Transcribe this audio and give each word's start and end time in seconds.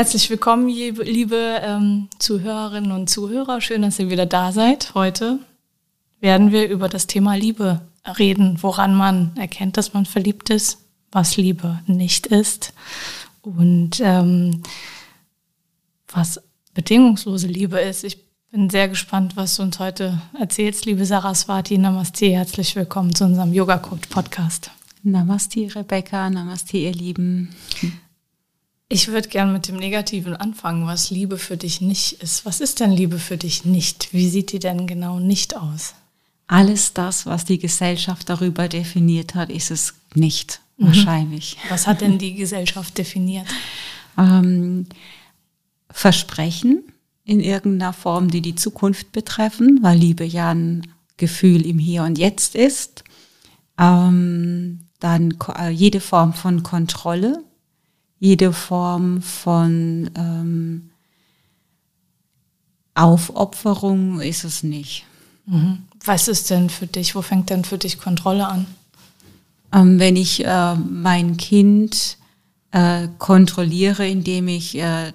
Herzlich 0.00 0.30
willkommen, 0.30 0.66
liebe 0.70 1.60
ähm, 1.62 2.08
Zuhörerinnen 2.18 2.90
und 2.90 3.10
Zuhörer. 3.10 3.60
Schön, 3.60 3.82
dass 3.82 3.98
ihr 3.98 4.08
wieder 4.08 4.24
da 4.24 4.50
seid. 4.50 4.94
Heute 4.94 5.40
werden 6.20 6.52
wir 6.52 6.70
über 6.70 6.88
das 6.88 7.06
Thema 7.06 7.34
Liebe 7.34 7.82
reden, 8.18 8.56
woran 8.62 8.94
man 8.94 9.36
erkennt, 9.36 9.76
dass 9.76 9.92
man 9.92 10.06
verliebt 10.06 10.48
ist, 10.48 10.78
was 11.12 11.36
Liebe 11.36 11.80
nicht 11.86 12.28
ist 12.28 12.72
und 13.42 14.00
ähm, 14.00 14.62
was 16.08 16.40
bedingungslose 16.72 17.48
Liebe 17.48 17.78
ist. 17.78 18.02
Ich 18.02 18.24
bin 18.50 18.70
sehr 18.70 18.88
gespannt, 18.88 19.36
was 19.36 19.56
du 19.56 19.62
uns 19.64 19.80
heute 19.80 20.22
erzählst, 20.38 20.86
liebe 20.86 21.04
Saraswati. 21.04 21.76
Namaste, 21.76 22.30
herzlich 22.30 22.74
willkommen 22.74 23.14
zu 23.14 23.26
unserem 23.26 23.52
Yoga 23.52 23.76
Coach 23.76 24.08
Podcast. 24.08 24.70
Namaste, 25.02 25.68
Rebecca. 25.74 26.30
Namaste, 26.30 26.78
ihr 26.78 26.92
Lieben. 26.92 27.54
Ich 28.92 29.06
würde 29.06 29.28
gern 29.28 29.52
mit 29.52 29.68
dem 29.68 29.76
Negativen 29.76 30.34
anfangen, 30.34 30.84
was 30.84 31.10
Liebe 31.10 31.38
für 31.38 31.56
dich 31.56 31.80
nicht 31.80 32.14
ist. 32.24 32.44
Was 32.44 32.60
ist 32.60 32.80
denn 32.80 32.90
Liebe 32.90 33.20
für 33.20 33.36
dich 33.36 33.64
nicht? 33.64 34.12
Wie 34.12 34.28
sieht 34.28 34.50
die 34.50 34.58
denn 34.58 34.88
genau 34.88 35.20
nicht 35.20 35.56
aus? 35.56 35.94
Alles 36.48 36.92
das, 36.92 37.24
was 37.24 37.44
die 37.44 37.60
Gesellschaft 37.60 38.28
darüber 38.28 38.66
definiert 38.68 39.36
hat, 39.36 39.48
ist 39.48 39.70
es 39.70 39.94
nicht, 40.16 40.60
mhm. 40.76 40.88
wahrscheinlich. 40.88 41.56
Was 41.68 41.86
hat 41.86 42.00
denn 42.00 42.18
die 42.18 42.34
Gesellschaft 42.34 42.98
definiert? 42.98 43.46
ähm, 44.18 44.86
Versprechen 45.88 46.82
in 47.24 47.38
irgendeiner 47.38 47.92
Form, 47.92 48.28
die 48.28 48.40
die 48.40 48.56
Zukunft 48.56 49.12
betreffen, 49.12 49.78
weil 49.82 49.98
Liebe 49.98 50.24
ja 50.24 50.50
ein 50.50 50.84
Gefühl 51.16 51.64
im 51.64 51.78
Hier 51.78 52.02
und 52.02 52.18
Jetzt 52.18 52.56
ist. 52.56 53.04
Ähm, 53.78 54.80
dann 54.98 55.38
äh, 55.56 55.70
jede 55.70 56.00
Form 56.00 56.32
von 56.32 56.64
Kontrolle, 56.64 57.44
jede 58.20 58.52
Form 58.52 59.22
von 59.22 60.10
ähm, 60.14 60.90
Aufopferung 62.94 64.20
ist 64.20 64.44
es 64.44 64.62
nicht. 64.62 65.06
Mhm. 65.46 65.78
Was 66.04 66.28
ist 66.28 66.50
denn 66.50 66.70
für 66.70 66.86
dich, 66.86 67.14
wo 67.14 67.22
fängt 67.22 67.50
denn 67.50 67.64
für 67.64 67.78
dich 67.78 67.98
Kontrolle 67.98 68.46
an? 68.46 68.66
Ähm, 69.72 69.98
wenn 69.98 70.16
ich 70.16 70.44
äh, 70.44 70.74
mein 70.74 71.38
Kind 71.38 72.18
äh, 72.72 73.08
kontrolliere, 73.18 74.06
indem 74.06 74.48
ich 74.48 74.78
äh, 74.78 75.12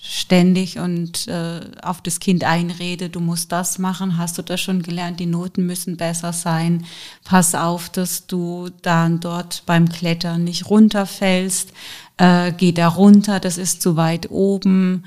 ständig 0.00 0.78
und 0.78 1.26
äh, 1.28 1.60
auf 1.82 2.00
das 2.02 2.20
Kind 2.20 2.44
einrede, 2.44 3.08
du 3.08 3.20
musst 3.20 3.52
das 3.52 3.78
machen, 3.78 4.18
hast 4.18 4.38
du 4.38 4.42
das 4.42 4.60
schon 4.60 4.82
gelernt, 4.82 5.20
die 5.20 5.26
Noten 5.26 5.66
müssen 5.66 5.96
besser 5.96 6.32
sein, 6.32 6.84
pass 7.24 7.54
auf, 7.54 7.88
dass 7.88 8.26
du 8.26 8.70
dann 8.82 9.20
dort 9.20 9.64
beim 9.66 9.88
Klettern 9.88 10.44
nicht 10.44 10.70
runterfällst, 10.70 11.72
äh, 12.16 12.52
geh 12.52 12.72
da 12.72 12.88
runter, 12.88 13.40
das 13.40 13.58
ist 13.58 13.82
zu 13.82 13.96
weit 13.96 14.30
oben. 14.30 15.04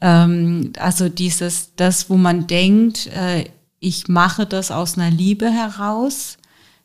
Ähm, 0.00 0.72
also 0.78 1.08
dieses, 1.08 1.74
das, 1.76 2.10
wo 2.10 2.16
man 2.16 2.46
denkt, 2.46 3.06
äh, 3.08 3.44
ich 3.80 4.08
mache 4.08 4.46
das 4.46 4.70
aus 4.70 4.98
einer 4.98 5.10
Liebe 5.10 5.50
heraus, 5.50 6.36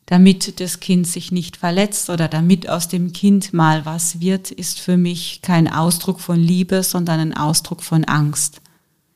damit 0.06 0.60
das 0.60 0.80
Kind 0.80 1.06
sich 1.06 1.32
nicht 1.32 1.56
verletzt 1.56 2.10
oder 2.10 2.28
damit 2.28 2.68
aus 2.68 2.88
dem 2.88 3.12
Kind 3.12 3.52
mal 3.52 3.84
was 3.84 4.20
wird, 4.20 4.50
ist 4.50 4.78
für 4.78 4.96
mich 4.96 5.40
kein 5.42 5.70
Ausdruck 5.70 6.20
von 6.20 6.40
Liebe, 6.40 6.82
sondern 6.82 7.20
ein 7.20 7.36
Ausdruck 7.36 7.82
von 7.82 8.04
Angst. 8.04 8.62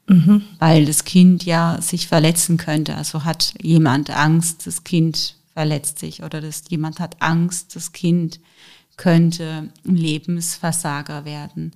Mhm. 0.08 0.42
Weil 0.58 0.86
das 0.86 1.04
Kind 1.04 1.44
ja 1.44 1.80
sich 1.80 2.08
verletzen 2.08 2.56
könnte. 2.56 2.96
Also 2.96 3.24
hat 3.24 3.54
jemand 3.62 4.10
Angst, 4.10 4.66
das 4.66 4.82
Kind 4.82 5.36
verletzt 5.54 6.00
sich 6.00 6.24
oder 6.24 6.40
das, 6.40 6.64
jemand 6.68 6.98
hat 6.98 7.16
Angst, 7.20 7.76
das 7.76 7.92
Kind 7.92 8.40
könnte 9.00 9.70
ein 9.86 9.96
Lebensversager 9.96 11.24
werden. 11.24 11.72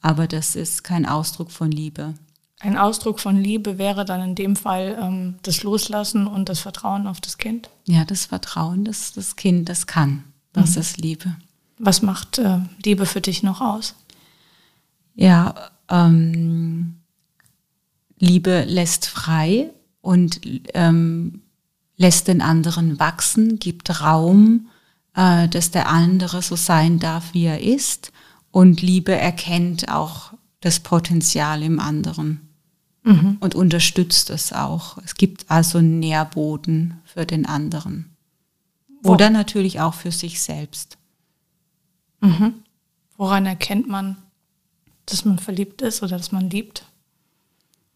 Aber 0.00 0.26
das 0.26 0.56
ist 0.56 0.82
kein 0.82 1.06
Ausdruck 1.06 1.52
von 1.52 1.70
Liebe. 1.70 2.14
Ein 2.58 2.76
Ausdruck 2.76 3.20
von 3.20 3.36
Liebe 3.36 3.78
wäre 3.78 4.04
dann 4.04 4.20
in 4.30 4.34
dem 4.34 4.56
Fall 4.56 4.98
ähm, 5.00 5.36
das 5.42 5.62
Loslassen 5.62 6.26
und 6.26 6.48
das 6.48 6.58
Vertrauen 6.58 7.06
auf 7.06 7.20
das 7.20 7.38
Kind? 7.38 7.70
Ja, 7.86 8.04
das 8.04 8.26
Vertrauen, 8.26 8.84
dass 8.84 9.12
das 9.12 9.36
Kind 9.36 9.68
das 9.68 9.86
kann. 9.86 10.24
Das 10.52 10.74
mhm. 10.74 10.80
ist 10.80 10.98
Liebe. 10.98 11.36
Was 11.78 12.02
macht 12.02 12.38
äh, 12.38 12.58
Liebe 12.84 13.06
für 13.06 13.20
dich 13.20 13.44
noch 13.44 13.60
aus? 13.60 13.94
Ja, 15.14 15.54
ähm, 15.88 16.96
Liebe 18.18 18.64
lässt 18.64 19.06
frei 19.06 19.70
und 20.00 20.40
ähm, 20.74 21.42
lässt 21.96 22.26
den 22.26 22.42
anderen 22.42 22.98
wachsen, 22.98 23.60
gibt 23.60 24.00
Raum 24.00 24.66
äh, 25.14 25.48
dass 25.48 25.70
der 25.70 25.88
andere 25.88 26.42
so 26.42 26.56
sein 26.56 26.98
darf, 26.98 27.34
wie 27.34 27.44
er 27.44 27.60
ist. 27.60 28.12
Und 28.50 28.82
Liebe 28.82 29.14
erkennt 29.14 29.88
auch 29.88 30.32
das 30.60 30.80
Potenzial 30.80 31.62
im 31.62 31.80
anderen 31.80 32.48
mhm. 33.02 33.36
und 33.40 33.54
unterstützt 33.54 34.30
es 34.30 34.52
auch. 34.52 34.98
Es 35.04 35.14
gibt 35.14 35.50
also 35.50 35.78
einen 35.78 35.98
Nährboden 35.98 37.00
für 37.04 37.26
den 37.26 37.46
anderen. 37.46 38.10
Oder 39.02 39.28
natürlich 39.28 39.80
auch 39.80 39.92
für 39.92 40.10
sich 40.10 40.40
selbst. 40.40 40.96
Mhm. 42.20 42.54
Woran 43.18 43.44
erkennt 43.44 43.86
man, 43.86 44.16
dass 45.04 45.26
man 45.26 45.38
verliebt 45.38 45.82
ist 45.82 46.02
oder 46.02 46.16
dass 46.16 46.32
man 46.32 46.48
liebt? 46.48 46.86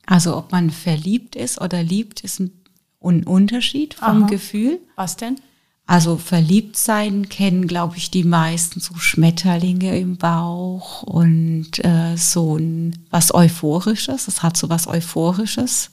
Also 0.05 0.37
ob 0.37 0.53
man 0.53 0.71
verliebt 0.71 1.35
ist 1.35 1.61
oder 1.61 1.83
liebt, 1.83 2.21
ist 2.21 2.41
ein 2.41 2.53
Unterschied 3.01 3.95
vom 3.95 4.25
Aha. 4.25 4.27
Gefühl. 4.27 4.81
Was 4.97 5.17
denn? 5.17 5.41
Also 5.89 6.19
verliebt 6.19 6.77
sein 6.77 7.31
kennen, 7.31 7.67
glaube 7.67 7.97
ich, 7.97 8.11
die 8.11 8.23
meisten 8.23 8.79
so 8.79 8.95
Schmetterlinge 8.97 9.99
im 9.99 10.19
Bauch 10.19 11.03
und 11.03 11.83
äh, 11.83 12.15
so 12.15 12.59
ein, 12.59 13.07
was 13.09 13.33
Euphorisches. 13.33 14.29
Es 14.29 14.43
hat 14.43 14.59
so 14.59 14.69
was 14.69 14.87
Euphorisches. 14.87 15.91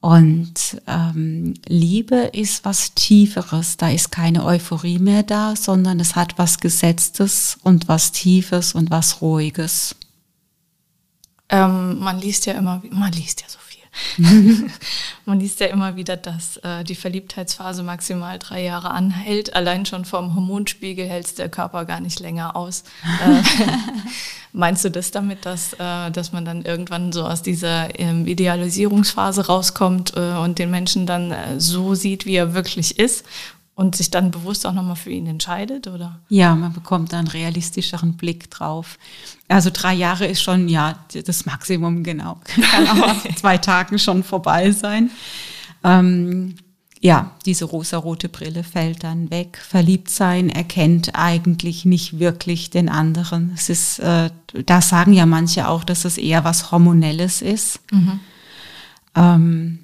Und 0.00 0.80
ähm, 0.86 1.52
Liebe 1.66 2.30
ist 2.32 2.64
was 2.64 2.94
Tieferes. 2.94 3.76
Da 3.76 3.90
ist 3.90 4.12
keine 4.12 4.46
Euphorie 4.46 4.98
mehr 4.98 5.24
da, 5.24 5.56
sondern 5.56 6.00
es 6.00 6.16
hat 6.16 6.38
was 6.38 6.58
Gesetztes 6.58 7.58
und 7.62 7.86
was 7.86 8.12
Tiefes 8.12 8.72
und 8.74 8.90
was 8.90 9.20
Ruhiges. 9.20 9.94
Ähm, 11.50 11.98
man 11.98 12.18
liest 12.18 12.46
ja 12.46 12.54
immer, 12.54 12.82
man 12.90 13.12
liest 13.12 13.42
ja 13.42 13.48
so 13.50 13.58
Man 15.24 15.40
liest 15.40 15.60
ja 15.60 15.66
immer 15.66 15.96
wieder, 15.96 16.16
dass 16.16 16.56
äh, 16.58 16.84
die 16.84 16.94
Verliebtheitsphase 16.94 17.82
maximal 17.82 18.38
drei 18.38 18.62
Jahre 18.62 18.90
anhält. 18.90 19.54
Allein 19.54 19.86
schon 19.86 20.04
vom 20.04 20.34
Hormonspiegel 20.34 21.06
hält 21.06 21.38
der 21.38 21.48
Körper 21.48 21.84
gar 21.84 22.00
nicht 22.00 22.20
länger 22.20 22.56
aus. 22.56 22.84
Äh, 23.04 23.42
meinst 24.52 24.84
du 24.84 24.90
das 24.90 25.10
damit, 25.10 25.46
dass, 25.46 25.74
äh, 25.74 26.10
dass 26.10 26.32
man 26.32 26.44
dann 26.44 26.64
irgendwann 26.64 27.12
so 27.12 27.24
aus 27.24 27.42
dieser 27.42 27.98
ähm, 27.98 28.26
Idealisierungsphase 28.26 29.46
rauskommt 29.46 30.14
äh, 30.16 30.36
und 30.38 30.58
den 30.58 30.70
Menschen 30.70 31.06
dann 31.06 31.30
äh, 31.32 31.60
so 31.60 31.94
sieht, 31.94 32.26
wie 32.26 32.36
er 32.36 32.54
wirklich 32.54 32.98
ist 32.98 33.24
und 33.80 33.96
sich 33.96 34.10
dann 34.10 34.30
bewusst 34.30 34.66
auch 34.66 34.74
nochmal 34.74 34.94
für 34.94 35.08
ihn 35.08 35.26
entscheidet, 35.26 35.86
oder? 35.86 36.20
Ja, 36.28 36.54
man 36.54 36.74
bekommt 36.74 37.14
einen 37.14 37.28
realistischeren 37.28 38.18
Blick 38.18 38.50
drauf. 38.50 38.98
Also 39.48 39.70
drei 39.72 39.94
Jahre 39.94 40.26
ist 40.26 40.42
schon, 40.42 40.68
ja, 40.68 40.98
das 41.24 41.46
Maximum, 41.46 42.04
genau. 42.04 42.36
Kann 42.44 42.86
auch 42.88 42.94
nach 42.94 43.34
zwei 43.36 43.56
Tagen 43.56 43.98
schon 43.98 44.22
vorbei 44.22 44.70
sein. 44.72 45.10
Ähm, 45.82 46.56
ja, 47.00 47.30
diese 47.46 47.64
rosarote 47.64 48.28
Brille 48.28 48.64
fällt 48.64 49.02
dann 49.02 49.30
weg. 49.30 49.56
Verliebt 49.66 50.10
sein 50.10 50.50
erkennt 50.50 51.12
eigentlich 51.14 51.86
nicht 51.86 52.18
wirklich 52.18 52.68
den 52.68 52.90
anderen. 52.90 53.52
Es 53.54 53.70
ist, 53.70 53.98
äh, 54.00 54.28
da 54.66 54.82
sagen 54.82 55.14
ja 55.14 55.24
manche 55.24 55.66
auch, 55.66 55.84
dass 55.84 56.04
es 56.04 56.18
eher 56.18 56.44
was 56.44 56.70
Hormonelles 56.70 57.40
ist. 57.40 57.80
Mhm. 57.90 58.20
Ähm, 59.14 59.78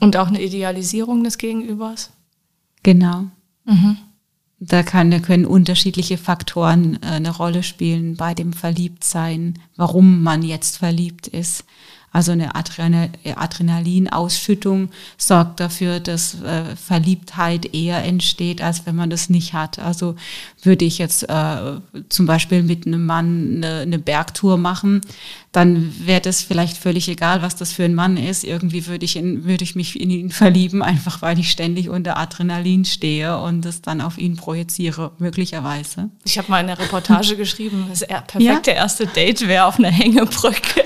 Und 0.00 0.16
auch 0.16 0.26
eine 0.26 0.42
Idealisierung 0.42 1.22
des 1.22 1.38
Gegenübers? 1.38 2.10
Genau. 2.82 3.26
Mhm. 3.64 3.98
da, 4.60 4.82
kann, 4.82 5.10
da 5.10 5.18
können 5.18 5.44
unterschiedliche 5.44 6.18
Faktoren 6.18 6.98
äh, 7.02 7.06
eine 7.06 7.36
Rolle 7.36 7.62
spielen 7.62 8.16
bei 8.16 8.34
dem 8.34 8.52
Verliebtsein, 8.52 9.58
warum 9.76 10.22
man 10.22 10.42
jetzt 10.42 10.78
verliebt 10.78 11.28
ist. 11.28 11.64
Also 12.12 12.32
eine 12.32 12.54
Adrenalinausschüttung 12.54 14.90
sorgt 15.16 15.60
dafür, 15.60 16.00
dass 16.00 16.40
äh, 16.42 16.76
Verliebtheit 16.76 17.74
eher 17.74 18.02
entsteht, 18.02 18.62
als 18.62 18.86
wenn 18.86 18.96
man 18.96 19.10
das 19.10 19.28
nicht 19.28 19.52
hat. 19.52 19.78
Also 19.78 20.16
würde 20.62 20.84
ich 20.84 20.98
jetzt 20.98 21.28
äh, 21.28 21.80
zum 22.08 22.26
Beispiel 22.26 22.62
mit 22.62 22.86
einem 22.86 23.04
Mann 23.04 23.56
eine, 23.56 23.80
eine 23.80 23.98
Bergtour 23.98 24.56
machen, 24.56 25.02
dann 25.52 25.92
wäre 26.06 26.20
das 26.20 26.42
vielleicht 26.42 26.76
völlig 26.76 27.08
egal, 27.08 27.42
was 27.42 27.56
das 27.56 27.72
für 27.72 27.84
ein 27.84 27.94
Mann 27.94 28.16
ist. 28.16 28.44
Irgendwie 28.44 28.86
würde 28.86 29.04
ich, 29.04 29.16
in, 29.16 29.44
würde 29.44 29.64
ich 29.64 29.74
mich 29.74 30.00
in 30.00 30.10
ihn 30.10 30.30
verlieben, 30.30 30.82
einfach 30.82 31.22
weil 31.22 31.38
ich 31.38 31.50
ständig 31.50 31.88
unter 31.88 32.16
Adrenalin 32.16 32.84
stehe 32.84 33.38
und 33.38 33.64
das 33.64 33.82
dann 33.82 34.00
auf 34.00 34.18
ihn 34.18 34.36
projiziere, 34.36 35.12
möglicherweise. 35.18 36.10
Ich 36.24 36.38
habe 36.38 36.50
mal 36.50 36.58
eine 36.58 36.78
Reportage 36.78 37.36
geschrieben, 37.36 37.86
das 37.88 38.06
perfekte 38.06 38.70
ja? 38.70 38.76
erste 38.76 39.06
Date 39.06 39.48
wäre 39.48 39.64
auf 39.64 39.78
einer 39.78 39.90
Hängebrücke. 39.90 40.84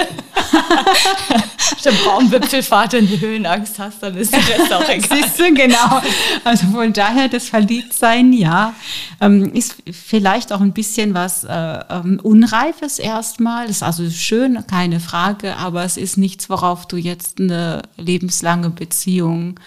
der 1.85 1.93
Baumwipfelfahrt 2.05 2.95
in 2.95 3.07
die 3.07 3.21
Höhenangst 3.21 3.79
hast, 3.79 4.03
dann 4.03 4.17
ist 4.17 4.33
das 4.33 4.73
auch 4.73 4.89
egal. 4.89 5.19
Siehst 5.19 5.39
du, 5.39 5.53
genau. 5.55 6.01
Also 6.45 6.67
von 6.69 6.93
daher, 6.93 7.29
das 7.29 7.49
Verliebtsein, 7.49 8.33
ja, 8.33 8.75
ähm, 9.21 9.53
ist 9.53 9.77
vielleicht 9.91 10.53
auch 10.53 10.61
ein 10.61 10.73
bisschen 10.73 11.15
was 11.15 11.45
äh, 11.45 11.81
ähm, 11.91 12.21
Unreifes 12.23 12.99
erstmal. 12.99 13.67
Das 13.67 13.77
ist 13.77 13.83
also 13.83 14.09
schön, 14.11 14.65
keine 14.67 15.01
Frage, 15.01 15.57
aber 15.57 15.85
es 15.85 15.97
ist 15.97 16.17
nichts, 16.17 16.49
worauf 16.51 16.87
du 16.87 16.97
jetzt 16.97 17.41
eine 17.41 17.83
lebenslange 17.97 18.71
Beziehung 18.71 19.59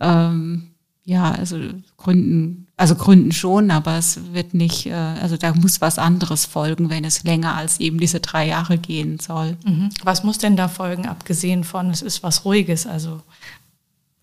ähm, 0.00 0.68
ja, 1.04 1.32
also 1.32 1.58
gründen, 1.96 2.61
also 2.82 2.96
gründen 2.96 3.30
schon, 3.30 3.70
aber 3.70 3.96
es 3.96 4.32
wird 4.32 4.54
nicht, 4.54 4.86
äh, 4.86 4.92
also 4.92 5.36
da 5.36 5.54
muss 5.54 5.80
was 5.80 6.00
anderes 6.00 6.46
folgen, 6.46 6.90
wenn 6.90 7.04
es 7.04 7.22
länger 7.22 7.54
als 7.54 7.78
eben 7.78 8.00
diese 8.00 8.18
drei 8.18 8.48
Jahre 8.48 8.76
gehen 8.76 9.20
soll. 9.20 9.56
Mhm. 9.64 9.90
Was 10.02 10.24
muss 10.24 10.38
denn 10.38 10.56
da 10.56 10.66
folgen, 10.66 11.06
abgesehen 11.06 11.62
von, 11.62 11.90
es 11.90 12.02
ist 12.02 12.24
was 12.24 12.44
Ruhiges? 12.44 12.88
Also 12.88 13.22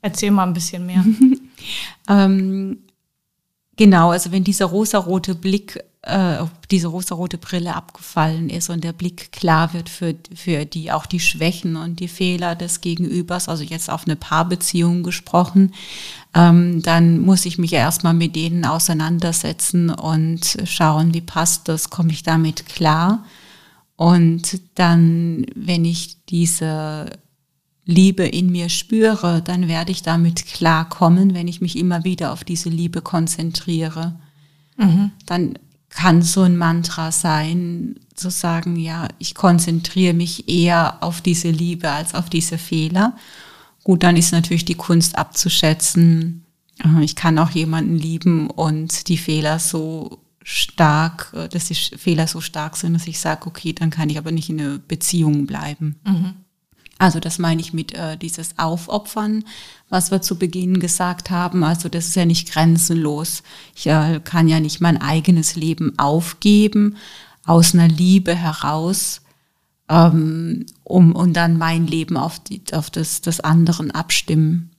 erzähl 0.02 0.32
mal 0.32 0.44
ein 0.44 0.54
bisschen 0.54 0.86
mehr. 0.86 1.06
ähm, 2.10 2.80
genau, 3.78 4.12
also 4.12 4.34
wenn 4.34 4.44
dieser 4.44 4.66
rosarote 4.66 5.36
Blick 5.36 5.82
äh, 6.02 6.46
diese 6.72 6.88
rosarote 6.88 7.38
Brille 7.38 7.76
abgefallen 7.76 8.50
ist 8.50 8.70
und 8.70 8.84
der 8.84 8.94
Blick 8.94 9.34
klar 9.34 9.74
wird 9.74 9.90
für, 9.90 10.16
für 10.34 10.66
die 10.66 10.92
auch 10.92 11.06
die 11.06 11.20
Schwächen 11.20 11.76
und 11.76 12.00
die 12.00 12.08
Fehler 12.08 12.56
des 12.56 12.80
Gegenübers, 12.80 13.50
also 13.50 13.64
jetzt 13.64 13.90
auf 13.90 14.06
eine 14.06 14.16
Paarbeziehung 14.16 15.04
gesprochen, 15.04 15.74
ähm, 16.34 16.82
dann 16.84 17.20
muss 17.20 17.46
ich 17.46 17.58
mich 17.58 17.72
ja 17.72 17.80
erstmal 17.80 18.14
mit 18.14 18.36
denen 18.36 18.66
auseinandersetzen 18.66 19.90
und 19.90 20.58
schauen, 20.64 21.14
wie 21.14 21.22
passt 21.22 21.68
das, 21.68 21.90
komme 21.90 22.12
ich 22.12 22.24
damit 22.24 22.66
klar. 22.68 23.26
Und 23.98 24.62
dann, 24.76 25.46
wenn 25.54 25.84
ich 25.84 26.24
diese 26.28 27.10
Liebe 27.84 28.26
in 28.26 28.52
mir 28.52 28.70
spüre, 28.70 29.42
dann 29.42 29.68
werde 29.68 29.92
ich 29.92 30.04
damit 30.04 30.46
klarkommen, 30.46 31.34
wenn 31.34 31.50
ich 31.50 31.60
mich 31.60 31.78
immer 31.78 32.06
wieder 32.06 32.32
auf 32.32 32.46
diese 32.46 32.70
Liebe 32.70 33.02
konzentriere. 33.02 34.18
Mhm. 34.78 35.12
Dann 35.26 35.56
kann 35.90 36.22
so 36.22 36.42
ein 36.42 36.58
Mantra 36.58 37.12
sein, 37.12 37.96
zu 38.16 38.30
sagen, 38.30 38.76
ja, 38.76 39.08
ich 39.18 39.34
konzentriere 39.34 40.14
mich 40.14 40.48
eher 40.48 41.02
auf 41.02 41.22
diese 41.22 41.50
Liebe 41.50 41.90
als 41.90 42.14
auf 42.14 42.30
diese 42.30 42.58
Fehler. 42.58 43.16
Gut, 43.84 44.04
dann 44.04 44.18
ist 44.18 44.32
natürlich 44.32 44.66
die 44.66 44.76
Kunst 44.76 45.18
abzuschätzen. 45.18 46.46
Äh, 46.84 47.04
ich 47.04 47.16
kann 47.16 47.40
auch 47.40 47.50
jemanden 47.52 47.96
lieben 47.96 48.50
und 48.50 49.08
die 49.08 49.18
Fehler 49.18 49.58
so 49.60 50.20
stark, 50.44 51.34
äh, 51.36 51.48
dass 51.48 51.66
die 51.66 51.76
Fehler 51.76 52.28
so 52.28 52.42
stark 52.42 52.78
sind, 52.78 52.94
dass 52.94 53.08
ich 53.08 53.20
sage, 53.20 53.48
okay, 53.48 53.74
dann 53.74 53.90
kann 53.90 54.10
ich 54.10 54.18
aber 54.18 54.32
nicht 54.32 54.50
in 54.50 54.60
einer 54.60 54.78
Beziehung 54.78 55.46
bleiben. 55.46 56.00
Mhm. 56.06 56.34
Also 57.00 57.22
das 57.22 57.40
meine 57.40 57.62
ich 57.62 57.74
mit 57.74 57.94
äh, 57.94 58.18
dieses 58.18 58.60
Aufopfern, 58.60 59.46
was 59.88 60.12
wir 60.12 60.22
zu 60.22 60.38
Beginn 60.38 60.82
gesagt 60.82 61.32
haben. 61.32 61.64
Also 61.64 61.88
das 61.88 62.08
ist 62.08 62.16
ja 62.16 62.26
nicht 62.26 62.52
grenzenlos. 62.52 63.42
Ich 63.74 63.88
äh, 63.88 64.20
kann 64.24 64.50
ja 64.50 64.60
nicht 64.60 64.82
mein 64.82 65.02
eigenes 65.02 65.56
Leben 65.56 65.98
aufgeben 65.98 66.98
aus 67.46 67.74
einer 67.74 67.88
Liebe 67.88 68.36
heraus, 68.36 69.22
ähm, 69.88 70.66
um 70.84 71.14
und 71.14 71.34
dann 71.34 71.58
mein 71.58 71.88
Leben 71.88 72.18
auf, 72.18 72.38
die, 72.40 72.62
auf 72.74 72.90
das 72.90 73.22
des 73.22 73.40
anderen 73.40 73.92
abstimmen. 73.92 74.70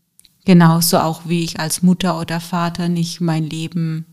Genauso 0.44 0.98
auch 0.98 1.22
wie 1.24 1.42
ich 1.42 1.58
als 1.58 1.82
Mutter 1.82 2.20
oder 2.20 2.38
Vater 2.38 2.88
nicht 2.90 3.20
mein 3.22 3.44
Leben 3.48 4.04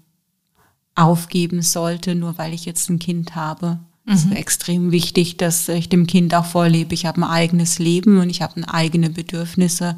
aufgeben 0.95 1.61
sollte, 1.61 2.15
nur 2.15 2.37
weil 2.37 2.53
ich 2.53 2.65
jetzt 2.65 2.89
ein 2.89 2.99
Kind 2.99 3.35
habe. 3.35 3.79
Es 4.09 4.21
ist 4.21 4.29
mhm. 4.29 4.37
extrem 4.37 4.91
wichtig, 4.91 5.35
dass 5.35 5.67
ich 5.67 5.89
dem 5.89 6.07
Kind 6.07 6.33
auch 6.33 6.45
vorlebe, 6.45 6.93
ich 6.93 7.05
habe 7.05 7.21
ein 7.21 7.23
eigenes 7.25 7.77
Leben 7.77 8.19
und 8.19 8.29
ich 8.29 8.41
habe 8.41 8.61
eigene 8.67 9.09
Bedürfnisse 9.09 9.97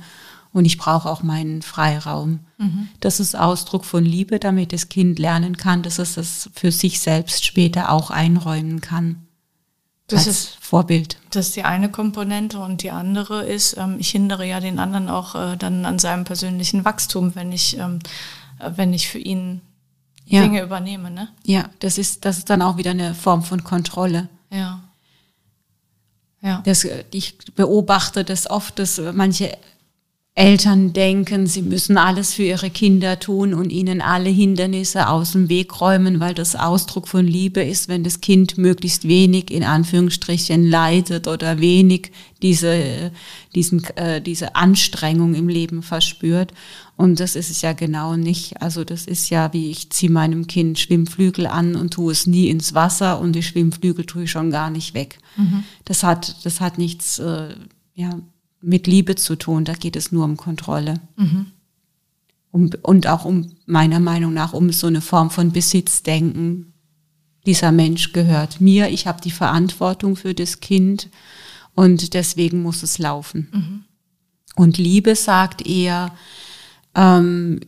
und 0.51 0.65
ich 0.65 0.79
brauche 0.79 1.07
auch 1.07 1.21
meinen 1.21 1.61
Freiraum. 1.61 2.39
Mhm. 2.57 2.89
Das 3.01 3.19
ist 3.19 3.37
Ausdruck 3.37 3.85
von 3.85 4.03
Liebe, 4.03 4.39
damit 4.39 4.73
das 4.73 4.89
Kind 4.89 5.19
lernen 5.19 5.57
kann, 5.57 5.83
dass 5.83 5.99
es 5.99 6.15
das 6.15 6.49
für 6.55 6.71
sich 6.71 6.99
selbst 6.99 7.45
später 7.45 7.91
auch 7.91 8.09
einräumen 8.09 8.81
kann. 8.81 9.27
Das 10.07 10.25
ist 10.25 10.57
Vorbild. 10.59 11.17
Das 11.29 11.49
ist 11.49 11.55
die 11.55 11.63
eine 11.63 11.89
Komponente 11.91 12.57
und 12.57 12.81
die 12.81 12.89
andere 12.89 13.45
ist, 13.45 13.77
ähm, 13.77 13.97
ich 13.99 14.09
hindere 14.09 14.43
ja 14.43 14.59
den 14.59 14.79
anderen 14.79 15.07
auch 15.07 15.35
äh, 15.35 15.55
dann 15.55 15.85
an 15.85 15.99
seinem 15.99 16.23
persönlichen 16.23 16.83
Wachstum, 16.83 17.35
wenn 17.35 17.51
ich, 17.51 17.77
ähm, 17.77 17.99
äh, 18.57 18.71
wenn 18.75 18.91
ich 18.91 19.07
für 19.07 19.19
ihn 19.19 19.61
ja. 20.29 20.43
Dinge 20.43 20.61
übernehme, 20.61 21.11
ne? 21.11 21.29
Ja, 21.45 21.69
das 21.79 21.97
ist, 21.97 22.23
das 22.23 22.37
ist 22.37 22.49
dann 22.49 22.61
auch 22.61 22.77
wieder 22.77 22.91
eine 22.91 23.15
Form 23.15 23.43
von 23.43 23.63
Kontrolle. 23.63 24.29
Ja. 24.51 24.81
Ja. 26.41 26.61
Das, 26.65 26.87
ich 27.11 27.37
beobachte 27.55 28.23
das 28.23 28.49
oft, 28.49 28.79
dass 28.79 29.01
manche 29.13 29.57
Eltern 30.39 30.93
denken, 30.93 31.47
sie 31.47 31.61
müssen 31.61 31.97
alles 31.97 32.33
für 32.33 32.43
ihre 32.43 32.69
Kinder 32.69 33.19
tun 33.19 33.53
und 33.53 33.71
ihnen 33.71 33.99
alle 33.99 34.29
Hindernisse 34.29 35.09
aus 35.09 35.33
dem 35.33 35.49
Weg 35.49 35.81
räumen, 35.81 36.21
weil 36.21 36.33
das 36.33 36.55
Ausdruck 36.55 37.09
von 37.09 37.27
Liebe 37.27 37.61
ist, 37.61 37.89
wenn 37.89 38.05
das 38.05 38.21
Kind 38.21 38.57
möglichst 38.57 39.05
wenig 39.05 39.51
in 39.51 39.65
Anführungsstrichen 39.65 40.65
leidet 40.65 41.27
oder 41.27 41.59
wenig 41.59 42.13
diese, 42.41 43.11
diesen, 43.53 43.83
äh, 43.97 44.21
diese 44.21 44.55
Anstrengung 44.55 45.35
im 45.35 45.49
Leben 45.49 45.83
verspürt. 45.83 46.53
Und 46.95 47.19
das 47.19 47.35
ist 47.35 47.49
es 47.49 47.61
ja 47.61 47.73
genau 47.73 48.15
nicht. 48.15 48.61
Also 48.61 48.85
das 48.85 49.07
ist 49.07 49.29
ja, 49.29 49.51
wie 49.51 49.69
ich 49.69 49.89
ziehe 49.89 50.09
meinem 50.09 50.47
Kind 50.47 50.79
Schwimmflügel 50.79 51.47
an 51.47 51.75
und 51.75 51.95
tue 51.95 52.13
es 52.13 52.27
nie 52.27 52.47
ins 52.47 52.73
Wasser 52.73 53.19
und 53.19 53.33
die 53.33 53.43
Schwimmflügel 53.43 54.05
tue 54.05 54.23
ich 54.23 54.31
schon 54.31 54.51
gar 54.51 54.69
nicht 54.69 54.93
weg. 54.93 55.17
Mhm. 55.35 55.65
Das 55.83 56.03
hat, 56.03 56.45
das 56.45 56.61
hat 56.61 56.77
nichts, 56.77 57.19
äh, 57.19 57.55
ja, 57.93 58.19
mit 58.61 58.87
Liebe 58.87 59.15
zu 59.15 59.35
tun. 59.35 59.65
Da 59.65 59.73
geht 59.73 59.95
es 59.95 60.11
nur 60.11 60.25
um 60.25 60.37
Kontrolle. 60.37 61.01
Mhm. 61.15 61.47
Um, 62.51 62.71
und 62.81 63.07
auch 63.07 63.25
um, 63.25 63.51
meiner 63.67 63.99
Meinung 63.99 64.33
nach, 64.33 64.53
um 64.53 64.71
so 64.71 64.87
eine 64.87 65.01
Form 65.01 65.29
von 65.29 65.51
Besitzdenken. 65.51 66.73
Dieser 67.45 67.71
Mensch 67.71 68.11
gehört 68.11 68.59
mir, 68.59 68.89
ich 68.89 69.07
habe 69.07 69.21
die 69.21 69.31
Verantwortung 69.31 70.15
für 70.15 70.33
das 70.33 70.59
Kind 70.59 71.09
und 71.75 72.13
deswegen 72.13 72.61
muss 72.61 72.83
es 72.83 72.97
laufen. 72.97 73.47
Mhm. 73.51 73.83
Und 74.55 74.77
Liebe 74.77 75.15
sagt 75.15 75.65
eher, 75.65 76.11
ähm, 76.95 77.61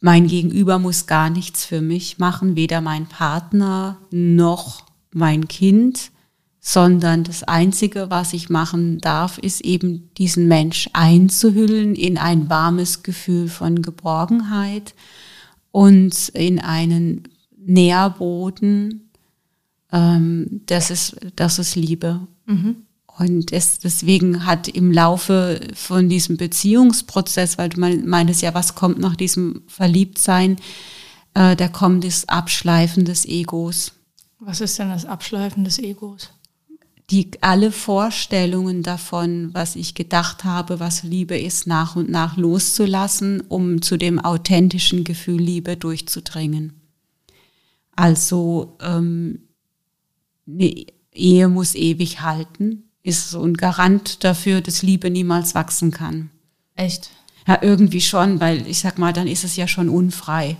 mein 0.00 0.26
Gegenüber 0.26 0.78
muss 0.78 1.06
gar 1.06 1.30
nichts 1.30 1.64
für 1.64 1.80
mich 1.80 2.18
machen, 2.18 2.56
weder 2.56 2.80
mein 2.80 3.06
Partner 3.06 3.98
noch 4.10 4.86
mein 5.12 5.48
Kind 5.48 6.10
sondern 6.60 7.24
das 7.24 7.42
Einzige, 7.42 8.10
was 8.10 8.34
ich 8.34 8.50
machen 8.50 8.98
darf, 8.98 9.38
ist 9.38 9.62
eben 9.62 10.10
diesen 10.18 10.46
Mensch 10.46 10.90
einzuhüllen 10.92 11.94
in 11.94 12.18
ein 12.18 12.50
warmes 12.50 13.02
Gefühl 13.02 13.48
von 13.48 13.80
Geborgenheit 13.80 14.94
und 15.72 16.28
in 16.30 16.58
einen 16.60 17.28
Nährboden. 17.56 19.10
Ähm, 19.90 20.60
das, 20.66 20.90
ist, 20.90 21.16
das 21.34 21.58
ist 21.58 21.76
Liebe. 21.76 22.20
Mhm. 22.46 22.76
Und 23.18 23.52
es, 23.52 23.78
deswegen 23.78 24.44
hat 24.44 24.68
im 24.68 24.92
Laufe 24.92 25.60
von 25.74 26.08
diesem 26.08 26.36
Beziehungsprozess, 26.36 27.58
weil 27.58 27.70
du 27.70 27.80
meintest 27.80 28.42
ja, 28.42 28.54
was 28.54 28.74
kommt 28.74 28.98
nach 28.98 29.16
diesem 29.16 29.62
Verliebtsein, 29.66 30.56
äh, 31.34 31.56
da 31.56 31.68
kommt 31.68 32.04
das 32.04 32.28
Abschleifen 32.28 33.04
des 33.04 33.24
Egos. 33.24 33.92
Was 34.38 34.60
ist 34.60 34.78
denn 34.78 34.88
das 34.88 35.04
Abschleifen 35.04 35.64
des 35.64 35.78
Egos? 35.78 36.30
Die 37.10 37.30
alle 37.40 37.72
Vorstellungen 37.72 38.82
davon, 38.82 39.50
was 39.52 39.74
ich 39.74 39.94
gedacht 39.94 40.44
habe, 40.44 40.78
was 40.78 41.02
Liebe 41.02 41.36
ist, 41.36 41.66
nach 41.66 41.96
und 41.96 42.08
nach 42.08 42.36
loszulassen, 42.36 43.40
um 43.48 43.82
zu 43.82 43.96
dem 43.96 44.20
authentischen 44.20 45.02
Gefühl 45.02 45.40
Liebe 45.40 45.76
durchzudringen. 45.76 46.74
Also 47.96 48.76
ähm, 48.80 49.40
eine 50.46 50.86
Ehe 51.12 51.48
muss 51.48 51.74
ewig 51.74 52.20
halten, 52.20 52.84
ist 53.02 53.30
so 53.30 53.42
ein 53.42 53.54
Garant 53.54 54.22
dafür, 54.22 54.60
dass 54.60 54.82
Liebe 54.82 55.10
niemals 55.10 55.54
wachsen 55.56 55.90
kann. 55.90 56.30
Echt? 56.76 57.10
Ja, 57.46 57.58
irgendwie 57.60 58.00
schon, 58.00 58.38
weil 58.38 58.66
ich 58.68 58.78
sag 58.78 58.98
mal, 58.98 59.12
dann 59.12 59.26
ist 59.26 59.42
es 59.42 59.56
ja 59.56 59.66
schon 59.66 59.88
unfrei. 59.88 60.56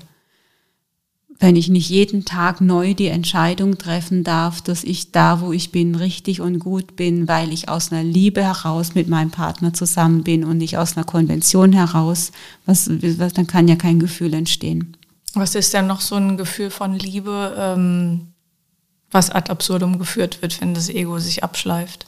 Wenn 1.41 1.57
ich 1.57 1.69
nicht 1.69 1.89
jeden 1.89 2.27
Tag 2.27 2.61
neu 2.61 2.93
die 2.93 3.07
Entscheidung 3.07 3.79
treffen 3.79 4.25
darf, 4.25 4.61
dass 4.61 4.85
ich 4.85 5.11
da, 5.11 5.41
wo 5.41 5.53
ich 5.53 5.73
bin, 5.73 5.95
richtig 5.95 6.43
und 6.43 6.59
gut 6.59 6.97
bin, 6.97 7.27
weil 7.27 7.51
ich 7.51 7.71
aus 7.71 7.91
einer 7.91 8.05
Liebe 8.05 8.45
heraus 8.45 8.95
mit 8.95 9.09
meinem 9.09 9.31
Partner 9.31 9.73
zusammen 9.73 10.23
bin 10.23 10.45
und 10.45 10.59
nicht 10.59 10.77
aus 10.77 10.97
einer 10.97 11.05
Konvention 11.05 11.73
heraus, 11.73 12.31
was, 12.67 12.91
was 12.91 13.33
dann 13.33 13.47
kann 13.47 13.69
ja 13.69 13.77
kein 13.77 13.99
Gefühl 13.99 14.35
entstehen. 14.35 14.99
Was 15.33 15.55
ist 15.55 15.73
denn 15.73 15.87
noch 15.87 16.03
so 16.03 16.17
ein 16.17 16.37
Gefühl 16.37 16.69
von 16.69 16.93
Liebe, 16.93 17.57
ähm, 17.59 18.29
was 19.11 19.31
ad 19.31 19.51
absurdum 19.51 19.99
geführt 19.99 20.43
wird, 20.43 20.61
wenn 20.61 20.75
das 20.75 20.91
Ego 20.91 21.19
sich 21.19 21.43
abschleift? 21.43 22.07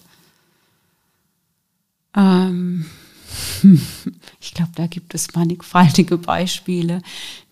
Ähm 2.14 2.84
Ich 4.40 4.54
glaube, 4.54 4.72
da 4.74 4.88
gibt 4.88 5.14
es 5.14 5.34
mannigfaltige 5.34 6.18
Beispiele. 6.18 7.00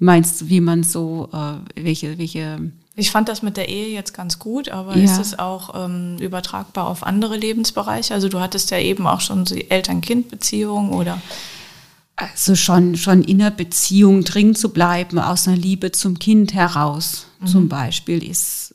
Meinst 0.00 0.40
du, 0.40 0.48
wie 0.48 0.60
man 0.60 0.82
so, 0.82 1.28
äh, 1.32 1.82
welche, 1.82 2.18
welche. 2.18 2.72
Ich 2.96 3.12
fand 3.12 3.28
das 3.28 3.42
mit 3.42 3.56
der 3.56 3.68
Ehe 3.68 3.94
jetzt 3.94 4.12
ganz 4.12 4.40
gut, 4.40 4.68
aber 4.70 4.96
ja. 4.96 5.04
ist 5.04 5.18
es 5.18 5.38
auch 5.38 5.84
ähm, 5.84 6.18
übertragbar 6.18 6.88
auf 6.88 7.04
andere 7.04 7.36
Lebensbereiche? 7.36 8.12
Also 8.12 8.28
du 8.28 8.40
hattest 8.40 8.72
ja 8.72 8.78
eben 8.78 9.06
auch 9.06 9.20
schon 9.20 9.44
die 9.44 9.70
Eltern-Kind-Beziehung 9.70 10.92
oder? 10.92 11.22
Also 12.16 12.54
schon, 12.56 12.96
schon 12.96 13.22
in 13.22 13.38
der 13.38 13.50
Beziehung 13.50 14.24
drin 14.24 14.54
zu 14.54 14.70
bleiben, 14.70 15.18
aus 15.18 15.48
einer 15.48 15.56
Liebe 15.56 15.92
zum 15.92 16.18
Kind 16.18 16.52
heraus 16.52 17.26
mhm. 17.40 17.46
zum 17.46 17.68
Beispiel, 17.68 18.22
ist 18.28 18.69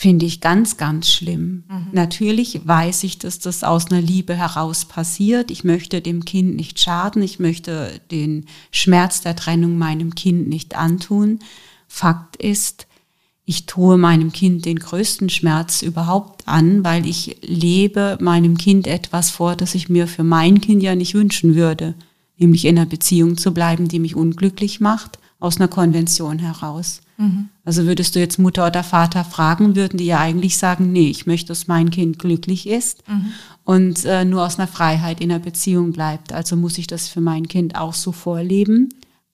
finde 0.00 0.26
ich 0.26 0.40
ganz, 0.40 0.76
ganz 0.76 1.10
schlimm. 1.10 1.64
Mhm. 1.68 1.88
Natürlich 1.90 2.60
weiß 2.64 3.02
ich, 3.02 3.18
dass 3.18 3.40
das 3.40 3.64
aus 3.64 3.90
einer 3.90 4.00
Liebe 4.00 4.36
heraus 4.36 4.84
passiert. 4.84 5.50
Ich 5.50 5.64
möchte 5.64 6.00
dem 6.00 6.24
Kind 6.24 6.54
nicht 6.54 6.78
schaden. 6.78 7.20
Ich 7.20 7.40
möchte 7.40 8.00
den 8.12 8.46
Schmerz 8.70 9.22
der 9.22 9.34
Trennung 9.34 9.76
meinem 9.76 10.14
Kind 10.14 10.48
nicht 10.48 10.76
antun. 10.76 11.40
Fakt 11.88 12.36
ist, 12.36 12.86
ich 13.44 13.66
tue 13.66 13.98
meinem 13.98 14.30
Kind 14.30 14.66
den 14.66 14.78
größten 14.78 15.30
Schmerz 15.30 15.82
überhaupt 15.82 16.46
an, 16.46 16.84
weil 16.84 17.04
ich 17.04 17.38
lebe 17.42 18.18
meinem 18.20 18.56
Kind 18.56 18.86
etwas 18.86 19.30
vor, 19.30 19.56
das 19.56 19.74
ich 19.74 19.88
mir 19.88 20.06
für 20.06 20.22
mein 20.22 20.60
Kind 20.60 20.80
ja 20.80 20.94
nicht 20.94 21.14
wünschen 21.14 21.56
würde, 21.56 21.94
nämlich 22.36 22.66
in 22.66 22.78
einer 22.78 22.86
Beziehung 22.86 23.36
zu 23.36 23.52
bleiben, 23.52 23.88
die 23.88 23.98
mich 23.98 24.14
unglücklich 24.14 24.78
macht, 24.78 25.18
aus 25.40 25.56
einer 25.56 25.68
Konvention 25.68 26.38
heraus. 26.38 27.00
Mhm. 27.18 27.48
Also 27.64 27.84
würdest 27.84 28.14
du 28.14 28.20
jetzt 28.20 28.38
Mutter 28.38 28.66
oder 28.66 28.84
Vater 28.84 29.24
fragen, 29.24 29.76
würden 29.76 29.98
die 29.98 30.06
ja 30.06 30.20
eigentlich 30.20 30.56
sagen, 30.56 30.92
nee, 30.92 31.08
ich 31.08 31.26
möchte, 31.26 31.48
dass 31.48 31.66
mein 31.66 31.90
Kind 31.90 32.18
glücklich 32.18 32.68
ist 32.68 33.06
mhm. 33.08 33.32
und 33.64 34.04
äh, 34.04 34.24
nur 34.24 34.46
aus 34.46 34.58
einer 34.58 34.68
Freiheit 34.68 35.20
in 35.20 35.30
einer 35.30 35.40
Beziehung 35.40 35.92
bleibt. 35.92 36.32
Also 36.32 36.56
muss 36.56 36.78
ich 36.78 36.86
das 36.86 37.08
für 37.08 37.20
mein 37.20 37.48
Kind 37.48 37.76
auch 37.76 37.92
so 37.92 38.12
vorleben. 38.12 38.88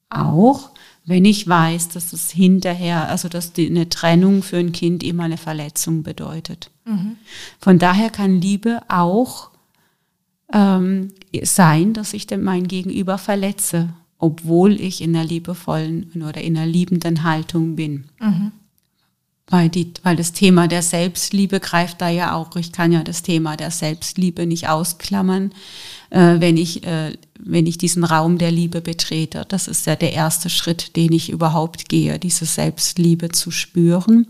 Auch 0.09 0.71
wenn 1.05 1.27
ich 1.27 1.47
weiß, 1.47 1.89
dass 1.89 2.13
es 2.15 2.31
hinterher, 2.31 3.09
also 3.09 3.29
dass 3.29 3.53
die, 3.53 3.67
eine 3.67 3.89
Trennung 3.91 4.43
für 4.43 4.57
ein 4.57 4.73
Kind 4.73 5.03
immer 5.03 5.25
eine 5.25 5.37
Verletzung 5.37 6.03
bedeutet. 6.03 6.71
Mhm. 6.87 7.17
Von 7.61 7.79
daher 7.79 8.09
kann 8.09 8.41
Liebe 8.41 8.81
auch 8.89 9.51
ähm, 10.53 11.13
sein, 11.43 11.93
dass 11.93 12.15
ich 12.15 12.27
mein 12.39 12.67
Gegenüber 12.67 13.19
verletze 13.19 13.91
obwohl 14.25 14.81
ich 14.81 15.03
in 15.03 15.15
einer 15.15 15.25
liebevollen 15.25 16.11
oder 16.27 16.41
in 16.41 16.57
einer 16.57 16.67
liebenden 16.67 17.25
Haltung 17.25 17.77
bin. 17.77 18.05
Mhm. 18.19 18.53
Weil, 19.49 19.69
die, 19.69 19.93
weil 20.03 20.17
das 20.17 20.33
Thema 20.33 20.67
der 20.67 20.81
Selbstliebe 20.81 21.61
greift 21.61 22.01
da 22.01 22.09
ja 22.09 22.35
auch. 22.35 22.57
Ich 22.57 22.73
kann 22.73 22.93
ja 22.93 23.03
das 23.03 23.23
Thema 23.23 23.59
der 23.59 23.71
Selbstliebe 23.71 24.47
nicht 24.47 24.69
ausklammern, 24.69 25.53
äh, 26.09 26.41
wenn, 26.41 26.57
ich, 26.57 26.87
äh, 26.87 27.13
wenn 27.39 27.67
ich 27.67 27.77
diesen 27.77 28.05
Raum 28.05 28.39
der 28.39 28.51
Liebe 28.51 28.81
betrete. 28.81 29.45
Das 29.47 29.69
ist 29.69 29.87
ja 29.87 29.97
der 29.97 30.15
erste 30.15 30.49
Schritt, 30.49 30.97
den 30.97 31.13
ich 31.13 31.29
überhaupt 31.29 31.91
gehe, 31.91 32.19
diese 32.19 32.47
Selbstliebe 32.47 33.29
zu 33.29 33.51
spüren 33.51 34.29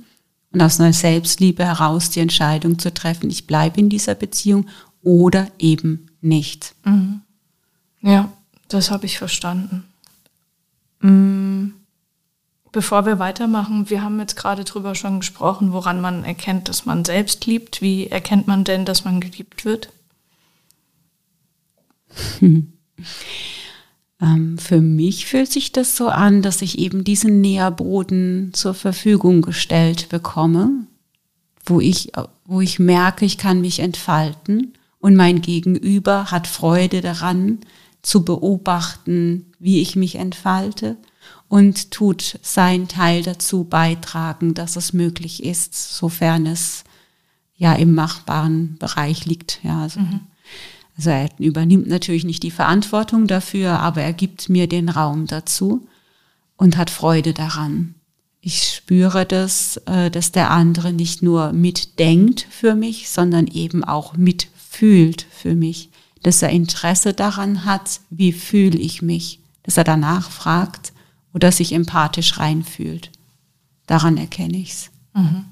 und 0.51 0.61
aus 0.61 0.81
einer 0.81 0.93
Selbstliebe 0.93 1.65
heraus 1.65 2.11
die 2.11 2.21
Entscheidung 2.21 2.81
zu 2.81 2.93
treffen, 2.93 3.31
ich 3.31 3.47
bleibe 3.47 3.79
in 3.79 3.89
dieser 3.89 4.17
Beziehung 4.17 4.67
oder 5.05 5.47
eben 5.61 6.09
nicht. 6.21 6.75
Mhm. 6.85 7.21
Ja. 8.03 8.33
Das 8.69 8.91
habe 8.91 9.07
ich 9.07 9.19
verstanden. 9.19 9.85
Mm, 11.01 11.71
bevor 12.73 13.07
wir 13.07 13.19
weitermachen, 13.19 13.91
wir 13.91 14.03
haben 14.03 14.19
jetzt 14.21 14.37
gerade 14.37 14.65
drüber 14.65 14.95
schon 14.95 15.21
gesprochen, 15.21 15.73
woran 15.73 16.01
man 16.01 16.25
erkennt, 16.25 16.69
dass 16.69 16.87
man 16.87 17.05
selbst 17.05 17.47
liebt. 17.47 17.83
Wie 17.83 18.09
erkennt 18.09 18.47
man 18.47 18.65
denn, 18.65 18.85
dass 18.85 19.05
man 19.05 19.21
geliebt 19.21 19.65
wird? 19.65 19.91
Ähm, 24.21 24.59
für 24.59 24.81
mich 24.81 25.27
fühlt 25.27 25.51
sich 25.51 25.73
das 25.73 25.97
so 25.97 26.09
an, 26.09 26.41
dass 26.43 26.63
ich 26.63 26.79
eben 26.79 27.05
diesen 27.05 27.41
Nährboden 27.41 28.51
zur 28.55 28.75
Verfügung 28.75 29.43
gestellt 29.43 30.09
bekomme, 30.09 30.87
wo 31.65 31.81
ich, 31.81 32.13
wo 32.45 32.61
ich 32.61 32.79
merke, 32.79 33.25
ich 33.25 33.39
kann 33.39 33.61
mich 33.61 33.81
entfalten 33.81 34.75
und 34.99 35.17
mein 35.17 35.43
Gegenüber 35.43 36.31
hat 36.31 36.47
Freude 36.47 37.01
daran, 37.01 37.59
zu 38.05 38.25
beobachten, 38.25 39.53
wie 39.59 39.81
ich 39.81 39.97
mich 39.97 40.17
entfalte 40.17 40.97
und 41.49 41.91
tut 41.91 42.39
seinen 42.43 42.87
Teil 42.87 43.23
dazu 43.23 43.65
beitragen, 43.65 44.55
dass 44.55 44.77
es 44.77 44.93
möglich 44.93 45.43
ist, 45.43 45.75
sofern 45.75 46.47
es 46.47 46.85
ja 47.57 47.73
im 47.75 47.95
machbaren 47.95 48.77
Bereich 48.79 49.25
liegt. 49.25 49.61
Ja, 49.63 49.83
also, 49.83 50.01
mhm. 50.01 50.21
also 50.97 51.11
er 51.11 51.31
übernimmt 51.39 51.87
natürlich 51.87 52.25
nicht 52.25 52.43
die 52.43 52.51
Verantwortung 52.51 53.27
dafür, 53.27 53.81
aber 53.81 54.03
er 54.03 54.13
gibt 54.13 54.49
mir 54.49 54.69
den 54.69 54.91
Raum 54.91 55.27
dazu 55.27 55.89
und 56.57 56.77
hat 56.77 56.91
Freude 56.91 57.33
daran. 57.33 57.95
Ich 58.43 58.65
spüre 58.65 59.25
das, 59.25 59.79
äh, 59.87 60.11
dass 60.11 60.31
der 60.31 60.51
andere 60.51 60.93
nicht 60.93 61.23
nur 61.23 61.53
mitdenkt 61.55 62.47
für 62.51 62.75
mich, 62.75 63.09
sondern 63.09 63.47
eben 63.47 63.83
auch 63.83 64.19
mitfühlt 64.19 65.27
für 65.31 65.55
mich 65.55 65.89
dass 66.25 66.43
er 66.43 66.49
Interesse 66.49 67.13
daran 67.13 67.65
hat, 67.65 68.01
wie 68.11 68.33
fühle 68.33 68.79
ich 68.79 69.03
mich, 69.03 69.41
dass 69.63 69.77
er 69.77 69.85
danach 69.85 70.31
fragt 70.31 70.93
oder 71.35 71.53
sich 71.53 71.73
empathisch 71.73 72.39
reinfühlt. 72.39 73.11
Daran 73.87 74.17
erkenne 74.17 74.57
ich 74.57 74.71
es. 74.73 74.91
Mhm. 75.13 75.45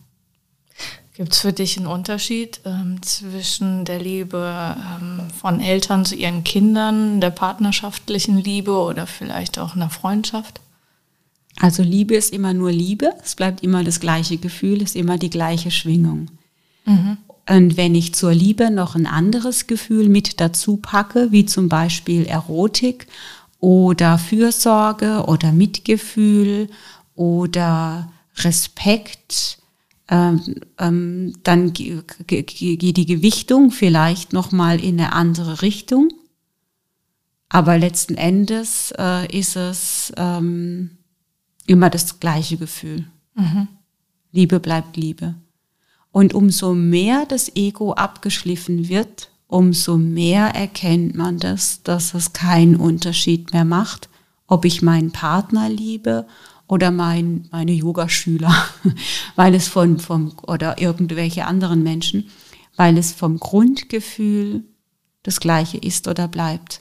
Gibt 1.15 1.35
es 1.35 1.41
für 1.41 1.53
dich 1.53 1.77
einen 1.77 1.87
Unterschied 1.87 2.63
ähm, 2.65 3.03
zwischen 3.03 3.85
der 3.85 3.99
Liebe 3.99 4.77
ähm, 4.99 5.29
von 5.39 5.61
Eltern 5.61 6.07
zu 6.07 6.15
ihren 6.17 6.43
Kindern, 6.43 7.21
der 7.21 7.31
partnerschaftlichen 7.31 8.39
Liebe 8.39 8.73
oder 8.73 9.07
vielleicht 9.07 9.59
auch 9.59 9.77
einer 9.77 9.91
Freundschaft? 9.91 10.61
Also 11.61 11.83
Liebe 11.83 12.15
ist 12.15 12.33
immer 12.33 12.55
nur 12.55 12.73
Liebe, 12.73 13.13
es 13.23 13.35
bleibt 13.35 13.63
immer 13.63 13.85
das 13.85 14.01
gleiche 14.01 14.39
Gefühl, 14.39 14.81
ist 14.81 14.97
immer 14.97 15.19
die 15.19 15.29
gleiche 15.29 15.71
Schwingung. 15.71 16.29
Mhm. 16.87 17.19
Und 17.49 17.77
wenn 17.77 17.95
ich 17.95 18.15
zur 18.15 18.33
Liebe 18.33 18.71
noch 18.71 18.95
ein 18.95 19.07
anderes 19.07 19.67
Gefühl 19.67 20.09
mit 20.09 20.41
dazu 20.41 20.77
packe, 20.77 21.33
wie 21.33 21.45
zum 21.45 21.69
Beispiel 21.69 22.25
Erotik 22.27 23.07
oder 23.59 24.19
Fürsorge 24.19 25.25
oder 25.27 25.53
Mitgefühl 25.53 26.69
oder 27.15 28.13
Respekt, 28.39 29.59
ähm, 30.09 30.57
ähm, 30.79 31.33
dann 31.43 31.73
geht 31.73 32.61
die 32.61 33.07
Gewichtung 33.07 33.71
vielleicht 33.71 34.33
noch 34.33 34.53
mal 34.53 34.83
in 34.83 35.01
eine 35.01 35.13
andere 35.13 35.63
Richtung. 35.63 36.11
Aber 37.49 37.77
letzten 37.77 38.15
Endes 38.15 38.95
äh, 38.99 39.27
ist 39.37 39.57
es 39.57 40.13
ähm, 40.17 40.99
immer 41.67 41.91
das 41.91 42.19
gleiche 42.19 42.57
Gefühl. 42.57 43.07
Mhm. 43.35 43.69
Liebe 44.33 44.59
bleibt 44.59 44.97
Liebe. 44.97 45.35
Und 46.13 46.35
umso 46.35 46.75
mehr 46.75 47.25
das 47.27 47.57
Ego 47.57 47.95
abgeschliffen 47.95 48.89
wird, 48.89 49.31
umso 49.49 49.97
mehr 49.97 50.55
erkennt 50.55 51.15
man 51.15 51.39
das, 51.39 51.83
dass 51.83 52.15
es 52.15 52.33
keinen 52.33 52.77
Unterschied 52.77 53.53
mehr 53.53 53.65
macht, 53.65 54.09
ob 54.47 54.65
ich 54.65 54.83
meinen 54.83 55.11
Partner 55.11 55.69
liebe 55.69 56.27
oder 56.69 56.91
mein, 56.91 57.49
meine 57.51 57.73
Yogaschüler, 57.73 58.55
weil 59.37 59.55
es 59.55 59.69
von, 59.69 59.99
vom, 59.99 60.33
oder 60.47 60.81
irgendwelche 60.81 61.47
anderen 61.47 61.83
Menschen, 61.83 62.29
weil 62.77 62.99
es 62.99 63.13
vom 63.13 63.39
Grundgefühl 63.39 64.65
das 65.23 65.41
gleiche 65.41 65.79
ist 65.79 66.09
oder 66.09 66.29
bleibt. 66.29 66.81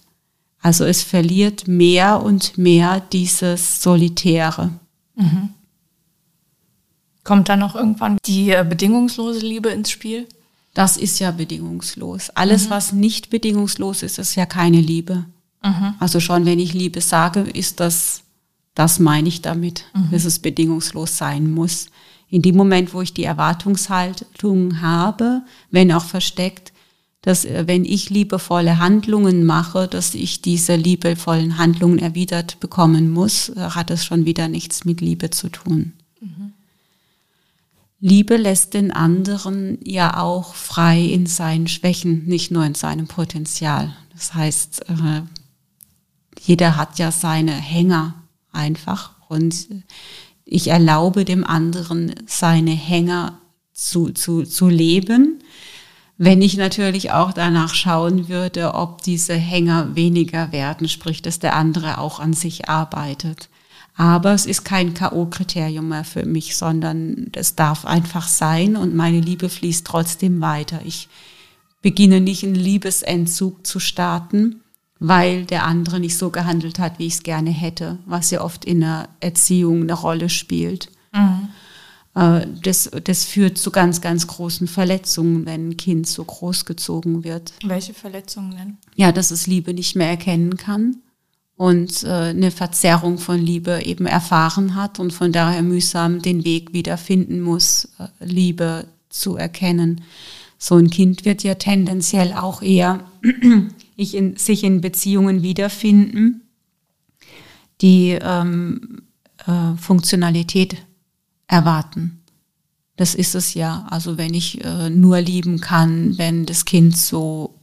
Also 0.62 0.86
es 0.86 1.02
verliert 1.04 1.68
mehr 1.68 2.22
und 2.22 2.58
mehr 2.58 3.00
dieses 3.00 3.82
Solitäre. 3.82 4.72
Mhm. 5.16 5.50
Kommt 7.24 7.50
dann 7.50 7.60
noch 7.60 7.76
irgendwann 7.76 8.18
die 8.26 8.50
äh, 8.50 8.66
bedingungslose 8.68 9.46
Liebe 9.46 9.70
ins 9.70 9.92
Spiel? 9.92 10.28
Das 10.74 10.98
ist 10.98 11.20
ja 11.20 11.32
bedingungslos. 11.32 12.30
Alles, 12.32 12.66
mhm. 12.66 12.70
was 12.70 12.94
nicht 12.94 13.30
bedingungslos 13.30 14.04
ist, 14.04 14.18
ist 14.20 14.36
ja 14.36 14.46
keine 14.46 14.80
Liebe. 14.80 15.26
Mhm. 15.64 15.96
Also 16.00 16.20
schon, 16.20 16.46
wenn 16.46 16.60
ich 16.60 16.74
Liebe 16.74 17.02
sage, 17.02 17.42
ist 17.42 17.80
das, 17.80 18.24
das 18.74 19.00
meine 19.00 19.28
ich 19.28 19.42
damit, 19.42 19.86
mhm. 19.94 20.12
dass 20.12 20.26
es 20.26 20.40
bedingungslos 20.40 21.18
sein 21.18 21.52
muss. 21.52 21.88
In 22.30 22.42
dem 22.42 22.56
Moment, 22.56 22.94
wo 22.94 23.02
ich 23.02 23.14
die 23.14 23.26
Erwartungshaltung 23.26 24.82
habe, 24.82 25.42
wenn 25.70 25.92
auch 25.92 26.06
versteckt, 26.06 26.72
dass 27.22 27.46
äh, 27.46 27.66
wenn 27.68 27.86
ich 27.86 28.10
liebevolle 28.10 28.80
Handlungen 28.80 29.44
mache, 29.44 29.88
dass 29.88 30.16
ich 30.16 30.42
diese 30.42 30.76
liebevollen 30.76 31.58
Handlungen 31.58 32.00
erwidert 32.00 32.60
bekommen 32.62 33.12
muss, 33.12 33.52
hat 33.58 33.92
es 33.92 34.06
schon 34.06 34.26
wieder 34.26 34.48
nichts 34.48 34.86
mit 34.86 35.02
Liebe 35.02 35.30
zu 35.30 35.50
tun. 35.50 35.94
Liebe 38.04 38.36
lässt 38.36 38.74
den 38.74 38.92
anderen 38.92 39.78
ja 39.84 40.18
auch 40.18 40.56
frei 40.56 41.00
in 41.00 41.28
seinen 41.28 41.68
Schwächen, 41.68 42.26
nicht 42.26 42.50
nur 42.50 42.66
in 42.66 42.74
seinem 42.74 43.08
Potenzial. 43.08 43.96
Das 44.12 44.34
heißt, 44.34 44.90
äh, 44.90 45.22
jeder 46.40 46.78
hat 46.78 46.98
ja 46.98 47.12
seine 47.12 47.54
Hänger 47.54 48.16
einfach 48.52 49.12
und 49.30 49.68
ich 50.46 50.68
erlaube 50.70 51.26
dem 51.26 51.46
anderen 51.46 52.16
seine 52.26 52.72
Hänger 52.72 53.40
zu, 53.72 54.10
zu, 54.10 54.44
zu 54.44 54.68
leben, 54.68 55.40
wenn 56.18 56.42
ich 56.42 56.58
natürlich 56.58 57.12
auch 57.12 57.34
danach 57.34 57.74
schauen 57.76 58.30
würde, 58.30 58.74
ob 58.74 59.04
diese 59.04 59.36
Hänger 59.36 59.96
weniger 59.96 60.52
werden, 60.52 60.90
sprich, 60.90 61.22
dass 61.22 61.38
der 61.38 61.56
andere 61.56 62.00
auch 62.00 62.20
an 62.20 62.34
sich 62.34 62.68
arbeitet. 62.68 63.50
Aber 63.96 64.34
es 64.34 64.46
ist 64.46 64.64
kein 64.64 64.94
K.O.-Kriterium 64.94 65.82
mehr 65.82 66.04
für 66.04 66.26
mich, 66.26 66.56
sondern 66.56 67.28
es 67.34 67.56
darf 67.56 67.86
einfach 67.86 68.28
sein 68.28 68.76
und 68.76 68.96
meine 68.96 69.20
Liebe 69.20 69.50
fließt 69.50 69.86
trotzdem 69.86 70.42
weiter. 70.42 70.82
Ich 70.86 71.10
beginne 71.82 72.22
nicht 72.22 72.44
einen 72.44 72.56
Liebesentzug 72.56 73.66
zu 73.66 73.80
starten, 73.80 74.62
weil 75.00 75.46
der 75.46 75.66
andere 75.66 76.00
nicht 76.00 76.18
so 76.18 76.30
gehandelt 76.30 76.80
hat, 76.80 77.00
wie 77.00 77.08
ich 77.08 77.16
es 77.16 77.24
gerne 77.24 77.50
hätte, 77.50 77.98
was 78.06 78.32
ja 78.32 78.42
oft 78.42 78.66
in 78.66 78.82
der 78.82 79.10
Erziehung 79.20 79.82
eine 79.82 79.94
Rolle 79.94 80.30
spielt. 80.30 80.90
Mhm. 81.12 81.50
Äh, 82.16 82.48
das, 82.64 82.90
das 83.04 83.26
führt 83.26 83.58
zu 83.58 83.72
ganz, 83.72 84.00
ganz 84.00 84.28
großen 84.28 84.68
Verletzungen, 84.68 85.46
wenn 85.46 85.70
ein 85.70 85.78
Kind 85.78 86.08
so 86.08 86.24
großgezogen 86.24 87.24
wird. 87.24 87.54
Welche 87.64 87.94
Verletzungen 87.94 88.52
denn? 88.52 88.78
Ja, 88.96 89.12
dass 89.12 89.32
es 89.32 89.48
Liebe 89.48 89.74
nicht 89.74 89.96
mehr 89.96 90.10
erkennen 90.10 90.56
kann 90.56 90.98
und 91.62 92.04
äh, 92.06 92.08
eine 92.08 92.50
Verzerrung 92.50 93.20
von 93.20 93.40
Liebe 93.40 93.84
eben 93.84 94.08
erfahren 94.08 94.74
hat 94.74 95.00
und 95.00 95.14
von 95.14 95.32
daher 95.32 95.62
mühsam 95.62 96.20
den 96.20 96.44
Weg 96.44 96.74
wiederfinden 96.74 97.40
muss, 97.40 97.88
äh, 98.00 98.08
Liebe 98.20 98.88
zu 99.10 99.36
erkennen. 99.36 100.02
So 100.58 100.78
ein 100.78 100.90
Kind 100.90 101.24
wird 101.24 101.44
ja 101.44 101.54
tendenziell 101.54 102.34
auch 102.34 102.64
eher 102.64 103.06
in, 103.96 104.38
sich 104.38 104.64
in 104.64 104.82
Beziehungen 104.82 105.44
wiederfinden, 105.44 106.42
die 107.82 108.18
ähm, 108.20 109.04
äh, 109.46 109.78
Funktionalität 109.78 110.78
erwarten. 111.46 112.24
Das 112.96 113.14
ist 113.14 113.36
es 113.36 113.54
ja. 113.54 113.86
Also 113.88 114.18
wenn 114.18 114.34
ich 114.34 114.66
äh, 114.66 114.90
nur 114.90 115.22
lieben 115.22 115.62
kann, 115.62 116.18
wenn 116.18 116.48
das 116.48 116.66
Kind 116.66 116.98
so 116.98 117.54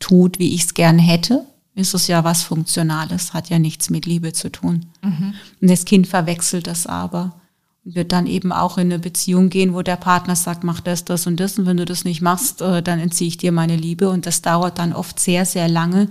tut, 0.00 0.38
wie 0.38 0.54
ich 0.54 0.64
es 0.64 0.74
gern 0.74 0.98
hätte, 0.98 1.46
ist 1.78 1.94
es 1.94 2.08
ja 2.08 2.24
was 2.24 2.42
Funktionales, 2.42 3.32
hat 3.32 3.50
ja 3.50 3.58
nichts 3.58 3.88
mit 3.88 4.04
Liebe 4.04 4.32
zu 4.32 4.50
tun. 4.50 4.86
Mhm. 5.02 5.34
Und 5.60 5.70
das 5.70 5.84
Kind 5.84 6.08
verwechselt 6.08 6.66
das 6.66 6.86
aber 6.86 7.40
und 7.84 7.94
wird 7.94 8.10
dann 8.10 8.26
eben 8.26 8.52
auch 8.52 8.78
in 8.78 8.88
eine 8.88 8.98
Beziehung 8.98 9.48
gehen, 9.48 9.74
wo 9.74 9.82
der 9.82 9.96
Partner 9.96 10.34
sagt, 10.34 10.64
mach 10.64 10.80
das, 10.80 11.04
das 11.04 11.26
und 11.26 11.38
das 11.38 11.58
und 11.58 11.66
wenn 11.66 11.76
du 11.76 11.84
das 11.84 12.04
nicht 12.04 12.20
machst, 12.20 12.60
äh, 12.62 12.82
dann 12.82 12.98
entziehe 12.98 13.28
ich 13.28 13.36
dir 13.36 13.52
meine 13.52 13.76
Liebe 13.76 14.10
und 14.10 14.26
das 14.26 14.42
dauert 14.42 14.78
dann 14.78 14.92
oft 14.92 15.20
sehr, 15.20 15.46
sehr 15.46 15.68
lange, 15.68 16.08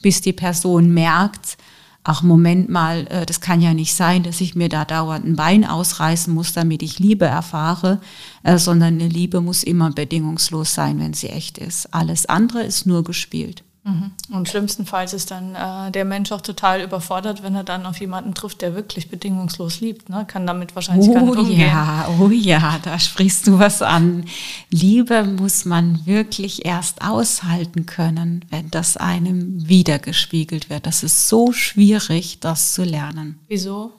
bis 0.00 0.22
die 0.22 0.32
Person 0.32 0.94
merkt, 0.94 1.58
ach 2.02 2.22
Moment 2.22 2.70
mal, 2.70 3.06
äh, 3.10 3.26
das 3.26 3.42
kann 3.42 3.60
ja 3.60 3.74
nicht 3.74 3.94
sein, 3.94 4.22
dass 4.22 4.40
ich 4.40 4.54
mir 4.54 4.70
da 4.70 4.86
dauernd 4.86 5.26
ein 5.26 5.36
Bein 5.36 5.66
ausreißen 5.66 6.32
muss, 6.32 6.54
damit 6.54 6.82
ich 6.82 6.98
Liebe 6.98 7.26
erfahre, 7.26 8.00
äh, 8.42 8.56
sondern 8.56 8.94
eine 8.94 9.08
Liebe 9.08 9.42
muss 9.42 9.62
immer 9.62 9.90
bedingungslos 9.90 10.72
sein, 10.72 10.98
wenn 10.98 11.12
sie 11.12 11.28
echt 11.28 11.58
ist. 11.58 11.92
Alles 11.92 12.24
andere 12.24 12.62
ist 12.62 12.86
nur 12.86 13.04
gespielt. 13.04 13.64
Mhm. 13.82 14.12
Und 14.30 14.48
schlimmstenfalls 14.48 15.14
ist 15.14 15.30
dann 15.30 15.54
äh, 15.54 15.90
der 15.90 16.04
Mensch 16.04 16.30
auch 16.32 16.42
total 16.42 16.82
überfordert, 16.82 17.42
wenn 17.42 17.54
er 17.54 17.64
dann 17.64 17.86
auf 17.86 17.98
jemanden 17.98 18.34
trifft, 18.34 18.60
der 18.60 18.74
wirklich 18.74 19.08
bedingungslos 19.08 19.80
liebt. 19.80 20.10
Ne? 20.10 20.26
Kann 20.28 20.46
damit 20.46 20.74
wahrscheinlich 20.74 21.08
oh, 21.08 21.14
gar 21.14 21.22
nicht 21.22 21.38
umgehen. 21.38 21.60
Ja, 21.60 22.08
oh 22.18 22.28
ja, 22.28 22.78
da 22.82 22.98
sprichst 22.98 23.46
du 23.46 23.58
was 23.58 23.80
an. 23.80 24.26
Liebe 24.68 25.24
muss 25.24 25.64
man 25.64 26.04
wirklich 26.04 26.66
erst 26.66 27.00
aushalten 27.00 27.86
können, 27.86 28.44
wenn 28.50 28.70
das 28.70 28.98
einem 28.98 29.66
wiedergespiegelt 29.66 30.68
wird. 30.68 30.84
Das 30.84 31.02
ist 31.02 31.28
so 31.28 31.52
schwierig, 31.52 32.40
das 32.40 32.74
zu 32.74 32.84
lernen. 32.84 33.38
Wieso? 33.48 33.92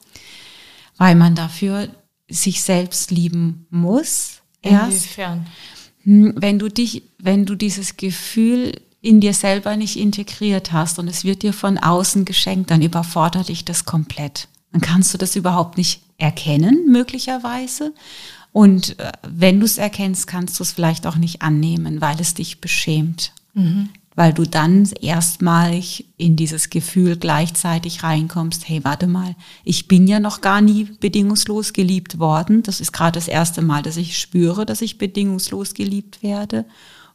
Weil 0.96 1.16
man 1.16 1.34
dafür 1.34 1.88
sich 2.28 2.62
selbst 2.62 3.10
lieben 3.10 3.66
muss. 3.70 4.42
Inwiefern? 4.60 5.48
Hm, 6.04 6.34
wenn 6.36 6.60
du 6.60 6.68
dich, 6.68 7.02
wenn 7.18 7.46
du 7.46 7.56
dieses 7.56 7.96
Gefühl 7.96 8.80
in 9.02 9.20
dir 9.20 9.34
selber 9.34 9.76
nicht 9.76 9.98
integriert 9.98 10.72
hast 10.72 10.98
und 10.98 11.08
es 11.08 11.24
wird 11.24 11.42
dir 11.42 11.52
von 11.52 11.76
außen 11.76 12.24
geschenkt, 12.24 12.70
dann 12.70 12.82
überfordert 12.82 13.48
dich 13.48 13.64
das 13.64 13.84
komplett. 13.84 14.48
Dann 14.70 14.80
kannst 14.80 15.12
du 15.12 15.18
das 15.18 15.36
überhaupt 15.36 15.76
nicht 15.76 16.00
erkennen, 16.18 16.86
möglicherweise. 16.86 17.92
Und 18.52 18.98
äh, 19.00 19.12
wenn 19.26 19.58
du 19.58 19.66
es 19.66 19.76
erkennst, 19.76 20.26
kannst 20.28 20.58
du 20.58 20.62
es 20.62 20.72
vielleicht 20.72 21.06
auch 21.06 21.16
nicht 21.16 21.42
annehmen, 21.42 22.00
weil 22.00 22.20
es 22.20 22.34
dich 22.34 22.60
beschämt. 22.60 23.32
Mhm. 23.54 23.88
Weil 24.14 24.32
du 24.34 24.44
dann 24.44 24.88
erstmalig 25.00 26.06
in 26.18 26.36
dieses 26.36 26.70
Gefühl 26.70 27.16
gleichzeitig 27.16 28.02
reinkommst, 28.02 28.68
hey, 28.68 28.84
warte 28.84 29.06
mal, 29.06 29.34
ich 29.64 29.88
bin 29.88 30.06
ja 30.06 30.20
noch 30.20 30.42
gar 30.42 30.60
nie 30.60 30.84
bedingungslos 31.00 31.72
geliebt 31.72 32.18
worden. 32.18 32.62
Das 32.62 32.80
ist 32.80 32.92
gerade 32.92 33.12
das 33.18 33.26
erste 33.26 33.62
Mal, 33.62 33.82
dass 33.82 33.96
ich 33.96 34.18
spüre, 34.18 34.66
dass 34.66 34.82
ich 34.82 34.98
bedingungslos 34.98 35.72
geliebt 35.72 36.22
werde. 36.22 36.66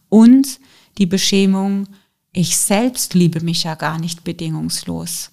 Und 0.10 0.60
die 0.98 1.06
Beschämung, 1.06 1.88
ich 2.32 2.58
selbst 2.58 3.14
liebe 3.14 3.42
mich 3.42 3.64
ja 3.64 3.76
gar 3.76 4.00
nicht 4.00 4.24
bedingungslos. 4.24 5.32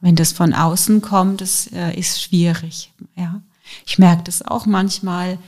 Wenn 0.00 0.16
das 0.16 0.32
von 0.32 0.54
außen 0.54 1.02
kommt, 1.02 1.40
das 1.40 1.66
äh, 1.72 1.98
ist 1.98 2.22
schwierig. 2.22 2.92
Ja. 3.16 3.42
Ich 3.86 3.98
merke 3.98 4.24
das 4.24 4.42
auch 4.42 4.66
manchmal, 4.66 5.38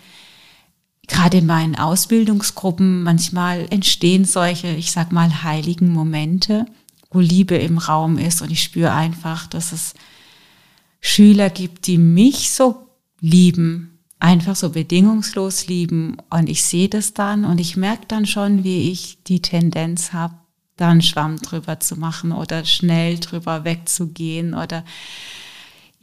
gerade 1.08 1.38
in 1.38 1.46
meinen 1.46 1.76
Ausbildungsgruppen, 1.76 3.02
manchmal 3.02 3.66
entstehen 3.70 4.24
solche, 4.24 4.68
ich 4.68 4.92
sag 4.92 5.12
mal, 5.12 5.42
heiligen 5.42 5.92
Momente, 5.92 6.66
wo 7.10 7.20
Liebe 7.20 7.56
im 7.56 7.78
Raum 7.78 8.18
ist 8.18 8.42
und 8.42 8.50
ich 8.50 8.62
spüre 8.62 8.92
einfach, 8.92 9.46
dass 9.46 9.72
es 9.72 9.94
Schüler 11.00 11.50
gibt, 11.50 11.86
die 11.86 11.98
mich 11.98 12.52
so 12.52 12.86
lieben, 13.20 13.91
einfach 14.22 14.56
so 14.56 14.70
bedingungslos 14.70 15.66
lieben. 15.66 16.16
Und 16.30 16.48
ich 16.48 16.62
sehe 16.64 16.88
das 16.88 17.12
dann 17.12 17.44
und 17.44 17.60
ich 17.60 17.76
merke 17.76 18.06
dann 18.06 18.24
schon, 18.24 18.64
wie 18.64 18.90
ich 18.90 19.18
die 19.24 19.42
Tendenz 19.42 20.12
habe, 20.12 20.34
dann 20.76 21.02
Schwamm 21.02 21.36
drüber 21.36 21.80
zu 21.80 21.96
machen 21.96 22.32
oder 22.32 22.64
schnell 22.64 23.18
drüber 23.18 23.64
wegzugehen 23.64 24.54
oder 24.54 24.84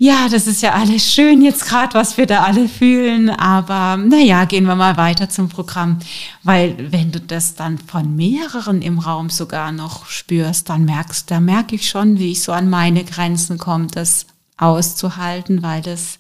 ja, 0.02 0.30
das 0.30 0.48
ist 0.48 0.62
ja 0.62 0.76
alles 0.76 1.12
schön 1.12 1.42
jetzt 1.42 1.66
gerade, 1.66 1.94
was 1.94 2.16
wir 2.16 2.26
da 2.26 2.44
alle 2.44 2.70
fühlen, 2.70 3.30
aber 3.30 3.98
naja, 3.98 4.46
gehen 4.46 4.64
wir 4.64 4.76
mal 4.76 4.96
weiter 4.96 5.28
zum 5.28 5.50
Programm, 5.50 6.00
weil 6.42 6.78
wenn 6.94 7.12
du 7.12 7.20
das 7.20 7.56
dann 7.56 7.78
von 7.78 8.16
mehreren 8.16 8.82
im 8.82 9.00
Raum 9.00 9.30
sogar 9.30 9.74
noch 9.74 10.06
spürst, 10.06 10.70
dann 10.70 10.86
merkst, 10.86 11.30
da 11.30 11.42
merke 11.42 11.76
ich 11.76 11.90
schon, 11.90 12.18
wie 12.18 12.32
ich 12.32 12.42
so 12.42 12.54
an 12.54 12.70
meine 12.70 13.04
Grenzen 13.04 13.58
komme, 13.58 13.88
das 13.88 14.26
auszuhalten, 14.56 15.64
weil 15.64 15.82
das 15.82 16.19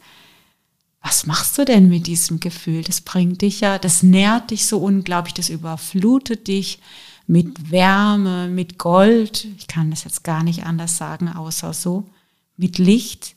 was 1.01 1.25
machst 1.25 1.57
du 1.57 1.65
denn 1.65 1.89
mit 1.89 2.07
diesem 2.07 2.39
Gefühl? 2.39 2.83
Das 2.83 3.01
bringt 3.01 3.41
dich 3.41 3.61
ja, 3.61 3.77
das 3.79 4.03
nährt 4.03 4.51
dich 4.51 4.65
so 4.65 4.79
unglaublich, 4.79 5.33
das 5.33 5.49
überflutet 5.49 6.47
dich 6.47 6.79
mit 7.25 7.71
Wärme, 7.71 8.47
mit 8.47 8.77
Gold. 8.77 9.47
Ich 9.57 9.67
kann 9.67 9.91
das 9.91 10.03
jetzt 10.03 10.23
gar 10.23 10.43
nicht 10.43 10.65
anders 10.65 10.97
sagen, 10.97 11.29
außer 11.29 11.73
so, 11.73 12.09
mit 12.57 12.77
Licht 12.77 13.35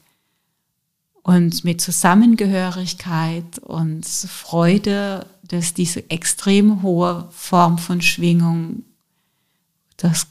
und 1.22 1.62
mit 1.62 1.80
Zusammengehörigkeit 1.80 3.58
und 3.60 4.06
Freude, 4.06 5.26
dass 5.42 5.74
diese 5.74 6.10
extrem 6.10 6.82
hohe 6.82 7.28
Form 7.30 7.78
von 7.78 8.00
Schwingung, 8.00 8.82
das 9.98 10.26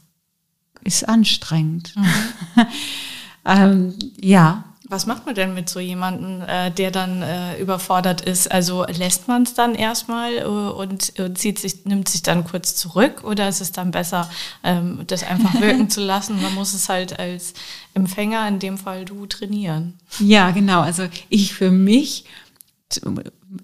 ist 0.84 1.08
anstrengend. 1.08 1.94
Mhm. 1.96 2.66
ähm, 3.46 3.94
ja, 4.20 4.71
was 4.92 5.06
macht 5.06 5.26
man 5.26 5.34
denn 5.34 5.54
mit 5.54 5.70
so 5.70 5.80
jemandem, 5.80 6.42
äh, 6.48 6.70
der 6.70 6.92
dann 6.92 7.22
äh, 7.22 7.58
überfordert 7.60 8.22
ist? 8.22 8.52
Also 8.52 8.86
lässt 8.86 9.28
man 9.30 9.44
es 9.44 9.54
dann 9.54 9.74
erstmal 9.74 10.34
äh, 10.34 10.44
und, 10.44 11.14
und 11.18 11.38
zieht 11.38 11.60
sich, 11.60 11.86
nimmt 11.86 12.10
sich 12.10 12.22
dann 12.22 12.44
kurz 12.44 12.76
zurück 12.76 13.24
oder 13.24 13.48
ist 13.48 13.62
es 13.62 13.72
dann 13.72 13.92
besser, 13.92 14.30
ähm, 14.64 15.04
das 15.08 15.24
einfach 15.24 15.54
wirken 15.62 15.90
zu 15.90 16.02
lassen? 16.02 16.42
Man 16.42 16.54
muss 16.54 16.74
es 16.74 16.90
halt 16.90 17.18
als 17.18 17.54
Empfänger, 17.94 18.48
in 18.48 18.60
dem 18.60 18.78
Fall 18.78 19.06
du, 19.06 19.26
trainieren. 19.26 19.98
Ja, 20.20 20.52
genau. 20.52 20.82
Also 20.82 21.08
ich 21.30 21.54
für 21.54 21.72
mich 21.72 22.26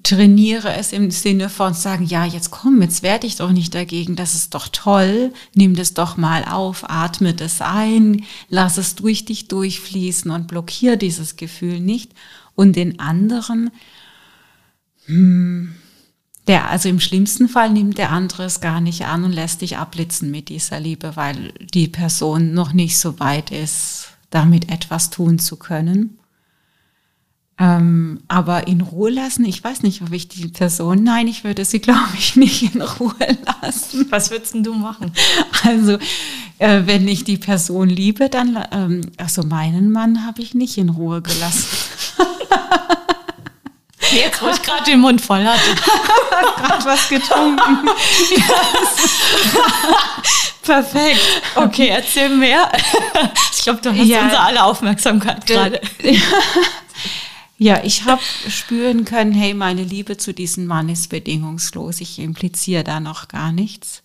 trainiere 0.03 0.73
es 0.73 0.91
im 0.91 1.11
Sinne 1.11 1.49
von 1.49 1.73
sagen, 1.73 2.05
ja, 2.05 2.25
jetzt 2.25 2.51
komm, 2.51 2.81
jetzt 2.81 3.03
werde 3.03 3.25
ich 3.25 3.37
doch 3.37 3.51
nicht 3.51 3.73
dagegen, 3.73 4.15
das 4.15 4.35
ist 4.35 4.53
doch 4.53 4.67
toll, 4.67 5.33
nimm 5.53 5.75
das 5.75 5.93
doch 5.93 6.17
mal 6.17 6.43
auf, 6.43 6.89
atme 6.89 7.33
das 7.33 7.61
ein, 7.61 8.25
lass 8.49 8.77
es 8.77 8.95
durch 8.95 9.25
dich 9.25 9.47
durchfließen 9.47 10.29
und 10.29 10.47
blockiere 10.47 10.97
dieses 10.97 11.37
Gefühl 11.37 11.79
nicht. 11.79 12.11
Und 12.55 12.75
den 12.75 12.99
anderen, 12.99 13.69
hm, 15.05 15.75
der, 16.47 16.69
also 16.69 16.89
im 16.89 16.99
schlimmsten 16.99 17.47
Fall 17.47 17.69
nimmt 17.69 17.97
der 17.97 18.11
andere 18.11 18.43
es 18.43 18.61
gar 18.61 18.81
nicht 18.81 19.05
an 19.05 19.23
und 19.23 19.31
lässt 19.31 19.61
dich 19.61 19.77
abblitzen 19.77 20.31
mit 20.31 20.49
dieser 20.49 20.79
Liebe, 20.79 21.15
weil 21.15 21.53
die 21.73 21.87
Person 21.87 22.53
noch 22.53 22.73
nicht 22.73 22.97
so 22.97 23.19
weit 23.19 23.51
ist, 23.51 24.07
damit 24.31 24.69
etwas 24.69 25.09
tun 25.09 25.39
zu 25.39 25.57
können. 25.57 26.16
Ähm, 27.59 28.19
aber 28.27 28.67
in 28.67 28.81
Ruhe 28.81 29.09
lassen, 29.09 29.43
ich 29.43 29.63
weiß 29.63 29.81
nicht, 29.81 30.03
ob 30.03 30.11
ich 30.11 30.27
die 30.27 30.47
Person, 30.47 31.03
nein, 31.03 31.27
ich 31.27 31.43
würde 31.43 31.65
sie, 31.65 31.79
glaube 31.79 32.09
ich, 32.17 32.35
nicht 32.35 32.75
in 32.75 32.81
Ruhe 32.81 33.15
lassen. 33.61 34.05
Was 34.11 34.29
würdest 34.29 34.53
du 34.55 34.73
machen? 34.73 35.11
Also, 35.63 35.97
äh, 36.59 36.81
wenn 36.85 37.07
ich 37.07 37.23
die 37.23 37.37
Person 37.37 37.89
liebe, 37.89 38.29
dann, 38.29 38.63
ähm, 38.71 39.01
also 39.17 39.41
meinen 39.41 39.91
Mann 39.91 40.25
habe 40.25 40.41
ich 40.43 40.53
nicht 40.53 40.77
in 40.77 40.89
Ruhe 40.89 41.21
gelassen. 41.23 41.65
Jetzt, 44.11 44.41
wo 44.41 44.49
ich 44.49 44.61
gerade 44.61 44.83
den 44.85 44.99
Mund 44.99 45.19
voll 45.19 45.43
hatte. 45.43 45.59
gerade 46.61 46.85
was 46.85 47.09
getrunken. 47.09 47.89
Perfekt. 50.61 51.41
Okay, 51.55 51.87
erzähl 51.87 52.29
mehr. 52.29 52.71
Ich 53.51 53.63
glaube, 53.63 53.81
du 53.81 53.89
hast 53.89 54.07
ja. 54.07 54.23
unsere 54.23 54.41
alle 54.41 54.63
Aufmerksamkeit 54.63 55.45
gerade. 55.45 55.81
Ja, 57.59 57.83
ich 57.83 58.05
habe 58.05 58.21
spüren 58.49 59.03
können, 59.03 59.31
hey, 59.31 59.55
meine 59.55 59.83
Liebe 59.83 60.17
zu 60.17 60.33
diesem 60.33 60.67
Mann 60.67 60.89
ist 60.89 61.09
bedingungslos. 61.09 62.01
Ich 62.01 62.19
impliziere 62.19 62.83
da 62.83 62.99
noch 62.99 63.27
gar 63.27 63.51
nichts. 63.51 64.03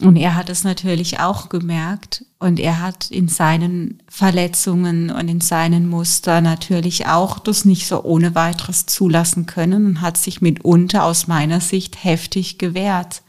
Und 0.00 0.16
er 0.16 0.36
hat 0.36 0.48
es 0.48 0.62
natürlich 0.62 1.18
auch 1.18 1.48
gemerkt 1.48 2.24
und 2.38 2.60
er 2.60 2.80
hat 2.80 3.10
in 3.10 3.26
seinen 3.26 4.00
Verletzungen 4.08 5.10
und 5.10 5.28
in 5.28 5.40
seinen 5.40 5.88
Muster 5.88 6.40
natürlich 6.40 7.06
auch 7.06 7.40
das 7.40 7.64
nicht 7.64 7.88
so 7.88 8.04
ohne 8.04 8.36
weiteres 8.36 8.86
zulassen 8.86 9.46
können 9.46 9.86
und 9.86 10.00
hat 10.00 10.16
sich 10.16 10.40
mitunter 10.40 11.02
aus 11.02 11.26
meiner 11.26 11.60
Sicht 11.60 12.04
heftig 12.04 12.58
gewehrt, 12.58 13.22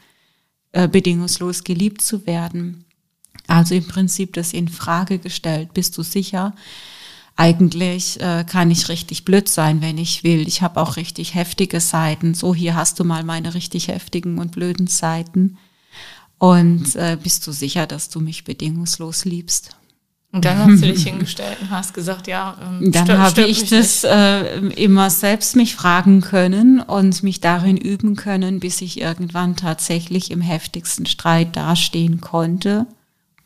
äh, 0.70 0.86
bedingungslos 0.86 1.64
geliebt 1.64 2.02
zu 2.02 2.24
werden. 2.24 2.84
Also 3.48 3.74
im 3.74 3.88
Prinzip 3.88 4.34
das 4.34 4.52
in 4.52 4.68
Frage 4.68 5.18
gestellt. 5.18 5.74
Bist 5.74 5.98
du 5.98 6.04
sicher? 6.04 6.54
Eigentlich 7.40 8.20
äh, 8.20 8.44
kann 8.44 8.70
ich 8.70 8.90
richtig 8.90 9.24
blöd 9.24 9.48
sein, 9.48 9.80
wenn 9.80 9.96
ich 9.96 10.24
will. 10.24 10.46
Ich 10.46 10.60
habe 10.60 10.78
auch 10.78 10.96
richtig 10.96 11.34
heftige 11.34 11.80
Seiten. 11.80 12.34
So, 12.34 12.54
hier 12.54 12.74
hast 12.74 13.00
du 13.00 13.04
mal 13.04 13.24
meine 13.24 13.54
richtig 13.54 13.88
heftigen 13.88 14.38
und 14.38 14.52
blöden 14.52 14.88
Seiten. 14.88 15.56
Und 16.36 16.94
äh, 16.96 17.16
bist 17.22 17.46
du 17.46 17.52
sicher, 17.52 17.86
dass 17.86 18.10
du 18.10 18.20
mich 18.20 18.44
bedingungslos 18.44 19.24
liebst? 19.24 19.74
Und 20.32 20.44
dann 20.44 20.58
hast 20.58 20.82
du 20.82 20.92
dich 20.92 21.04
hingestellt 21.04 21.56
und 21.62 21.70
hast 21.70 21.94
gesagt, 21.94 22.26
ja. 22.26 22.58
Ähm, 22.62 22.92
dann 22.92 23.08
habe 23.18 23.40
ich 23.46 23.70
das 23.70 24.04
äh, 24.04 24.58
immer 24.74 25.08
selbst 25.08 25.56
mich 25.56 25.74
fragen 25.74 26.20
können 26.20 26.78
und 26.80 27.22
mich 27.22 27.40
darin 27.40 27.78
üben 27.78 28.16
können, 28.16 28.60
bis 28.60 28.82
ich 28.82 29.00
irgendwann 29.00 29.56
tatsächlich 29.56 30.30
im 30.30 30.42
heftigsten 30.42 31.06
Streit 31.06 31.56
dastehen 31.56 32.20
konnte 32.20 32.86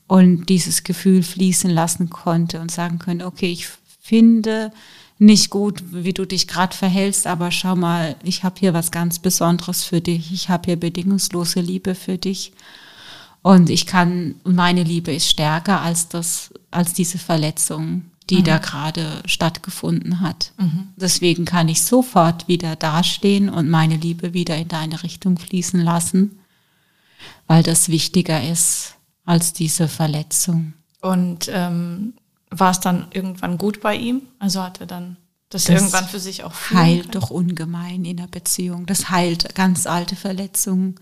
und 0.09 0.47
dieses 0.49 0.83
Gefühl 0.83 1.23
fließen 1.23 1.71
lassen 1.71 2.11
konnte 2.11 2.61
und 2.61 2.73
sagen 2.73 2.99
können, 2.99 3.23
okay, 3.23 3.53
ich 3.53 3.69
finde 4.05 4.71
nicht 5.19 5.49
gut, 5.49 5.83
wie 5.91 6.13
du 6.13 6.27
dich 6.27 6.47
gerade 6.47 6.77
verhältst, 6.77 7.27
aber 7.27 7.51
schau 7.51 7.75
mal, 7.75 8.17
ich 8.23 8.45
habe 8.45 8.57
hier 8.59 8.75
was 8.75 8.91
ganz 8.91 9.19
Besonderes 9.19 9.83
für 9.83 10.03
dich. 10.03 10.31
Ich 10.31 10.51
habe 10.51 10.67
hier 10.67 10.77
bedingungslose 10.77 11.61
Liebe 11.61 11.95
für 11.95 12.19
dich. 12.19 12.53
Und 13.41 13.71
ich 13.71 13.87
kann, 13.87 14.35
meine 14.45 14.83
Liebe 14.83 15.13
ist 15.13 15.31
stärker 15.31 15.81
als 15.81 16.09
das, 16.09 16.53
als 16.71 16.93
diese 16.93 17.17
Verletzung, 17.17 18.03
die 18.29 18.41
mhm. 18.41 18.45
da 18.45 18.59
gerade 18.59 19.23
stattgefunden 19.25 20.21
hat. 20.21 20.53
Mhm. 20.59 20.89
Deswegen 20.97 21.47
kann 21.47 21.71
ich 21.71 21.83
sofort 21.83 22.47
wieder 22.47 22.77
dastehen 22.77 23.49
und 23.49 23.71
meine 23.71 23.97
Liebe 23.97 24.35
wieder 24.35 24.57
in 24.57 24.69
deine 24.69 25.03
Richtung 25.03 25.39
fließen 25.39 25.81
lassen, 25.81 26.39
weil 27.47 27.63
das 27.63 27.89
wichtiger 27.89 28.47
ist 28.47 28.97
als 29.25 29.55
diese 29.55 29.89
Verletzung. 29.89 30.75
Und 31.01 31.49
ähm, 31.51 32.15
war 32.59 32.71
es 32.71 32.81
dann 32.81 33.07
irgendwann 33.13 33.59
gut 33.59 33.81
bei 33.81 33.97
ihm? 33.97 34.23
Also 34.39 34.63
hat 34.63 34.81
er 34.81 34.87
dann 34.87 35.17
das, 35.51 35.65
das 35.65 35.75
irgendwann 35.77 36.09
für 36.09 36.19
sich 36.19 36.45
auch 36.45 36.53
heilt 36.73 37.15
doch 37.15 37.31
ungemein 37.31 38.05
in 38.05 38.17
der 38.17 38.27
Beziehung. 38.27 38.87
Das 38.87 39.11
heilt 39.11 39.55
ganz 39.55 39.87
alte 39.87 40.17
Verletzungen. 40.17 40.97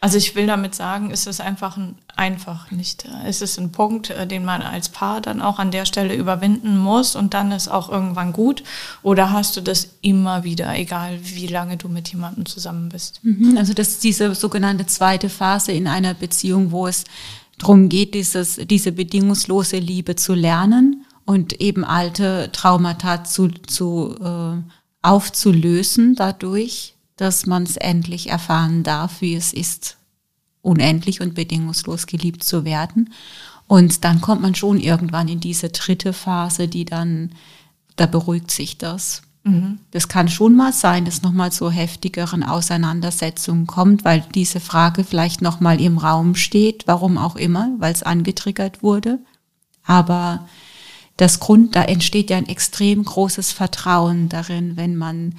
Also 0.00 0.16
ich 0.16 0.36
will 0.36 0.46
damit 0.46 0.76
sagen, 0.76 1.10
ist 1.10 1.26
es 1.26 1.40
einfach 1.40 1.76
ein, 1.76 1.96
einfach 2.14 2.70
nicht. 2.70 3.04
Ist 3.26 3.42
es 3.42 3.58
ein 3.58 3.72
Punkt, 3.72 4.10
äh, 4.10 4.28
den 4.28 4.44
man 4.44 4.62
als 4.62 4.90
Paar 4.90 5.20
dann 5.20 5.42
auch 5.42 5.58
an 5.58 5.72
der 5.72 5.86
Stelle 5.86 6.14
überwinden 6.14 6.78
muss 6.78 7.16
und 7.16 7.34
dann 7.34 7.50
ist 7.50 7.66
auch 7.66 7.88
irgendwann 7.88 8.32
gut? 8.32 8.62
Oder 9.02 9.32
hast 9.32 9.56
du 9.56 9.60
das 9.60 9.88
immer 10.00 10.44
wieder, 10.44 10.72
egal 10.76 11.18
wie 11.20 11.48
lange 11.48 11.78
du 11.78 11.88
mit 11.88 12.08
jemandem 12.10 12.46
zusammen 12.46 12.90
bist? 12.90 13.18
Mhm, 13.24 13.58
also 13.58 13.74
das 13.74 13.88
ist 13.88 14.04
diese 14.04 14.36
sogenannte 14.36 14.86
zweite 14.86 15.28
Phase 15.28 15.72
in 15.72 15.88
einer 15.88 16.14
Beziehung, 16.14 16.70
wo 16.70 16.86
es 16.86 17.02
darum 17.58 17.88
geht, 17.88 18.14
dieses, 18.14 18.56
diese 18.56 18.92
bedingungslose 18.92 19.78
Liebe 19.78 20.16
zu 20.16 20.34
lernen 20.34 21.04
und 21.24 21.60
eben 21.60 21.84
alte 21.84 22.50
Traumata 22.52 23.24
zu, 23.24 23.48
zu 23.48 24.16
äh, 24.20 24.62
aufzulösen 25.02 26.14
dadurch, 26.14 26.94
dass 27.16 27.46
man 27.46 27.64
es 27.64 27.76
endlich 27.76 28.30
erfahren 28.30 28.82
darf, 28.82 29.20
wie 29.20 29.34
es 29.34 29.52
ist, 29.52 29.98
unendlich 30.62 31.20
und 31.20 31.34
bedingungslos 31.34 32.06
geliebt 32.06 32.44
zu 32.44 32.64
werden. 32.64 33.12
Und 33.66 34.04
dann 34.04 34.20
kommt 34.20 34.40
man 34.40 34.54
schon 34.54 34.80
irgendwann 34.80 35.28
in 35.28 35.40
diese 35.40 35.68
dritte 35.68 36.12
Phase, 36.12 36.68
die 36.68 36.84
dann, 36.84 37.32
da 37.96 38.06
beruhigt 38.06 38.50
sich 38.50 38.78
das. 38.78 39.22
Mhm. 39.48 39.78
Das 39.90 40.08
kann 40.08 40.28
schon 40.28 40.56
mal 40.56 40.72
sein, 40.72 41.04
dass 41.04 41.22
nochmal 41.22 41.50
zu 41.52 41.70
heftigeren 41.70 42.42
Auseinandersetzungen 42.42 43.66
kommt, 43.66 44.04
weil 44.04 44.24
diese 44.34 44.60
Frage 44.60 45.04
vielleicht 45.04 45.40
nochmal 45.40 45.80
im 45.80 45.98
Raum 45.98 46.34
steht, 46.34 46.86
warum 46.86 47.16
auch 47.16 47.36
immer, 47.36 47.70
weil 47.78 47.92
es 47.92 48.02
angetriggert 48.02 48.82
wurde. 48.82 49.18
Aber 49.84 50.46
das 51.16 51.40
Grund, 51.40 51.74
da 51.74 51.82
entsteht 51.82 52.30
ja 52.30 52.36
ein 52.36 52.48
extrem 52.48 53.04
großes 53.04 53.52
Vertrauen 53.52 54.28
darin, 54.28 54.76
wenn 54.76 54.96
man 54.96 55.34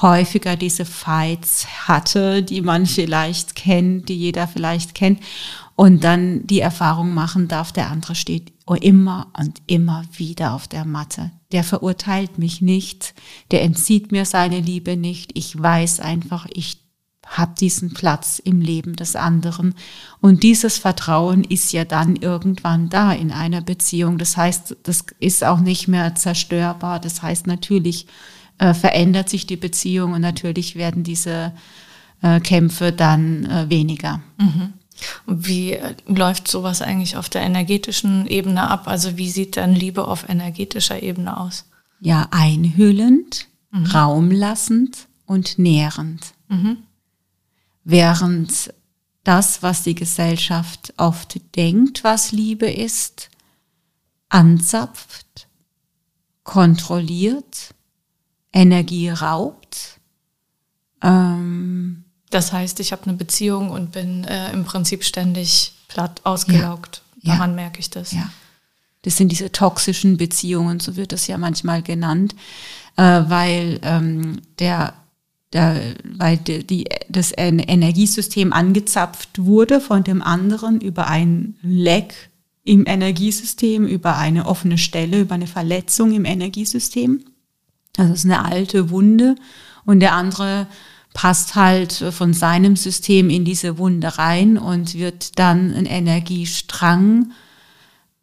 häufiger 0.00 0.54
diese 0.54 0.84
Fights 0.84 1.66
hatte, 1.88 2.42
die 2.42 2.60
man 2.60 2.86
vielleicht 2.86 3.56
kennt, 3.56 4.08
die 4.08 4.16
jeder 4.16 4.46
vielleicht 4.46 4.94
kennt 4.94 5.20
und 5.78 6.02
dann 6.02 6.44
die 6.44 6.58
Erfahrung 6.58 7.14
machen 7.14 7.46
darf, 7.46 7.70
der 7.70 7.88
andere 7.88 8.16
steht 8.16 8.52
immer 8.80 9.28
und 9.38 9.62
immer 9.68 10.02
wieder 10.12 10.54
auf 10.54 10.66
der 10.66 10.84
Matte. 10.84 11.30
Der 11.52 11.62
verurteilt 11.62 12.36
mich 12.36 12.60
nicht, 12.60 13.14
der 13.52 13.62
entzieht 13.62 14.10
mir 14.10 14.24
seine 14.24 14.58
Liebe 14.58 14.96
nicht. 14.96 15.38
Ich 15.38 15.56
weiß 15.56 16.00
einfach, 16.00 16.48
ich 16.50 16.82
habe 17.24 17.54
diesen 17.56 17.94
Platz 17.94 18.40
im 18.40 18.60
Leben 18.60 18.96
des 18.96 19.14
anderen. 19.14 19.76
Und 20.20 20.42
dieses 20.42 20.78
Vertrauen 20.78 21.44
ist 21.44 21.72
ja 21.72 21.84
dann 21.84 22.16
irgendwann 22.16 22.88
da 22.88 23.12
in 23.12 23.30
einer 23.30 23.60
Beziehung. 23.60 24.18
Das 24.18 24.36
heißt, 24.36 24.78
das 24.82 25.04
ist 25.20 25.44
auch 25.44 25.60
nicht 25.60 25.86
mehr 25.86 26.16
zerstörbar. 26.16 26.98
Das 26.98 27.22
heißt, 27.22 27.46
natürlich 27.46 28.08
äh, 28.58 28.74
verändert 28.74 29.28
sich 29.28 29.46
die 29.46 29.56
Beziehung 29.56 30.14
und 30.14 30.22
natürlich 30.22 30.74
werden 30.74 31.04
diese 31.04 31.52
äh, 32.20 32.40
Kämpfe 32.40 32.90
dann 32.90 33.44
äh, 33.44 33.70
weniger. 33.70 34.20
Mhm. 34.38 34.72
Wie 35.26 35.72
äh, 35.72 35.94
läuft 36.06 36.48
sowas 36.48 36.82
eigentlich 36.82 37.16
auf 37.16 37.28
der 37.28 37.42
energetischen 37.42 38.26
Ebene 38.26 38.68
ab? 38.68 38.88
Also 38.88 39.16
wie 39.16 39.30
sieht 39.30 39.56
dann 39.56 39.74
Liebe 39.74 40.06
auf 40.06 40.28
energetischer 40.28 41.02
Ebene 41.02 41.38
aus? 41.38 41.64
Ja, 42.00 42.28
einhüllend, 42.30 43.48
mhm. 43.70 43.86
raumlassend 43.86 45.08
und 45.26 45.58
nährend. 45.58 46.34
Mhm. 46.48 46.78
Während 47.84 48.72
das, 49.24 49.62
was 49.62 49.82
die 49.82 49.94
Gesellschaft 49.94 50.94
oft 50.96 51.40
denkt, 51.56 52.04
was 52.04 52.32
Liebe 52.32 52.70
ist, 52.70 53.30
anzapft, 54.28 55.48
kontrolliert 56.44 57.74
Energie 58.52 59.10
raubt. 59.10 60.00
Ähm, 61.02 62.04
das 62.30 62.52
heißt, 62.52 62.80
ich 62.80 62.92
habe 62.92 63.04
eine 63.04 63.14
Beziehung 63.14 63.70
und 63.70 63.92
bin 63.92 64.24
äh, 64.24 64.52
im 64.52 64.64
Prinzip 64.64 65.04
ständig 65.04 65.72
platt 65.88 66.20
ausgelaugt. 66.24 67.02
Ja, 67.22 67.34
Daran 67.34 67.50
ja, 67.50 67.56
merke 67.56 67.80
ich 67.80 67.90
das. 67.90 68.12
Ja. 68.12 68.30
Das 69.02 69.16
sind 69.16 69.30
diese 69.30 69.50
toxischen 69.50 70.16
Beziehungen, 70.16 70.80
so 70.80 70.96
wird 70.96 71.12
das 71.12 71.26
ja 71.26 71.38
manchmal 71.38 71.82
genannt, 71.82 72.34
äh, 72.96 73.02
weil 73.02 73.80
ähm, 73.82 74.40
der, 74.58 74.94
der, 75.52 75.94
weil 76.04 76.36
die, 76.36 76.66
die, 76.66 76.84
das 77.08 77.32
Energiesystem 77.36 78.52
angezapft 78.52 79.30
wurde 79.38 79.80
von 79.80 80.04
dem 80.04 80.22
anderen 80.22 80.80
über 80.80 81.06
ein 81.06 81.56
Leck 81.62 82.30
im 82.64 82.84
Energiesystem, 82.86 83.86
über 83.86 84.18
eine 84.18 84.46
offene 84.46 84.76
Stelle, 84.76 85.20
über 85.20 85.36
eine 85.36 85.46
Verletzung 85.46 86.12
im 86.12 86.26
Energiesystem. 86.26 87.24
Das 87.94 88.10
ist 88.10 88.24
eine 88.26 88.44
alte 88.44 88.90
Wunde 88.90 89.36
und 89.86 90.00
der 90.00 90.12
andere 90.12 90.66
passt 91.14 91.54
halt 91.54 91.92
von 91.92 92.32
seinem 92.32 92.76
System 92.76 93.30
in 93.30 93.44
diese 93.44 93.78
Wunde 93.78 94.18
rein 94.18 94.58
und 94.58 94.94
wird 94.94 95.38
dann 95.38 95.72
einen 95.72 95.86
Energiestrang 95.86 97.32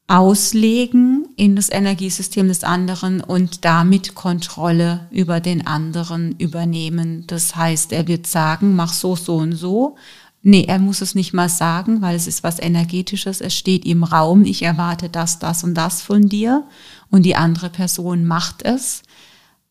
auslegen 0.07 1.27
in 1.35 1.55
das 1.55 1.71
Energiesystem 1.71 2.47
des 2.47 2.63
anderen 2.63 3.21
und 3.21 3.65
damit 3.65 4.13
Kontrolle 4.13 5.07
über 5.09 5.39
den 5.39 5.65
anderen 5.65 6.35
übernehmen. 6.37 7.25
Das 7.27 7.55
heißt, 7.55 7.91
er 7.91 8.07
wird 8.07 8.27
sagen, 8.27 8.75
mach 8.75 8.93
so, 8.93 9.15
so 9.15 9.37
und 9.37 9.53
so. 9.53 9.95
Nee, 10.43 10.65
er 10.67 10.77
muss 10.77 11.01
es 11.01 11.15
nicht 11.15 11.33
mal 11.33 11.49
sagen, 11.49 12.03
weil 12.03 12.15
es 12.15 12.27
ist 12.27 12.43
was 12.43 12.59
Energetisches. 12.59 13.41
Es 13.41 13.55
steht 13.55 13.83
im 13.83 14.03
Raum, 14.03 14.45
ich 14.45 14.61
erwarte 14.61 15.09
das, 15.09 15.39
das 15.39 15.63
und 15.63 15.73
das 15.73 16.03
von 16.03 16.29
dir. 16.29 16.65
Und 17.09 17.23
die 17.23 17.35
andere 17.35 17.71
Person 17.71 18.25
macht 18.25 18.61
es 18.61 19.01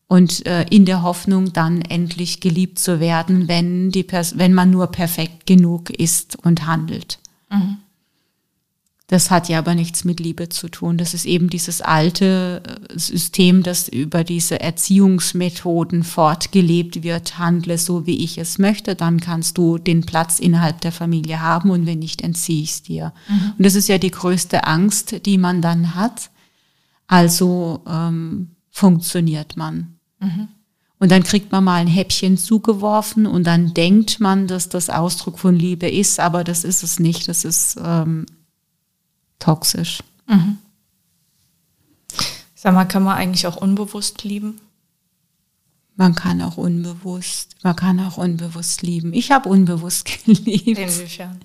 und 0.07 0.45
äh, 0.45 0.65
in 0.69 0.85
der 0.85 1.01
Hoffnung 1.01 1.53
dann 1.53 1.81
endlich 1.81 2.39
geliebt 2.39 2.79
zu 2.79 2.99
werden, 2.99 3.47
wenn 3.47 3.91
die 3.91 4.03
Pers 4.03 4.37
wenn 4.37 4.53
man 4.53 4.69
nur 4.69 4.87
perfekt 4.87 5.45
genug 5.45 5.89
ist 5.89 6.37
und 6.43 6.67
handelt. 6.67 7.19
Mhm. 7.49 7.77
Das 9.07 9.29
hat 9.29 9.49
ja 9.49 9.59
aber 9.59 9.75
nichts 9.75 10.03
mit 10.03 10.19
Liebe 10.19 10.49
zu 10.49 10.67
tun. 10.67 10.97
Das 10.97 11.13
ist 11.13 11.25
eben 11.25 11.47
dieses 11.47 11.81
alte 11.81 12.63
äh, 12.65 12.97
System, 12.97 13.61
das 13.61 13.87
über 13.87 14.23
diese 14.23 14.59
Erziehungsmethoden 14.59 16.03
fortgelebt 16.03 17.03
wird. 17.03 17.37
Handle 17.37 17.77
so, 17.77 18.07
wie 18.07 18.23
ich 18.23 18.39
es 18.39 18.57
möchte, 18.57 18.95
dann 18.95 19.19
kannst 19.19 19.59
du 19.59 19.77
den 19.77 20.05
Platz 20.07 20.39
innerhalb 20.39 20.81
der 20.81 20.91
Familie 20.91 21.39
haben 21.39 21.69
und 21.69 21.85
wenn 21.85 21.99
nicht, 21.99 22.21
entziehe 22.21 22.63
ich 22.63 22.71
es 22.71 22.81
dir. 22.83 23.13
Mhm. 23.27 23.53
Und 23.57 23.65
das 23.65 23.75
ist 23.75 23.89
ja 23.89 23.99
die 23.99 24.11
größte 24.11 24.65
Angst, 24.65 25.25
die 25.27 25.37
man 25.37 25.61
dann 25.61 25.93
hat. 25.93 26.31
Also 27.05 27.83
ähm, 27.87 28.55
funktioniert 28.71 29.55
man. 29.55 29.94
Mhm. 30.25 30.47
Und 30.97 31.11
dann 31.11 31.23
kriegt 31.23 31.51
man 31.51 31.63
mal 31.63 31.75
ein 31.75 31.87
Häppchen 31.87 32.37
zugeworfen 32.37 33.25
und 33.25 33.45
dann 33.45 33.73
denkt 33.73 34.19
man, 34.19 34.47
dass 34.47 34.69
das 34.69 34.89
Ausdruck 34.89 35.39
von 35.39 35.55
Liebe 35.55 35.89
ist, 35.89 36.19
aber 36.19 36.43
das 36.43 36.63
ist 36.63 36.83
es 36.83 36.99
nicht. 36.99 37.27
Das 37.27 37.43
ist 37.43 37.77
ähm, 37.83 38.25
toxisch. 39.39 39.99
Mhm. 40.27 40.57
Sag 42.55 42.73
mal, 42.73 42.85
kann 42.85 43.03
man 43.03 43.17
eigentlich 43.17 43.45
auch 43.45 43.57
unbewusst 43.57 44.23
lieben? 44.23 44.59
Man 45.97 46.15
kann 46.15 46.41
auch 46.41 46.57
unbewusst, 46.57 47.55
man 47.63 47.75
kann 47.75 47.99
auch 47.99 48.17
unbewusst 48.17 48.81
lieben. 48.81 49.13
Ich 49.13 49.31
habe 49.31 49.47
unbewusst 49.49 50.05
geliebt. 50.25 50.79
Inwiefern? 50.79 51.39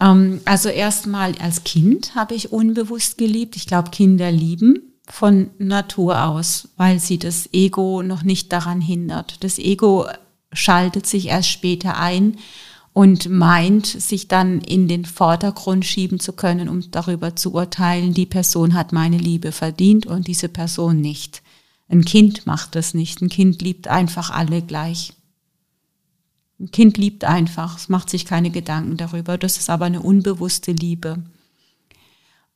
Ähm, 0.00 0.40
also 0.44 0.68
erstmal 0.68 1.36
als 1.38 1.64
Kind 1.64 2.14
habe 2.14 2.34
ich 2.34 2.52
unbewusst 2.52 3.18
geliebt. 3.18 3.56
Ich 3.56 3.66
glaube, 3.66 3.90
Kinder 3.90 4.30
lieben 4.30 4.95
von 5.08 5.50
Natur 5.58 6.24
aus, 6.24 6.68
weil 6.76 6.98
sie 6.98 7.18
das 7.18 7.48
Ego 7.52 8.02
noch 8.02 8.22
nicht 8.22 8.52
daran 8.52 8.80
hindert. 8.80 9.42
Das 9.44 9.58
Ego 9.58 10.06
schaltet 10.52 11.06
sich 11.06 11.28
erst 11.28 11.50
später 11.50 11.98
ein 11.98 12.38
und 12.92 13.28
meint, 13.28 13.86
sich 13.86 14.26
dann 14.26 14.60
in 14.62 14.88
den 14.88 15.04
Vordergrund 15.04 15.84
schieben 15.84 16.18
zu 16.18 16.32
können, 16.32 16.68
um 16.68 16.90
darüber 16.90 17.36
zu 17.36 17.52
urteilen, 17.52 18.14
die 18.14 18.26
Person 18.26 18.74
hat 18.74 18.92
meine 18.92 19.18
Liebe 19.18 19.52
verdient 19.52 20.06
und 20.06 20.26
diese 20.26 20.48
Person 20.48 21.00
nicht. 21.00 21.42
Ein 21.88 22.04
Kind 22.04 22.46
macht 22.46 22.74
das 22.74 22.94
nicht. 22.94 23.20
Ein 23.20 23.28
Kind 23.28 23.62
liebt 23.62 23.86
einfach 23.88 24.30
alle 24.30 24.62
gleich. 24.62 25.12
Ein 26.58 26.70
Kind 26.70 26.96
liebt 26.96 27.24
einfach, 27.24 27.76
es 27.76 27.88
macht 27.88 28.08
sich 28.08 28.24
keine 28.24 28.50
Gedanken 28.50 28.96
darüber. 28.96 29.36
Das 29.36 29.58
ist 29.58 29.68
aber 29.68 29.84
eine 29.84 30.00
unbewusste 30.00 30.72
Liebe. 30.72 31.22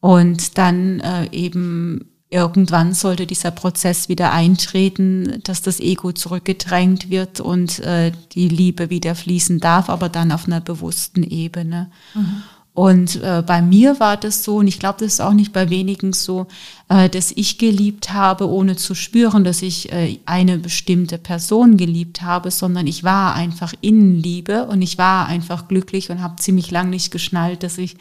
Und 0.00 0.56
dann 0.56 1.00
äh, 1.00 1.30
eben 1.32 2.09
irgendwann 2.30 2.94
sollte 2.94 3.26
dieser 3.26 3.50
Prozess 3.50 4.08
wieder 4.08 4.32
eintreten, 4.32 5.40
dass 5.42 5.62
das 5.62 5.80
Ego 5.80 6.12
zurückgedrängt 6.12 7.10
wird 7.10 7.40
und 7.40 7.80
äh, 7.80 8.12
die 8.32 8.48
Liebe 8.48 8.88
wieder 8.88 9.16
fließen 9.16 9.58
darf, 9.58 9.90
aber 9.90 10.08
dann 10.08 10.30
auf 10.30 10.46
einer 10.46 10.60
bewussten 10.60 11.24
Ebene. 11.24 11.90
Mhm. 12.14 12.42
Und 12.72 13.20
äh, 13.22 13.42
bei 13.44 13.60
mir 13.62 13.98
war 13.98 14.16
das 14.16 14.44
so, 14.44 14.58
und 14.58 14.68
ich 14.68 14.78
glaube, 14.78 15.00
das 15.00 15.14
ist 15.14 15.20
auch 15.20 15.32
nicht 15.32 15.52
bei 15.52 15.70
wenigen 15.70 16.12
so, 16.12 16.46
äh, 16.88 17.08
dass 17.08 17.32
ich 17.32 17.58
geliebt 17.58 18.12
habe, 18.12 18.48
ohne 18.48 18.76
zu 18.76 18.94
spüren, 18.94 19.42
dass 19.42 19.60
ich 19.60 19.92
äh, 19.92 20.20
eine 20.24 20.56
bestimmte 20.56 21.18
Person 21.18 21.76
geliebt 21.76 22.22
habe, 22.22 22.52
sondern 22.52 22.86
ich 22.86 23.02
war 23.02 23.34
einfach 23.34 23.74
in 23.80 24.22
Liebe 24.22 24.66
und 24.66 24.82
ich 24.82 24.98
war 24.98 25.26
einfach 25.26 25.66
glücklich 25.66 26.10
und 26.10 26.22
habe 26.22 26.36
ziemlich 26.36 26.70
lang 26.70 26.90
nicht 26.90 27.10
geschnallt, 27.10 27.64
dass 27.64 27.76
ich 27.76 27.96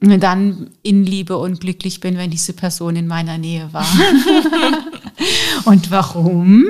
dann 0.00 0.70
in 0.82 1.04
Liebe 1.04 1.38
und 1.38 1.60
glücklich 1.60 2.00
bin, 2.00 2.18
wenn 2.18 2.30
diese 2.30 2.52
Person 2.52 2.96
in 2.96 3.06
meiner 3.06 3.38
Nähe 3.38 3.72
war. 3.72 3.86
und 5.64 5.90
warum? 5.90 6.66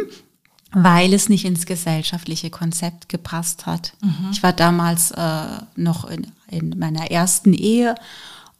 Weil 0.72 1.12
es 1.12 1.28
nicht 1.28 1.44
ins 1.44 1.66
gesellschaftliche 1.66 2.50
Konzept 2.50 3.08
gepasst 3.08 3.66
hat. 3.66 3.94
Mhm. 4.02 4.30
Ich 4.30 4.42
war 4.42 4.52
damals 4.52 5.10
äh, 5.10 5.44
noch 5.74 6.08
in, 6.08 6.28
in, 6.50 6.78
meiner 6.78 7.10
ersten 7.10 7.52
Ehe 7.52 7.94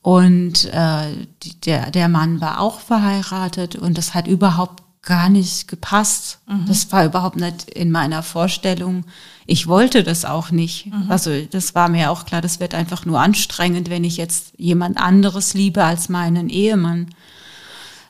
und 0.02 0.64
äh, 0.66 1.26
der, 1.64 1.90
der 1.90 2.08
Mann 2.08 2.40
war 2.40 2.60
auch 2.60 2.80
verheiratet 2.80 3.76
und 3.76 3.98
das 3.98 4.14
hat 4.14 4.26
überhaupt 4.26 4.82
gar 5.06 5.30
nicht 5.30 5.68
gepasst. 5.68 6.40
Mhm. 6.46 6.66
Das 6.66 6.92
war 6.92 7.06
überhaupt 7.06 7.36
nicht 7.36 7.70
in 7.70 7.90
meiner 7.90 8.22
Vorstellung. 8.22 9.04
Ich 9.46 9.68
wollte 9.68 10.02
das 10.02 10.24
auch 10.26 10.50
nicht. 10.50 10.86
Mhm. 10.86 11.06
Also 11.08 11.30
das 11.46 11.74
war 11.74 11.88
mir 11.88 12.10
auch 12.10 12.26
klar, 12.26 12.42
das 12.42 12.60
wird 12.60 12.74
einfach 12.74 13.06
nur 13.06 13.20
anstrengend, 13.20 13.88
wenn 13.88 14.04
ich 14.04 14.18
jetzt 14.18 14.52
jemand 14.58 14.98
anderes 14.98 15.54
liebe 15.54 15.82
als 15.84 16.08
meinen 16.10 16.50
Ehemann. 16.50 17.14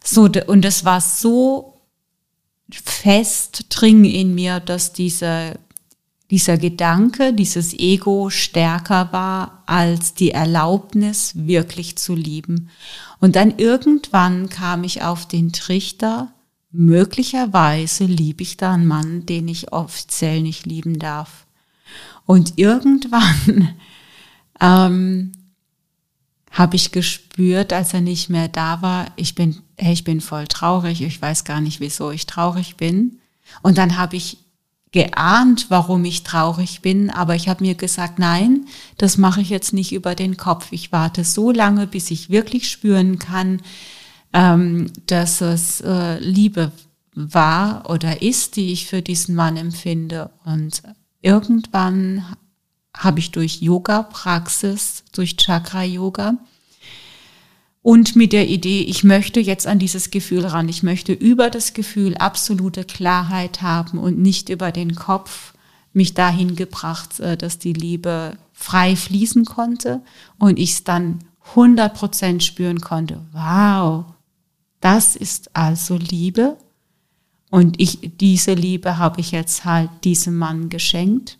So, 0.03 0.29
und 0.47 0.65
das 0.65 0.85
war 0.85 1.01
so 1.01 1.75
fest 2.71 3.67
dring 3.69 4.05
in 4.05 4.35
mir, 4.35 4.59
dass 4.59 4.95
dieser, 4.95 5.53
dieser 6.31 6.57
Gedanke, 6.57 7.35
dieses 7.35 7.75
Ego 7.75 8.31
stärker 8.31 9.13
war 9.13 9.63
als 9.67 10.15
die 10.15 10.31
Erlaubnis, 10.31 11.33
wirklich 11.35 11.99
zu 11.99 12.15
lieben. 12.15 12.71
Und 13.21 13.37
dann 13.37 13.59
irgendwann 13.59 14.49
kam 14.49 14.83
ich 14.83 15.03
auf 15.03 15.29
den 15.29 15.53
Trichter, 15.53 16.33
möglicherweise 16.77 18.05
liebe 18.05 18.43
ich 18.43 18.57
da 18.57 18.75
einen 18.75 18.87
Mann, 18.87 19.27
den 19.27 19.49
ich 19.49 19.73
offiziell 19.73 20.43
nicht 20.43 20.67
lieben 20.67 20.99
darf. 20.99 21.47
Und 22.27 22.55
irgendwann 22.57 23.75
ähm, 24.61 25.33
habe 26.51 26.77
ich 26.77 26.93
gespürt, 26.93 27.73
als 27.73 27.95
er 27.95 28.01
nicht 28.01 28.31
mehr 28.31 28.49
da 28.49 28.83
war, 28.83 29.07
ich 29.17 29.35
bin, 29.35 29.62
hey, 29.77 29.93
ich 29.93 30.05
bin 30.05 30.21
voll 30.21 30.47
traurig, 30.47 31.03
ich 31.03 31.21
weiß 31.21 31.45
gar 31.45 31.61
nicht, 31.61 31.81
wieso 31.81 32.11
ich 32.11 32.27
traurig 32.27 32.77
bin. 32.77 33.21
Und 33.62 33.79
dann 33.79 33.97
habe 33.97 34.17
ich 34.17 34.39
geahnt, 34.93 35.67
warum 35.69 36.05
ich 36.05 36.23
traurig 36.23 36.81
bin, 36.81 37.11
aber 37.11 37.35
ich 37.35 37.49
habe 37.49 37.62
mir 37.62 37.75
gesagt, 37.75 38.19
nein, 38.19 38.67
das 38.97 39.19
mache 39.19 39.43
ich 39.43 39.51
jetzt 39.51 39.73
nicht 39.75 39.93
über 39.93 40.15
den 40.15 40.37
Kopf. 40.39 40.69
Ich 40.71 40.93
warte 40.93 41.25
so 41.25 41.51
lange, 41.51 41.87
bis 41.87 42.11
ich 42.11 42.31
wirklich 42.31 42.71
spüren 42.71 43.19
kann, 43.19 43.61
ähm, 44.33 44.91
dass 45.07 45.41
es 45.41 45.81
äh, 45.81 46.19
Liebe 46.19 46.73
war 47.15 47.89
oder 47.89 48.23
ist, 48.23 48.57
die 48.57 48.73
ich 48.73 48.87
für 48.87 49.03
diesen 49.03 49.35
Mann 49.35 49.57
empfinde. 49.57 50.31
Und 50.45 50.83
irgendwann 51.23 52.25
habe 52.95 53.19
ich 53.19 53.31
durch 53.31 53.61
Yoga-Praxis, 53.62 55.05
durch 55.12 55.37
Chakra-Yoga 55.37 56.37
und 57.87 58.17
mit 58.17 58.33
der 58.33 58.49
Idee, 58.49 58.81
ich 58.81 59.05
möchte 59.05 59.39
jetzt 59.39 59.65
an 59.65 59.79
dieses 59.79 60.11
Gefühl 60.11 60.45
ran, 60.45 60.69
ich 60.69 60.83
möchte 60.83 61.12
über 61.12 61.51
das 61.51 61.73
Gefühl 61.73 62.17
absolute 62.17 62.83
Klarheit 62.83 63.62
haben 63.62 64.01
und 64.01 64.19
nicht 64.19 64.49
über 64.49 64.73
den 64.73 64.97
Kopf 64.97 65.55
mich 65.93 66.12
dahin 66.12 66.57
gebracht, 66.57 67.21
äh, 67.21 67.37
dass 67.37 67.61
die 67.61 67.75
Liebe 67.75 68.39
frei 68.53 68.97
fließen 68.97 69.45
konnte 69.45 70.03
und 70.41 70.59
ich 70.59 70.73
es 70.73 70.83
dann 70.83 71.21
100 71.51 71.95
Prozent 71.95 72.43
spüren 72.43 72.81
konnte. 72.81 73.21
Wow, 73.31 74.07
das 74.81 75.17
ist 75.17 75.55
also 75.57 75.97
Liebe. 75.97 76.57
Und 77.51 77.81
ich, 77.81 78.12
diese 78.21 78.55
Liebe 78.55 78.99
habe 78.99 79.21
ich 79.21 79.31
jetzt 79.31 79.65
halt 79.65 79.91
diesem 80.05 80.37
Mann 80.37 80.69
geschenkt, 80.69 81.39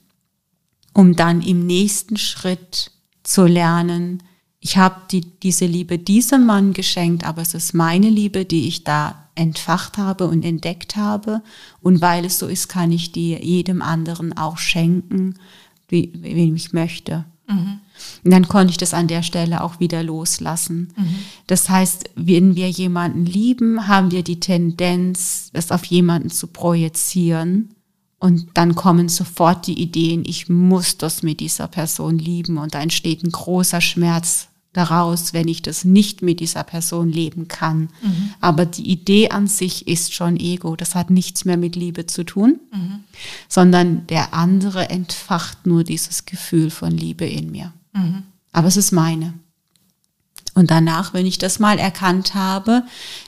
um 0.95 1.17
dann 1.17 1.43
im 1.43 1.67
nächsten 1.67 2.17
Schritt 2.17 2.93
zu 3.23 3.45
lernen, 3.45 4.23
ich 4.61 4.77
habe 4.77 4.97
die, 5.11 5.21
diese 5.21 5.67
Liebe 5.67 5.99
diesem 5.99 6.47
Mann 6.47 6.73
geschenkt, 6.73 7.25
aber 7.25 7.43
es 7.43 7.55
ist 7.55 7.75
meine 7.75 8.09
Liebe, 8.09 8.45
die 8.45 8.67
ich 8.67 8.83
da 8.83 9.29
entfacht 9.37 9.99
habe 9.99 10.27
und 10.27 10.45
entdeckt 10.45 10.97
habe. 10.97 11.43
Und 11.83 12.01
weil 12.01 12.25
es 12.25 12.39
so 12.39 12.47
ist, 12.47 12.69
kann 12.69 12.91
ich 12.91 13.13
die 13.13 13.35
jedem 13.35 13.83
anderen 13.83 14.37
auch 14.37 14.59
schenken, 14.59 15.35
wie, 15.89 16.11
wie 16.17 16.53
ich 16.53 16.73
möchte. 16.73 17.27
Mhm. 17.47 17.81
Und 18.25 18.31
dann 18.31 18.49
konnte 18.49 18.71
ich 18.71 18.77
das 18.77 18.95
an 18.95 19.09
der 19.09 19.23
Stelle 19.23 19.63
auch 19.63 19.81
wieder 19.81 20.03
loslassen. 20.03 20.93
Mhm. 20.97 21.15
Das 21.47 21.69
heißt, 21.69 22.11
wenn 22.15 22.57
wir 22.57 22.69
jemanden 22.69 23.27
lieben, 23.27 23.89
haben 23.89 24.11
wir 24.11 24.23
die 24.23 24.41
Tendenz, 24.41 25.51
es 25.53 25.71
auf 25.71 25.85
jemanden 25.85 26.31
zu 26.31 26.49
projizieren. 26.49 27.71
Und 28.19 28.49
dann 28.55 28.75
kommen 28.75 29.09
sofort 29.09 29.67
die 29.67 29.81
Ideen, 29.81 30.25
ich 30.27 30.49
muss 30.49 30.97
das 30.99 31.23
mit 31.23 31.41
dieser 31.41 31.69
Person 31.69 32.19
lieben. 32.19 32.59
Und 32.59 32.75
da 32.75 32.81
entsteht 32.81 33.23
ein 33.23 33.31
großer 33.31 33.81
Schmerz 33.81 34.49
daraus, 34.77 35.33
wenn 35.33 35.49
ich 35.49 35.63
das 35.63 35.85
nicht 35.85 36.23
mit 36.23 36.41
dieser 36.41 36.63
Person 36.63 37.11
leben 37.11 37.49
kann. 37.49 37.89
Mhm. 38.03 38.31
Aber 38.41 38.67
die 38.67 38.91
Idee 38.91 39.31
an 39.31 39.47
sich 39.47 39.89
ist 39.89 40.13
schon 40.13 40.37
Ego. 40.37 40.77
Das 40.77 40.95
hat 40.95 41.11
nichts 41.11 41.45
mehr 41.45 41.57
mit 41.57 41.77
Liebe 41.77 42.07
zu 42.07 42.25
tun, 42.25 42.61
mhm. 42.73 43.01
sondern 43.49 44.07
der 44.09 44.35
andere 44.35 44.91
entfacht 44.91 45.67
nur 45.67 45.83
dieses 45.83 46.27
Gefühl 46.27 46.71
von 46.71 46.91
Liebe 46.91 47.25
in 47.25 47.51
mir. 47.51 47.73
Mhm. 47.97 48.23
Aber 48.53 48.69
es 48.69 48.77
ist 48.77 48.93
meine. 48.93 49.35
Und 50.55 50.71
danach, 50.71 51.13
wenn 51.13 51.27
ich 51.27 51.37
das 51.37 51.59
mal 51.59 51.79
erkannt 51.79 52.35
habe, 52.35 52.83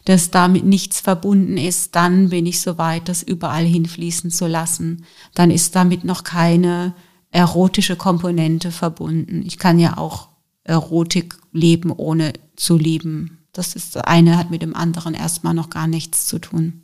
dass 0.06 0.30
damit 0.30 0.64
nichts 0.64 1.00
verbunden 1.00 1.58
ist, 1.58 1.94
dann 1.94 2.30
bin 2.30 2.46
ich 2.46 2.60
so 2.60 2.78
weit, 2.78 3.08
das 3.08 3.22
überall 3.22 3.64
hinfließen 3.64 4.30
zu 4.30 4.46
lassen. 4.46 5.04
Dann 5.34 5.50
ist 5.50 5.76
damit 5.76 6.04
noch 6.04 6.24
keine 6.24 6.94
erotische 7.30 7.96
Komponente 7.96 8.70
verbunden. 8.70 9.42
Ich 9.44 9.58
kann 9.58 9.78
ja 9.78 9.98
auch 9.98 10.28
Erotik 10.64 11.36
leben, 11.52 11.90
ohne 11.92 12.32
zu 12.56 12.78
lieben. 12.78 13.38
Das 13.52 13.74
ist, 13.74 13.96
das 13.96 14.04
eine 14.04 14.38
hat 14.38 14.50
mit 14.50 14.62
dem 14.62 14.74
anderen 14.74 15.12
erstmal 15.12 15.52
noch 15.52 15.68
gar 15.68 15.86
nichts 15.86 16.26
zu 16.26 16.38
tun. 16.38 16.82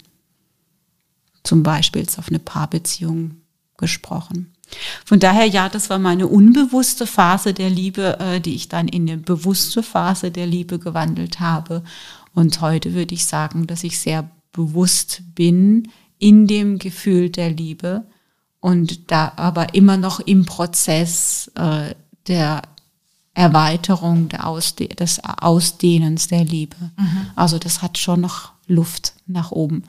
zum 1.42 1.62
Beispiel 1.62 2.00
jetzt 2.00 2.18
auf 2.18 2.28
eine 2.28 2.38
Paarbeziehung 2.38 3.36
gesprochen. 3.76 4.53
Von 5.04 5.20
daher, 5.20 5.46
ja, 5.46 5.68
das 5.68 5.90
war 5.90 5.98
meine 5.98 6.26
unbewusste 6.26 7.06
Phase 7.06 7.54
der 7.54 7.70
Liebe, 7.70 8.18
äh, 8.20 8.40
die 8.40 8.54
ich 8.54 8.68
dann 8.68 8.88
in 8.88 9.08
eine 9.08 9.18
bewusste 9.18 9.82
Phase 9.82 10.30
der 10.30 10.46
Liebe 10.46 10.78
gewandelt 10.78 11.40
habe. 11.40 11.82
Und 12.34 12.60
heute 12.60 12.94
würde 12.94 13.14
ich 13.14 13.26
sagen, 13.26 13.66
dass 13.66 13.84
ich 13.84 13.98
sehr 13.98 14.28
bewusst 14.52 15.22
bin 15.34 15.88
in 16.18 16.46
dem 16.46 16.78
Gefühl 16.78 17.30
der 17.30 17.50
Liebe 17.50 18.06
und 18.60 19.10
da 19.10 19.32
aber 19.36 19.74
immer 19.74 19.96
noch 19.96 20.20
im 20.20 20.46
Prozess 20.46 21.50
äh, 21.54 21.94
der 22.28 22.62
Erweiterung, 23.34 24.28
der 24.28 24.46
Ausde 24.46 24.88
des 24.88 25.20
Ausdehnens 25.22 26.28
der 26.28 26.44
Liebe. 26.44 26.76
Mhm. 26.96 27.26
Also 27.34 27.58
das 27.58 27.82
hat 27.82 27.98
schon 27.98 28.20
noch 28.20 28.52
Luft 28.66 29.14
nach 29.26 29.50
oben. 29.50 29.84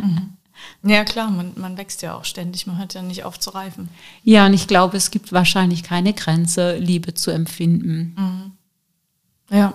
Mhm. 0.00 0.36
Ja, 0.82 1.04
klar, 1.04 1.30
man, 1.30 1.52
man 1.56 1.76
wächst 1.76 2.00
ja 2.02 2.14
auch 2.14 2.24
ständig, 2.24 2.66
man 2.66 2.78
hört 2.78 2.94
ja 2.94 3.02
nicht 3.02 3.24
auf 3.24 3.38
zu 3.38 3.50
reifen. 3.50 3.90
Ja, 4.24 4.46
und 4.46 4.54
ich 4.54 4.66
glaube, 4.66 4.96
es 4.96 5.10
gibt 5.10 5.32
wahrscheinlich 5.32 5.82
keine 5.82 6.14
Grenze, 6.14 6.78
Liebe 6.78 7.12
zu 7.14 7.30
empfinden. 7.30 8.14
Mhm. 8.16 9.56
Ja. 9.56 9.74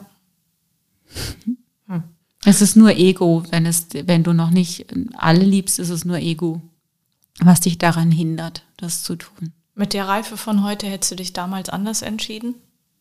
Hm. 1.43 1.57
Es 2.47 2.61
ist 2.61 2.75
nur 2.75 2.91
Ego, 2.91 3.43
wenn 3.49 3.65
es, 3.65 3.87
wenn 3.91 4.23
du 4.23 4.31
noch 4.31 4.51
nicht 4.51 4.85
alle 5.17 5.43
liebst, 5.43 5.79
ist 5.79 5.89
es 5.89 6.05
nur 6.05 6.17
Ego, 6.17 6.61
was 7.39 7.59
dich 7.59 7.79
daran 7.79 8.11
hindert, 8.11 8.63
das 8.77 9.01
zu 9.01 9.15
tun. 9.15 9.51
Mit 9.73 9.93
der 9.93 10.07
Reife 10.07 10.37
von 10.37 10.63
heute 10.63 10.85
hättest 10.87 11.11
du 11.11 11.15
dich 11.15 11.33
damals 11.33 11.69
anders 11.69 12.03
entschieden? 12.03 12.53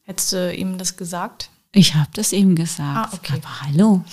Hättest 0.02 0.32
du 0.32 0.54
ihm 0.54 0.78
das 0.78 0.96
gesagt? 0.96 1.50
Ich 1.72 1.94
habe 1.94 2.08
das 2.14 2.32
ihm 2.32 2.56
gesagt. 2.56 3.12
Ah, 3.12 3.14
okay. 3.14 3.34
Aber 3.34 3.60
hallo. 3.60 4.04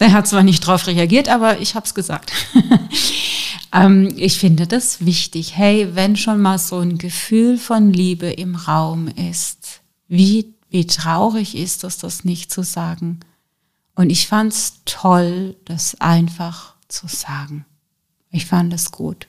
Der 0.00 0.12
hat 0.12 0.26
zwar 0.26 0.42
nicht 0.42 0.66
darauf 0.66 0.86
reagiert, 0.86 1.28
aber 1.28 1.60
ich 1.60 1.74
habe 1.74 1.86
es 1.86 1.94
gesagt. 1.94 2.32
ähm, 3.72 4.12
ich 4.16 4.38
finde 4.38 4.66
das 4.66 5.04
wichtig. 5.04 5.56
Hey, 5.56 5.94
wenn 5.94 6.16
schon 6.16 6.40
mal 6.40 6.58
so 6.58 6.78
ein 6.78 6.96
Gefühl 6.96 7.58
von 7.58 7.92
Liebe 7.92 8.30
im 8.32 8.56
Raum 8.56 9.08
ist, 9.08 9.82
wie, 10.08 10.54
wie 10.70 10.86
traurig 10.86 11.54
ist 11.54 11.84
es, 11.84 11.98
das 11.98 12.24
nicht 12.24 12.50
zu 12.50 12.62
sagen. 12.62 13.20
Und 13.94 14.10
ich 14.10 14.26
fand 14.26 14.54
es 14.54 14.80
toll, 14.86 15.56
das 15.66 16.00
einfach 16.00 16.74
zu 16.88 17.06
sagen. 17.06 17.66
Ich 18.30 18.46
fand 18.46 18.72
es 18.72 18.92
gut. 18.92 19.26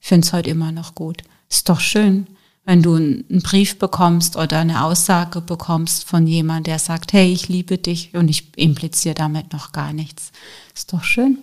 Ich 0.00 0.08
finde 0.08 0.26
es 0.26 0.32
heute 0.32 0.50
immer 0.50 0.70
noch 0.70 0.94
gut. 0.94 1.22
Ist 1.50 1.68
doch 1.68 1.80
schön, 1.80 2.28
wenn 2.64 2.82
du 2.82 2.94
einen 2.94 3.42
Brief 3.42 3.78
bekommst 3.78 4.36
oder 4.36 4.58
eine 4.58 4.84
Aussage 4.84 5.40
bekommst 5.40 6.04
von 6.04 6.26
jemandem, 6.26 6.64
der 6.64 6.78
sagt, 6.78 7.12
hey, 7.12 7.30
ich 7.30 7.48
liebe 7.48 7.78
dich 7.78 8.14
und 8.14 8.28
ich 8.28 8.56
impliziere 8.56 9.14
damit 9.14 9.52
noch 9.52 9.72
gar 9.72 9.92
nichts. 9.92 10.32
Ist 10.74 10.92
doch 10.92 11.04
schön. 11.04 11.38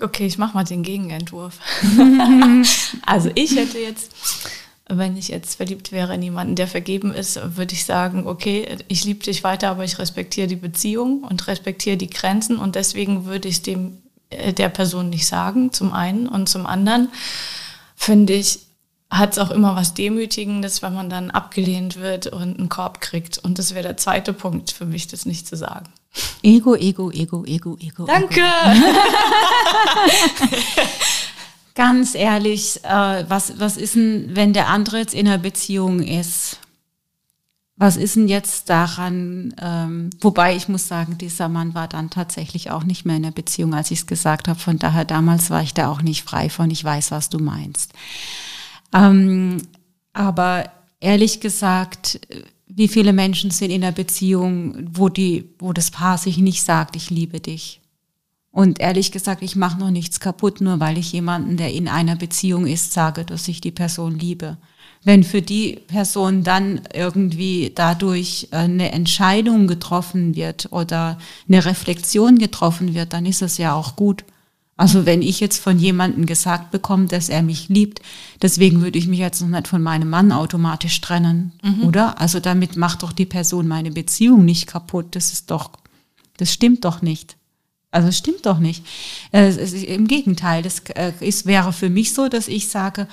Okay, 0.00 0.26
ich 0.26 0.36
mache 0.36 0.54
mal 0.54 0.64
den 0.64 0.82
Gegenentwurf. 0.82 1.58
also 3.06 3.30
ich 3.34 3.56
hätte 3.56 3.78
jetzt, 3.78 4.12
wenn 4.88 5.16
ich 5.16 5.28
jetzt 5.28 5.54
verliebt 5.54 5.92
wäre 5.92 6.14
in 6.14 6.22
jemanden, 6.22 6.54
der 6.54 6.68
vergeben 6.68 7.14
ist, 7.14 7.40
würde 7.56 7.72
ich 7.72 7.86
sagen, 7.86 8.26
okay, 8.26 8.76
ich 8.88 9.04
liebe 9.04 9.24
dich 9.24 9.42
weiter, 9.42 9.70
aber 9.70 9.84
ich 9.84 9.98
respektiere 9.98 10.48
die 10.48 10.56
Beziehung 10.56 11.22
und 11.22 11.46
respektiere 11.46 11.96
die 11.96 12.10
Grenzen 12.10 12.58
und 12.58 12.74
deswegen 12.74 13.24
würde 13.24 13.48
ich 13.48 13.62
dem 13.62 14.02
äh, 14.28 14.52
der 14.52 14.68
Person 14.68 15.08
nicht 15.08 15.26
sagen, 15.26 15.72
zum 15.72 15.94
einen 15.94 16.28
und 16.28 16.48
zum 16.48 16.66
anderen 16.66 17.08
finde 17.96 18.34
ich, 18.34 18.65
hat 19.10 19.32
es 19.32 19.38
auch 19.38 19.50
immer 19.50 19.76
was 19.76 19.94
Demütigendes, 19.94 20.82
wenn 20.82 20.94
man 20.94 21.08
dann 21.08 21.30
abgelehnt 21.30 21.96
wird 21.96 22.26
und 22.26 22.58
einen 22.58 22.68
Korb 22.68 23.00
kriegt. 23.00 23.38
Und 23.38 23.58
das 23.58 23.74
wäre 23.74 23.84
der 23.84 23.96
zweite 23.96 24.32
Punkt 24.32 24.72
für 24.72 24.84
mich, 24.84 25.06
das 25.06 25.26
nicht 25.26 25.46
zu 25.46 25.56
sagen. 25.56 25.86
Ego, 26.42 26.74
Ego, 26.74 27.10
Ego, 27.10 27.44
Ego, 27.44 27.76
Ego. 27.80 28.06
Danke! 28.06 28.40
Ego. 28.40 28.86
Ganz 31.74 32.14
ehrlich, 32.14 32.82
äh, 32.84 33.24
was, 33.28 33.60
was 33.60 33.76
ist 33.76 33.96
denn, 33.96 34.30
wenn 34.34 34.54
der 34.54 34.68
andere 34.68 34.98
jetzt 34.98 35.12
in 35.14 35.28
einer 35.28 35.38
Beziehung 35.38 36.00
ist? 36.00 36.58
Was 37.76 37.98
ist 37.98 38.16
denn 38.16 38.28
jetzt 38.28 38.70
daran? 38.70 39.54
Ähm, 39.60 40.08
wobei 40.22 40.56
ich 40.56 40.68
muss 40.68 40.88
sagen, 40.88 41.18
dieser 41.18 41.50
Mann 41.50 41.74
war 41.74 41.86
dann 41.86 42.08
tatsächlich 42.08 42.70
auch 42.70 42.84
nicht 42.84 43.04
mehr 43.04 43.16
in 43.16 43.24
der 43.24 43.30
Beziehung, 43.30 43.74
als 43.74 43.90
ich 43.90 44.00
es 44.00 44.06
gesagt 44.06 44.48
habe. 44.48 44.58
Von 44.58 44.78
daher 44.78 45.04
damals 45.04 45.50
war 45.50 45.62
ich 45.62 45.74
da 45.74 45.90
auch 45.90 46.00
nicht 46.00 46.24
frei 46.24 46.48
von. 46.48 46.70
Ich 46.70 46.82
weiß, 46.82 47.10
was 47.10 47.28
du 47.28 47.38
meinst. 47.38 47.92
Ähm, 48.92 49.58
aber 50.12 50.70
ehrlich 51.00 51.40
gesagt, 51.40 52.20
wie 52.66 52.88
viele 52.88 53.12
Menschen 53.12 53.50
sind 53.50 53.70
in 53.70 53.82
einer 53.82 53.92
Beziehung, 53.92 54.88
wo 54.92 55.08
die, 55.08 55.50
wo 55.58 55.72
das 55.72 55.90
Paar 55.90 56.18
sich 56.18 56.38
nicht 56.38 56.62
sagt, 56.62 56.96
ich 56.96 57.10
liebe 57.10 57.40
dich. 57.40 57.80
Und 58.50 58.80
ehrlich 58.80 59.12
gesagt, 59.12 59.42
ich 59.42 59.54
mache 59.54 59.78
noch 59.78 59.90
nichts 59.90 60.18
kaputt, 60.18 60.62
nur 60.62 60.80
weil 60.80 60.96
ich 60.96 61.12
jemanden, 61.12 61.58
der 61.58 61.72
in 61.72 61.88
einer 61.88 62.16
Beziehung 62.16 62.66
ist, 62.66 62.92
sage, 62.92 63.24
dass 63.24 63.48
ich 63.48 63.60
die 63.60 63.70
Person 63.70 64.18
liebe. 64.18 64.56
Wenn 65.04 65.24
für 65.24 65.42
die 65.42 65.78
Person 65.86 66.42
dann 66.42 66.80
irgendwie 66.94 67.70
dadurch 67.74 68.48
eine 68.52 68.92
Entscheidung 68.92 69.66
getroffen 69.66 70.34
wird 70.34 70.72
oder 70.72 71.18
eine 71.46 71.64
Reflexion 71.66 72.38
getroffen 72.38 72.94
wird, 72.94 73.12
dann 73.12 73.26
ist 73.26 73.42
es 73.42 73.58
ja 73.58 73.74
auch 73.74 73.94
gut. 73.94 74.24
Also 74.76 75.06
wenn 75.06 75.22
ich 75.22 75.40
jetzt 75.40 75.58
von 75.58 75.78
jemandem 75.78 76.26
gesagt 76.26 76.70
bekomme, 76.70 77.06
dass 77.06 77.30
er 77.30 77.42
mich 77.42 77.68
liebt, 77.68 78.02
deswegen 78.42 78.82
würde 78.82 78.98
ich 78.98 79.06
mich 79.06 79.18
jetzt 79.18 79.40
noch 79.40 79.48
nicht 79.48 79.68
von 79.68 79.82
meinem 79.82 80.10
Mann 80.10 80.32
automatisch 80.32 81.00
trennen, 81.00 81.52
mhm. 81.62 81.84
oder? 81.84 82.20
Also 82.20 82.40
damit 82.40 82.76
macht 82.76 83.02
doch 83.02 83.12
die 83.12 83.24
Person 83.24 83.66
meine 83.66 83.90
Beziehung 83.90 84.44
nicht 84.44 84.66
kaputt. 84.66 85.16
Das 85.16 85.32
ist 85.32 85.50
doch, 85.50 85.70
das 86.36 86.52
stimmt 86.52 86.84
doch 86.84 87.00
nicht. 87.00 87.36
Also 87.90 88.08
es 88.08 88.18
stimmt 88.18 88.44
doch 88.44 88.58
nicht. 88.58 88.84
Äh, 89.32 89.54
Im 89.86 90.06
Gegenteil, 90.06 90.62
das 90.62 90.80
äh, 90.94 91.12
ist, 91.20 91.46
wäre 91.46 91.72
für 91.72 91.88
mich 91.88 92.12
so, 92.12 92.28
dass 92.28 92.46
ich 92.46 92.68
sage, 92.68 93.08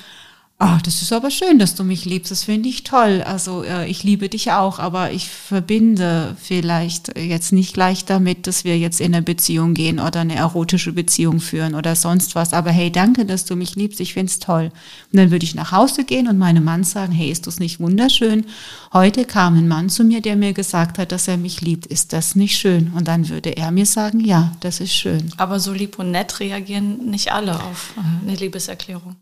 Ah, 0.60 0.80
das 0.86 1.02
ist 1.02 1.12
aber 1.12 1.30
schön, 1.30 1.60
dass 1.60 1.76
du 1.76 1.84
mich 1.84 2.06
liebst. 2.06 2.32
Das 2.32 2.46
finde 2.46 2.70
ich 2.70 2.84
toll. 2.84 3.22
Also 3.26 3.64
äh, 3.64 3.86
ich 3.90 4.04
liebe 4.04 4.30
dich 4.30 4.52
auch, 4.52 4.80
aber 4.80 5.12
ich 5.12 5.28
verbinde 5.28 6.38
vielleicht 6.42 7.18
jetzt 7.18 7.52
nicht 7.52 7.74
gleich 7.74 8.06
damit, 8.06 8.48
dass 8.48 8.64
wir 8.64 8.78
jetzt 8.78 9.02
in 9.02 9.14
eine 9.14 9.24
Beziehung 9.24 9.74
gehen 9.74 10.00
oder 10.00 10.22
eine 10.22 10.36
erotische 10.36 10.94
Beziehung 10.94 11.42
führen 11.42 11.76
oder 11.76 11.98
sonst 11.98 12.36
was. 12.36 12.54
Aber 12.54 12.72
hey, 12.72 12.92
danke, 12.92 13.26
dass 13.26 13.44
du 13.44 13.58
mich 13.58 13.76
liebst. 13.76 14.00
Ich 14.00 14.14
finde 14.14 14.30
es 14.30 14.40
toll. 14.40 14.72
Und 15.12 15.18
dann 15.18 15.32
würde 15.32 15.44
ich 15.44 15.54
nach 15.54 15.74
Hause 15.74 16.06
gehen 16.06 16.30
und 16.30 16.38
meinem 16.38 16.64
Mann 16.64 16.86
sagen, 16.86 17.12
hey, 17.12 17.30
ist 17.30 17.46
das 17.46 17.60
nicht 17.60 17.82
wunderschön? 17.82 18.46
Heute 18.94 19.26
kam 19.26 19.58
ein 19.58 19.68
Mann 19.68 19.90
zu 19.90 20.06
mir, 20.06 20.22
der 20.22 20.38
mir 20.38 20.54
gesagt 20.54 20.98
hat, 20.98 21.12
dass 21.12 21.28
er 21.28 21.38
mich 21.38 21.60
liebt. 21.60 21.88
Ist 21.88 22.14
das 22.14 22.36
nicht 22.36 22.58
schön? 22.58 22.94
Und 22.96 23.10
dann 23.10 23.28
würde 23.28 23.50
er 23.58 23.72
mir 23.72 23.88
sagen, 23.88 24.22
ja, 24.22 24.54
das 24.62 24.80
ist 24.80 24.94
schön. 24.94 25.34
Aber 25.36 25.60
so 25.60 25.74
lieb 25.74 26.00
und 26.00 26.12
nett 26.12 26.40
reagieren 26.40 27.10
nicht 27.10 27.34
alle 27.34 27.56
auf 27.56 27.96
äh, 27.98 28.28
eine 28.28 28.38
Liebeserklärung. 28.38 29.18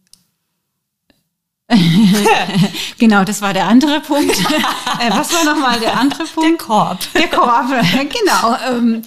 genau, 2.97 3.23
das 3.23 3.41
war 3.41 3.53
der 3.53 3.67
andere 3.67 4.01
Punkt. 4.01 4.37
äh, 4.99 5.09
was 5.09 5.33
war 5.33 5.43
nochmal 5.45 5.79
der 5.79 5.97
andere 5.97 6.23
Punkt? 6.25 6.49
Der 6.49 6.57
Korb. 6.57 6.99
Der 7.13 7.27
Korb, 7.29 7.67
genau. 7.93 8.55
Ähm, 8.69 9.01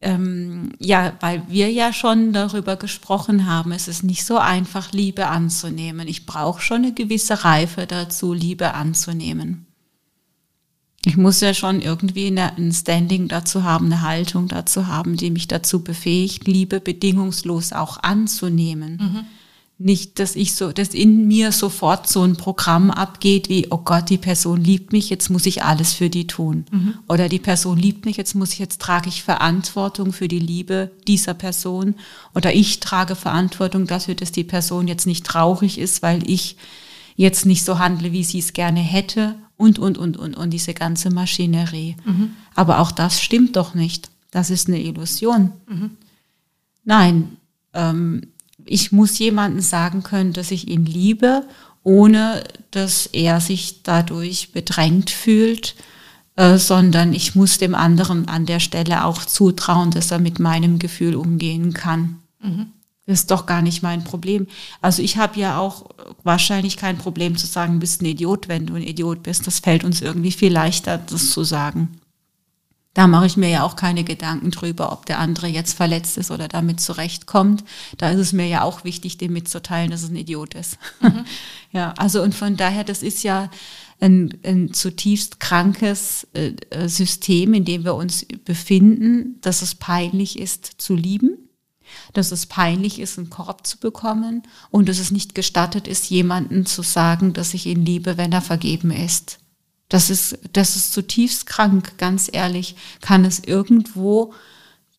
ähm, 0.00 0.72
ja, 0.78 1.14
weil 1.20 1.42
wir 1.48 1.70
ja 1.70 1.92
schon 1.92 2.32
darüber 2.32 2.76
gesprochen 2.76 3.46
haben, 3.46 3.72
es 3.72 3.88
ist 3.88 4.02
nicht 4.02 4.24
so 4.24 4.38
einfach, 4.38 4.92
Liebe 4.92 5.26
anzunehmen. 5.28 6.06
Ich 6.08 6.26
brauche 6.26 6.60
schon 6.60 6.84
eine 6.84 6.92
gewisse 6.92 7.44
Reife 7.44 7.86
dazu, 7.86 8.32
Liebe 8.32 8.74
anzunehmen. 8.74 9.66
Ich 11.04 11.16
muss 11.16 11.40
ja 11.40 11.54
schon 11.54 11.80
irgendwie 11.80 12.26
eine, 12.26 12.56
ein 12.56 12.72
Standing 12.72 13.28
dazu 13.28 13.62
haben, 13.62 13.86
eine 13.86 14.02
Haltung 14.02 14.48
dazu 14.48 14.88
haben, 14.88 15.16
die 15.16 15.30
mich 15.30 15.46
dazu 15.46 15.84
befähigt, 15.84 16.48
Liebe 16.48 16.80
bedingungslos 16.80 17.72
auch 17.72 18.02
anzunehmen. 18.02 18.98
Mhm 19.00 19.26
nicht, 19.78 20.18
dass 20.18 20.36
ich 20.36 20.54
so, 20.54 20.72
dass 20.72 20.88
in 20.88 21.28
mir 21.28 21.52
sofort 21.52 22.08
so 22.08 22.22
ein 22.22 22.36
Programm 22.36 22.90
abgeht 22.90 23.50
wie, 23.50 23.66
oh 23.70 23.78
Gott, 23.78 24.08
die 24.08 24.16
Person 24.16 24.62
liebt 24.62 24.92
mich, 24.92 25.10
jetzt 25.10 25.28
muss 25.28 25.44
ich 25.44 25.64
alles 25.64 25.92
für 25.92 26.08
die 26.08 26.26
tun. 26.26 26.64
Mhm. 26.70 26.94
Oder 27.08 27.28
die 27.28 27.38
Person 27.38 27.76
liebt 27.76 28.06
mich, 28.06 28.16
jetzt 28.16 28.34
muss 28.34 28.54
ich, 28.54 28.58
jetzt 28.58 28.80
trage 28.80 29.10
ich 29.10 29.22
Verantwortung 29.22 30.14
für 30.14 30.28
die 30.28 30.38
Liebe 30.38 30.92
dieser 31.06 31.34
Person. 31.34 31.94
Oder 32.34 32.54
ich 32.54 32.80
trage 32.80 33.14
Verantwortung 33.16 33.86
dafür, 33.86 34.14
dass 34.14 34.32
die 34.32 34.44
Person 34.44 34.88
jetzt 34.88 35.06
nicht 35.06 35.26
traurig 35.26 35.78
ist, 35.78 36.02
weil 36.02 36.28
ich 36.28 36.56
jetzt 37.16 37.44
nicht 37.44 37.62
so 37.62 37.78
handle, 37.78 38.12
wie 38.12 38.24
sie 38.24 38.38
es 38.38 38.54
gerne 38.54 38.80
hätte. 38.80 39.36
Und, 39.58 39.78
und, 39.78 39.98
und, 39.98 40.16
und, 40.16 40.36
und 40.36 40.50
diese 40.50 40.72
ganze 40.72 41.10
Maschinerie. 41.10 41.96
Mhm. 42.04 42.32
Aber 42.54 42.78
auch 42.78 42.92
das 42.92 43.20
stimmt 43.22 43.56
doch 43.56 43.74
nicht. 43.74 44.10
Das 44.30 44.48
ist 44.48 44.68
eine 44.68 44.82
Illusion. 44.82 45.52
Mhm. 45.66 45.90
Nein, 46.84 47.36
ähm, 47.74 48.22
ich 48.66 48.92
muss 48.92 49.18
jemanden 49.18 49.60
sagen 49.60 50.02
können, 50.02 50.32
dass 50.32 50.50
ich 50.50 50.68
ihn 50.68 50.84
liebe, 50.84 51.44
ohne 51.82 52.44
dass 52.72 53.06
er 53.06 53.40
sich 53.40 53.82
dadurch 53.82 54.52
bedrängt 54.52 55.10
fühlt, 55.10 55.76
äh, 56.34 56.58
sondern 56.58 57.12
ich 57.12 57.34
muss 57.34 57.58
dem 57.58 57.74
anderen 57.74 58.28
an 58.28 58.44
der 58.44 58.60
Stelle 58.60 59.04
auch 59.04 59.24
zutrauen, 59.24 59.90
dass 59.90 60.10
er 60.10 60.18
mit 60.18 60.38
meinem 60.38 60.78
Gefühl 60.78 61.14
umgehen 61.14 61.72
kann. 61.72 62.18
Mhm. 62.42 62.66
Das 63.06 63.20
ist 63.20 63.30
doch 63.30 63.46
gar 63.46 63.62
nicht 63.62 63.82
mein 63.84 64.02
Problem. 64.02 64.48
Also 64.80 65.00
ich 65.00 65.16
habe 65.16 65.38
ja 65.38 65.58
auch 65.58 65.90
wahrscheinlich 66.24 66.76
kein 66.76 66.98
Problem 66.98 67.36
zu 67.36 67.46
sagen, 67.46 67.74
du 67.74 67.78
bist 67.78 68.02
ein 68.02 68.06
Idiot, 68.06 68.48
wenn 68.48 68.66
du 68.66 68.74
ein 68.74 68.82
Idiot 68.82 69.22
bist. 69.22 69.46
Das 69.46 69.60
fällt 69.60 69.84
uns 69.84 70.02
irgendwie 70.02 70.32
viel 70.32 70.52
leichter, 70.52 70.98
das 70.98 71.30
zu 71.30 71.44
sagen. 71.44 72.00
Da 72.96 73.06
mache 73.06 73.26
ich 73.26 73.36
mir 73.36 73.50
ja 73.50 73.62
auch 73.62 73.76
keine 73.76 74.04
Gedanken 74.04 74.50
drüber, 74.50 74.90
ob 74.90 75.04
der 75.04 75.18
andere 75.18 75.48
jetzt 75.48 75.74
verletzt 75.74 76.16
ist 76.16 76.30
oder 76.30 76.48
damit 76.48 76.80
zurechtkommt. 76.80 77.62
Da 77.98 78.08
ist 78.08 78.18
es 78.18 78.32
mir 78.32 78.46
ja 78.46 78.62
auch 78.62 78.84
wichtig, 78.84 79.18
dem 79.18 79.34
mitzuteilen, 79.34 79.90
dass 79.90 80.02
es 80.02 80.08
ein 80.08 80.16
Idiot 80.16 80.54
ist. 80.54 80.78
Mhm. 81.02 81.26
ja, 81.72 81.92
also 81.98 82.22
und 82.22 82.34
von 82.34 82.56
daher, 82.56 82.84
das 82.84 83.02
ist 83.02 83.22
ja 83.22 83.50
ein, 84.00 84.38
ein 84.46 84.72
zutiefst 84.72 85.40
krankes 85.40 86.26
äh, 86.32 86.54
äh, 86.70 86.88
System, 86.88 87.52
in 87.52 87.66
dem 87.66 87.84
wir 87.84 87.94
uns 87.96 88.24
befinden, 88.46 89.42
dass 89.42 89.60
es 89.60 89.74
peinlich 89.74 90.38
ist 90.38 90.64
zu 90.78 90.94
lieben, 90.94 91.50
dass 92.14 92.32
es 92.32 92.46
peinlich 92.46 92.98
ist, 92.98 93.18
einen 93.18 93.28
Korb 93.28 93.66
zu 93.66 93.76
bekommen 93.76 94.44
und 94.70 94.88
dass 94.88 95.00
es 95.00 95.10
nicht 95.10 95.34
gestattet 95.34 95.86
ist, 95.86 96.08
jemanden 96.08 96.64
zu 96.64 96.80
sagen, 96.80 97.34
dass 97.34 97.52
ich 97.52 97.66
ihn 97.66 97.84
liebe, 97.84 98.16
wenn 98.16 98.32
er 98.32 98.40
vergeben 98.40 98.90
ist. 98.90 99.38
Das 99.88 100.10
ist, 100.10 100.38
das 100.52 100.76
ist 100.76 100.92
zutiefst 100.92 101.46
krank, 101.46 101.96
ganz 101.98 102.28
ehrlich. 102.32 102.74
Kann 103.00 103.24
es 103.24 103.40
irgendwo 103.40 104.34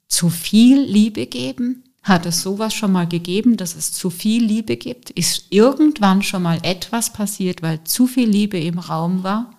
zu 0.07 0.29
viel 0.29 0.79
Liebe 0.79 1.25
geben? 1.25 1.83
Hat 2.03 2.25
es 2.25 2.41
sowas 2.41 2.73
schon 2.73 2.93
mal 2.93 3.05
gegeben, 3.07 3.57
dass 3.57 3.75
es 3.75 3.91
zu 3.91 4.09
viel 4.09 4.41
Liebe 4.43 4.77
gibt? 4.77 5.09
Ist 5.09 5.47
irgendwann 5.49 6.23
schon 6.23 6.43
mal 6.43 6.59
etwas 6.63 7.11
passiert, 7.11 7.61
weil 7.61 7.83
zu 7.83 8.07
viel 8.07 8.29
Liebe 8.29 8.57
im 8.57 8.79
Raum 8.79 9.23
war? 9.23 9.53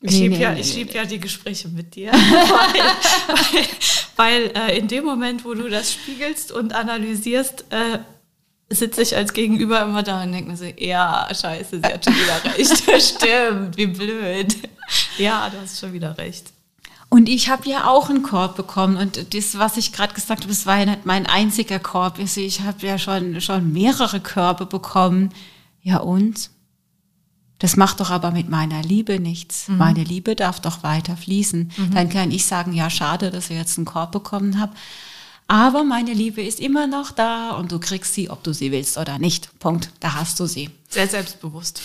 Ich 0.00 0.12
nee, 0.12 0.20
liebe 0.22 0.36
nee, 0.36 0.42
ja, 0.42 0.54
nee, 0.54 0.62
lieb 0.62 0.94
ja 0.94 1.04
die 1.04 1.20
Gespräche 1.20 1.68
mit 1.68 1.94
dir, 1.94 2.12
weil, 2.12 3.66
weil, 4.16 4.52
weil 4.54 4.70
äh, 4.70 4.78
in 4.78 4.88
dem 4.88 5.04
Moment, 5.04 5.44
wo 5.44 5.52
du 5.52 5.68
das 5.68 5.92
spiegelst 5.92 6.52
und 6.52 6.72
analysierst, 6.72 7.66
äh, 7.68 7.98
sitze 8.70 9.02
ich 9.02 9.16
als 9.16 9.32
Gegenüber 9.32 9.82
immer 9.82 10.02
da 10.02 10.22
und 10.22 10.32
denke 10.32 10.50
mir 10.50 10.56
so, 10.56 10.64
ja, 10.64 11.28
scheiße, 11.28 11.80
sie 11.80 11.92
hat 11.92 12.04
schon 12.04 12.14
wieder 12.14 12.44
recht. 12.56 13.02
Stimmt, 13.16 13.76
wie 13.76 13.86
blöd. 13.86 14.56
Ja, 15.18 15.50
du 15.50 15.60
hast 15.60 15.78
schon 15.78 15.92
wieder 15.92 16.16
recht. 16.16 16.52
Und 17.08 17.28
ich 17.28 17.50
habe 17.50 17.68
ja 17.68 17.88
auch 17.88 18.08
einen 18.08 18.22
Korb 18.22 18.56
bekommen. 18.56 18.96
Und 18.96 19.34
das, 19.34 19.58
was 19.58 19.76
ich 19.76 19.92
gerade 19.92 20.14
gesagt 20.14 20.42
habe, 20.42 20.52
das 20.52 20.64
war 20.64 20.78
ja 20.78 20.86
nicht 20.86 21.06
mein 21.06 21.26
einziger 21.26 21.80
Korb. 21.80 22.20
Ich 22.20 22.60
habe 22.60 22.86
ja 22.86 22.98
schon, 22.98 23.40
schon 23.40 23.72
mehrere 23.72 24.20
Körbe 24.20 24.64
bekommen. 24.64 25.30
Ja 25.82 25.98
und? 25.98 26.50
Das 27.58 27.76
macht 27.76 28.00
doch 28.00 28.10
aber 28.10 28.30
mit 28.30 28.48
meiner 28.48 28.82
Liebe 28.82 29.18
nichts. 29.18 29.68
Mhm. 29.68 29.78
Meine 29.78 30.04
Liebe 30.04 30.36
darf 30.36 30.60
doch 30.60 30.84
weiter 30.84 31.16
fließen. 31.16 31.72
Mhm. 31.76 31.94
Dann 31.94 32.08
kann 32.08 32.30
ich 32.30 32.46
sagen, 32.46 32.72
ja, 32.72 32.88
schade, 32.88 33.32
dass 33.32 33.50
ich 33.50 33.56
jetzt 33.56 33.76
einen 33.76 33.84
Korb 33.86 34.12
bekommen 34.12 34.60
habe. 34.60 34.72
Aber 35.50 35.82
meine 35.82 36.12
Liebe 36.12 36.42
ist 36.42 36.60
immer 36.60 36.86
noch 36.86 37.10
da 37.10 37.56
und 37.56 37.72
du 37.72 37.80
kriegst 37.80 38.14
sie, 38.14 38.30
ob 38.30 38.44
du 38.44 38.52
sie 38.54 38.70
willst 38.70 38.96
oder 38.96 39.18
nicht. 39.18 39.50
Punkt. 39.58 39.90
Da 39.98 40.14
hast 40.14 40.38
du 40.38 40.46
sie. 40.46 40.70
Sehr 40.88 41.08
selbstbewusst. 41.08 41.82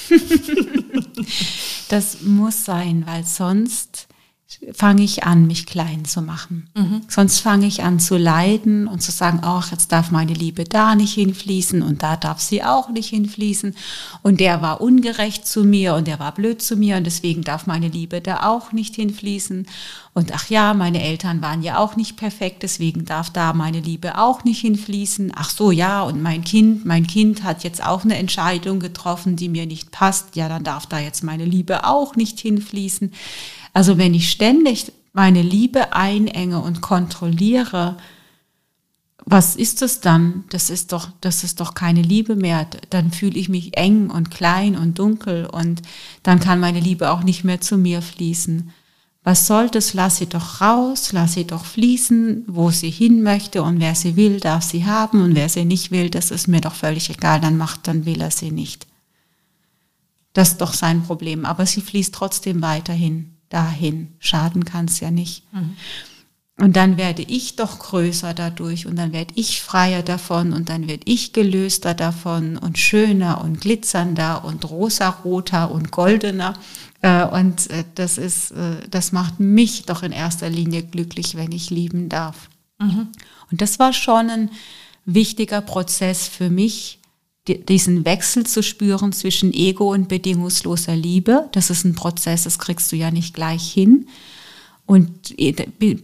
das 1.90 2.22
muss 2.22 2.64
sein, 2.64 3.08
weil 3.08 3.26
sonst 3.26 4.08
fange 4.74 5.04
ich 5.04 5.24
an, 5.24 5.48
mich 5.48 5.66
klein 5.66 6.06
zu 6.06 6.22
machen. 6.22 6.70
Mhm. 6.76 7.02
Sonst 7.08 7.40
fange 7.40 7.66
ich 7.66 7.84
an 7.84 8.00
zu 8.00 8.16
leiden 8.16 8.88
und 8.88 9.02
zu 9.02 9.12
sagen, 9.12 9.40
ach, 9.42 9.72
jetzt 9.72 9.92
darf 9.92 10.12
meine 10.12 10.34
Liebe 10.34 10.66
da 10.66 10.96
nicht 10.96 11.16
hinfließen 11.16 11.82
und 11.82 12.04
da 12.04 12.16
darf 12.16 12.40
sie 12.40 12.64
auch 12.64 12.90
nicht 12.90 13.10
hinfließen. 13.10 13.76
Und 14.22 14.40
der 14.40 14.62
war 14.62 14.82
ungerecht 14.82 15.48
zu 15.48 15.64
mir 15.64 15.96
und 15.96 16.08
der 16.08 16.20
war 16.20 16.32
blöd 16.32 16.62
zu 16.62 16.78
mir 16.78 16.98
und 16.98 17.06
deswegen 17.06 17.42
darf 17.42 17.66
meine 17.66 17.88
Liebe 17.88 18.22
da 18.22 18.44
auch 18.44 18.72
nicht 18.72 18.96
hinfließen. 18.96 19.66
Und 20.14 20.34
ach 20.34 20.50
ja, 20.50 20.74
meine 20.74 21.02
Eltern 21.02 21.42
waren 21.42 21.62
ja 21.62 21.78
auch 21.78 21.96
nicht 21.98 22.16
perfekt, 22.16 22.64
deswegen 22.64 23.04
darf 23.04 23.32
da 23.32 23.52
meine 23.52 23.82
Liebe 23.82 24.18
auch 24.18 24.46
nicht 24.46 24.62
hinfließen. 24.62 25.34
Ach 25.36 25.50
so, 25.50 25.72
ja, 25.72 26.04
und 26.04 26.22
mein 26.22 26.44
Kind, 26.44 26.86
mein 26.86 27.06
Kind 27.06 27.44
hat 27.44 27.64
jetzt 27.66 27.84
auch 27.84 28.06
eine 28.06 28.18
Entscheidung 28.18 28.80
getroffen, 28.80 29.36
die 29.36 29.50
mir 29.50 29.66
nicht 29.66 29.92
passt. 29.92 30.36
Ja, 30.36 30.48
dann 30.48 30.64
darf 30.64 30.86
da 30.86 31.00
jetzt 31.00 31.24
meine 31.24 31.46
Liebe 31.46 31.86
auch 31.86 32.16
nicht 32.16 32.40
hinfließen. 32.40 33.12
Also 33.76 33.98
wenn 33.98 34.14
ich 34.14 34.32
ständig 34.32 34.94
meine 35.12 35.42
Liebe 35.42 35.92
einenge 35.92 36.62
und 36.62 36.80
kontrolliere, 36.80 37.98
was 39.26 39.58
ist 39.58 39.82
das 39.82 40.00
dann? 40.00 40.46
Das 40.50 40.70
ist 40.70 40.94
doch, 40.94 41.10
das 41.20 41.44
ist 41.44 41.60
doch 41.60 41.74
keine 41.74 42.02
Liebe 42.02 42.38
mehr. 42.38 42.68
Dann 42.90 43.12
fühle 43.12 43.38
ich 43.38 43.50
mich 43.50 43.76
eng 43.76 44.10
und 44.10 44.32
klein 44.32 44.78
und 44.78 44.98
dunkel 44.98 45.46
und 45.46 45.82
dann 46.24 46.40
kann 46.40 46.62
meine 46.62 46.80
Liebe 46.80 47.12
auch 47.12 47.24
nicht 47.24 47.44
mehr 47.44 47.60
zu 47.60 47.78
mir 47.78 48.02
fließen. 48.02 48.72
Was 49.26 49.46
soll 49.46 49.70
das? 49.70 49.94
Lass 49.94 50.18
sie 50.18 50.28
doch 50.28 50.62
raus, 50.62 51.12
lass 51.12 51.34
sie 51.34 51.46
doch 51.46 51.66
fließen, 51.66 52.46
wo 52.48 52.72
sie 52.72 52.92
hin 52.92 53.24
möchte 53.24 53.62
und 53.62 53.82
wer 53.82 53.96
sie 53.96 54.16
will, 54.16 54.40
darf 54.40 54.64
sie 54.64 54.86
haben 54.86 55.22
und 55.22 55.36
wer 55.36 55.50
sie 55.50 55.66
nicht 55.66 55.92
will, 55.92 56.10
das 56.10 56.32
ist 56.32 56.48
mir 56.48 56.62
doch 56.62 56.76
völlig 56.76 57.10
egal, 57.10 57.42
dann 57.42 57.58
macht, 57.58 57.90
dann 57.90 58.06
will 58.06 58.22
er 58.22 58.32
sie 58.32 58.52
nicht. 58.52 58.88
Das 60.32 60.52
ist 60.52 60.62
doch 60.62 60.74
sein 60.74 61.04
Problem, 61.04 61.44
aber 61.44 61.66
sie 61.66 61.82
fließt 61.82 62.16
trotzdem 62.16 62.62
weiterhin 62.62 63.35
dahin. 63.50 64.14
Schaden 64.20 64.66
kann 64.66 64.86
es 64.86 65.00
ja 65.00 65.12
nicht. 65.12 65.44
Mhm. 65.54 65.76
Und 66.58 66.78
dann 66.78 66.96
werde 66.96 67.22
ich 67.22 67.58
doch 67.58 67.80
größer 67.80 68.34
dadurch 68.34 68.88
und 68.88 68.96
dann 68.96 69.12
werde 69.12 69.34
ich 69.36 69.62
freier 69.62 70.04
davon 70.04 70.54
und 70.54 70.70
dann 70.70 70.88
werde 70.88 71.04
ich 71.06 71.34
gelöster 71.34 71.94
davon 71.94 72.58
und 72.58 72.78
schöner 72.78 73.44
und 73.44 73.60
glitzernder 73.60 74.46
und 74.46 74.70
rosaroter 74.70 75.70
und 75.70 75.92
goldener. 75.92 76.54
Äh, 77.02 77.26
und 77.26 77.70
äh, 77.72 77.84
das 77.96 78.18
ist, 78.18 78.52
äh, 78.52 78.88
das 78.90 79.12
macht 79.12 79.42
mich 79.42 79.84
doch 79.84 80.02
in 80.02 80.14
erster 80.14 80.50
Linie 80.50 80.84
glücklich, 80.84 81.36
wenn 81.36 81.52
ich 81.52 81.72
lieben 81.72 82.08
darf. 82.08 82.50
Mhm. 82.80 83.10
Und 83.52 83.62
das 83.62 83.78
war 83.78 83.92
schon 83.92 84.30
ein 84.30 84.50
wichtiger 85.04 85.60
Prozess 85.60 86.28
für 86.28 86.50
mich, 86.50 87.00
diesen 87.48 88.06
Wechsel 88.06 88.46
zu 88.46 88.64
spüren 88.64 89.12
zwischen 89.14 89.54
Ego 89.54 89.94
und 89.94 90.08
bedingungsloser 90.08 90.96
Liebe. 90.96 91.50
Das 91.52 91.70
ist 91.70 91.84
ein 91.84 91.96
Prozess, 91.96 92.44
das 92.44 92.60
kriegst 92.60 92.92
du 92.92 92.96
ja 92.96 93.12
nicht 93.12 93.34
gleich 93.34 93.72
hin. 93.72 94.08
Und 94.88 95.34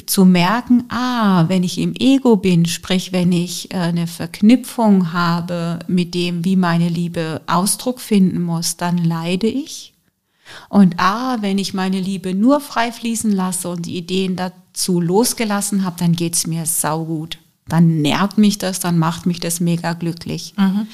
zu 0.07 0.25
merken, 0.25 0.85
ah, 0.89 1.47
wenn 1.47 1.63
ich 1.63 1.77
im 1.77 1.93
Ego 1.93 2.35
bin, 2.35 2.65
sprich, 2.65 3.11
wenn 3.11 3.31
ich 3.31 3.71
äh, 3.71 3.77
eine 3.77 4.07
Verknüpfung 4.07 5.13
habe 5.13 5.79
mit 5.87 6.15
dem, 6.15 6.43
wie 6.45 6.55
meine 6.55 6.89
Liebe 6.89 7.41
Ausdruck 7.45 8.01
finden 8.01 8.41
muss, 8.41 8.77
dann 8.77 8.97
leide 8.97 9.45
ich. 9.45 9.93
Und 10.67 10.95
ah, 10.97 11.37
wenn 11.41 11.59
ich 11.59 11.75
meine 11.75 11.99
Liebe 11.99 12.33
nur 12.33 12.59
frei 12.59 12.91
fließen 12.91 13.31
lasse 13.31 13.69
und 13.69 13.85
die 13.85 13.97
Ideen 13.97 14.35
dazu 14.35 14.99
losgelassen 14.99 15.83
habe, 15.83 15.97
dann 15.99 16.13
geht's 16.13 16.47
mir 16.47 16.65
saugut. 16.65 17.37
Dann 17.67 18.01
nährt 18.01 18.39
mich 18.39 18.57
das, 18.57 18.79
dann 18.79 18.97
macht 18.97 19.27
mich 19.27 19.39
das 19.39 19.59
mega 19.59 19.93
glücklich. 19.93 20.55
Mhm. 20.57 20.87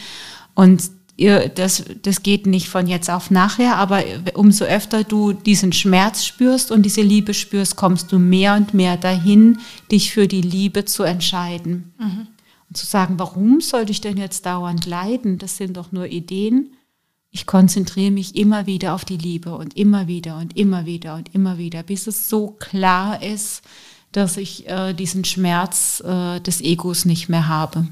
Und 0.57 0.89
ihr, 1.17 1.49
das, 1.49 1.83
das 2.01 2.23
geht 2.23 2.47
nicht 2.47 2.67
von 2.67 2.87
jetzt 2.87 3.11
auf 3.11 3.29
nachher, 3.29 3.75
aber 3.75 4.03
umso 4.33 4.65
öfter 4.65 5.03
du 5.03 5.31
diesen 5.31 5.71
Schmerz 5.71 6.25
spürst 6.25 6.71
und 6.71 6.81
diese 6.81 7.03
Liebe 7.03 7.35
spürst, 7.35 7.75
kommst 7.75 8.11
du 8.11 8.17
mehr 8.17 8.55
und 8.55 8.73
mehr 8.73 8.97
dahin, 8.97 9.59
dich 9.91 10.11
für 10.11 10.27
die 10.27 10.41
Liebe 10.41 10.83
zu 10.83 11.03
entscheiden. 11.03 11.93
Mhm. 11.99 12.27
Und 12.69 12.75
zu 12.75 12.87
sagen, 12.87 13.19
warum 13.19 13.61
sollte 13.61 13.91
ich 13.91 14.01
denn 14.01 14.17
jetzt 14.17 14.47
dauernd 14.47 14.87
leiden? 14.87 15.37
Das 15.37 15.57
sind 15.57 15.77
doch 15.77 15.91
nur 15.91 16.07
Ideen. 16.07 16.71
Ich 17.29 17.45
konzentriere 17.45 18.09
mich 18.09 18.35
immer 18.35 18.65
wieder 18.65 18.95
auf 18.95 19.05
die 19.05 19.17
Liebe 19.17 19.55
und 19.55 19.77
immer 19.77 20.07
wieder 20.07 20.39
und 20.39 20.57
immer 20.57 20.87
wieder 20.87 21.13
und 21.13 21.35
immer 21.35 21.59
wieder, 21.59 21.83
bis 21.83 22.07
es 22.07 22.29
so 22.29 22.55
klar 22.57 23.21
ist, 23.21 23.61
dass 24.11 24.37
ich 24.37 24.67
äh, 24.67 24.93
diesen 24.93 25.23
Schmerz 25.23 26.01
äh, 26.03 26.39
des 26.39 26.61
Egos 26.61 27.05
nicht 27.05 27.29
mehr 27.29 27.47
habe. 27.47 27.87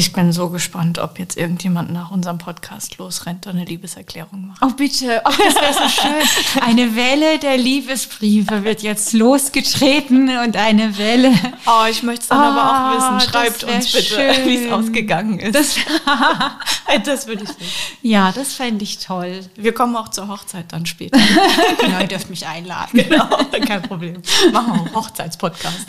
Ich 0.00 0.14
bin 0.14 0.32
so 0.32 0.48
gespannt, 0.48 0.98
ob 0.98 1.18
jetzt 1.18 1.36
irgendjemand 1.36 1.92
nach 1.92 2.10
unserem 2.10 2.38
Podcast 2.38 2.96
losrennt 2.96 3.46
und 3.46 3.52
eine 3.52 3.66
Liebeserklärung 3.66 4.46
macht. 4.46 4.62
Oh 4.62 4.70
bitte, 4.74 5.20
oh, 5.26 5.30
das 5.30 5.54
wäre 5.56 5.74
so 5.74 5.88
schön. 5.90 6.62
Eine 6.62 6.96
Welle 6.96 7.38
der 7.38 7.58
Liebesbriefe 7.58 8.64
wird 8.64 8.80
jetzt 8.80 9.12
losgetreten 9.12 10.38
und 10.38 10.56
eine 10.56 10.96
Welle. 10.96 11.34
Oh, 11.66 11.84
ich 11.90 12.02
möchte 12.02 12.22
es 12.22 12.28
dann 12.28 12.38
oh, 12.38 12.44
aber 12.44 12.64
auch 12.64 12.74
ah, 12.74 13.16
wissen. 13.18 13.30
Schreibt 13.30 13.64
uns 13.64 13.92
bitte, 13.92 14.36
wie 14.46 14.64
es 14.64 14.72
ausgegangen 14.72 15.38
ist. 15.38 15.54
Das, 15.54 15.76
das 17.04 17.26
würde 17.26 17.44
ich 17.44 17.58
nicht. 17.58 17.72
Ja, 18.00 18.32
das 18.32 18.54
fände 18.54 18.82
ich 18.82 19.00
toll. 19.00 19.40
Wir 19.54 19.74
kommen 19.74 19.94
auch 19.96 20.08
zur 20.08 20.28
Hochzeit 20.28 20.72
dann 20.72 20.86
später. 20.86 21.18
genau, 21.78 22.00
ihr 22.00 22.06
dürft 22.06 22.30
mich 22.30 22.46
einladen. 22.46 23.04
Genau, 23.04 23.28
kein 23.66 23.82
Problem. 23.82 24.22
Machen 24.50 24.72
wir 24.72 24.80
einen 24.80 24.94
Hochzeitspodcast. 24.94 25.86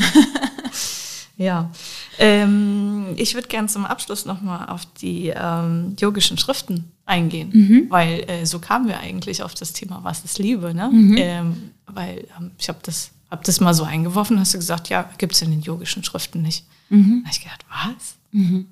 Ja, 1.37 1.71
ähm, 2.19 3.00
ich 3.17 3.33
würde 3.35 3.47
gerne 3.47 3.67
zum 3.67 3.85
Abschluss 3.85 4.25
nochmal 4.25 4.69
auf 4.69 4.85
die 5.01 5.33
ähm, 5.35 5.95
yogischen 5.99 6.37
Schriften 6.37 6.91
eingehen, 7.05 7.49
mhm. 7.53 7.85
weil 7.89 8.29
äh, 8.29 8.45
so 8.45 8.59
kamen 8.59 8.87
wir 8.87 8.99
eigentlich 8.99 9.43
auf 9.43 9.53
das 9.53 9.73
Thema, 9.73 9.99
was 10.03 10.23
ist 10.23 10.39
Liebe, 10.39 10.73
ne? 10.73 10.89
Mhm. 10.91 11.15
Ähm, 11.17 11.71
weil 11.87 12.27
ähm, 12.39 12.51
ich 12.57 12.69
habe 12.69 12.79
das, 12.83 13.11
hab 13.29 13.43
das 13.43 13.59
mal 13.59 13.73
so 13.73 13.83
eingeworfen, 13.83 14.39
hast 14.39 14.53
du 14.53 14.57
gesagt, 14.57 14.89
ja, 14.89 15.09
gibt 15.17 15.33
es 15.33 15.41
in 15.41 15.51
den 15.51 15.61
yogischen 15.61 16.03
Schriften 16.03 16.41
nicht. 16.41 16.65
Mhm. 16.89 17.23
Da 17.23 17.29
habe 17.29 17.37
ich 17.37 17.43
gedacht, 17.43 17.65
was? 17.69 18.15
Mhm. 18.31 18.67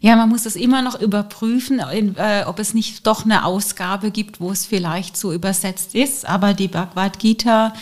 Ja, 0.00 0.16
man 0.16 0.28
muss 0.28 0.46
es 0.46 0.56
immer 0.56 0.82
noch 0.82 1.00
überprüfen, 1.00 1.80
äh, 1.80 2.44
ob 2.46 2.58
es 2.58 2.74
nicht 2.74 3.06
doch 3.06 3.24
eine 3.24 3.44
Ausgabe 3.44 4.10
gibt, 4.10 4.40
wo 4.40 4.50
es 4.50 4.66
vielleicht 4.66 5.16
so 5.16 5.32
übersetzt 5.32 5.94
ist. 5.94 6.26
Aber 6.28 6.54
die 6.54 6.68
Bhagavad 6.68 7.18
Gita 7.18 7.72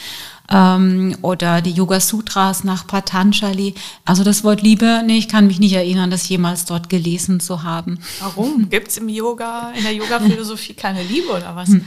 ähm, 0.50 1.16
oder 1.22 1.62
die 1.62 1.72
Yoga 1.72 2.00
Sutras 2.00 2.64
nach 2.64 2.86
Patanjali. 2.86 3.74
Also 4.04 4.24
das 4.24 4.44
Wort 4.44 4.62
Liebe, 4.62 5.02
nee, 5.06 5.18
ich 5.18 5.28
kann 5.28 5.46
mich 5.46 5.58
nicht 5.58 5.72
erinnern, 5.72 6.10
das 6.10 6.28
jemals 6.28 6.64
dort 6.64 6.88
gelesen 6.88 7.40
zu 7.40 7.62
haben. 7.62 7.98
Warum? 8.20 8.68
Gibt 8.70 8.88
es 8.88 8.98
im 8.98 9.08
Yoga, 9.08 9.72
in 9.76 9.82
der 9.82 9.94
Yoga-Philosophie 9.94 10.74
keine 10.74 11.02
Liebe 11.02 11.28
oder 11.28 11.56
was? 11.56 11.70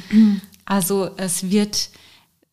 Also 0.69 1.11
es 1.15 1.49
wird 1.49 1.91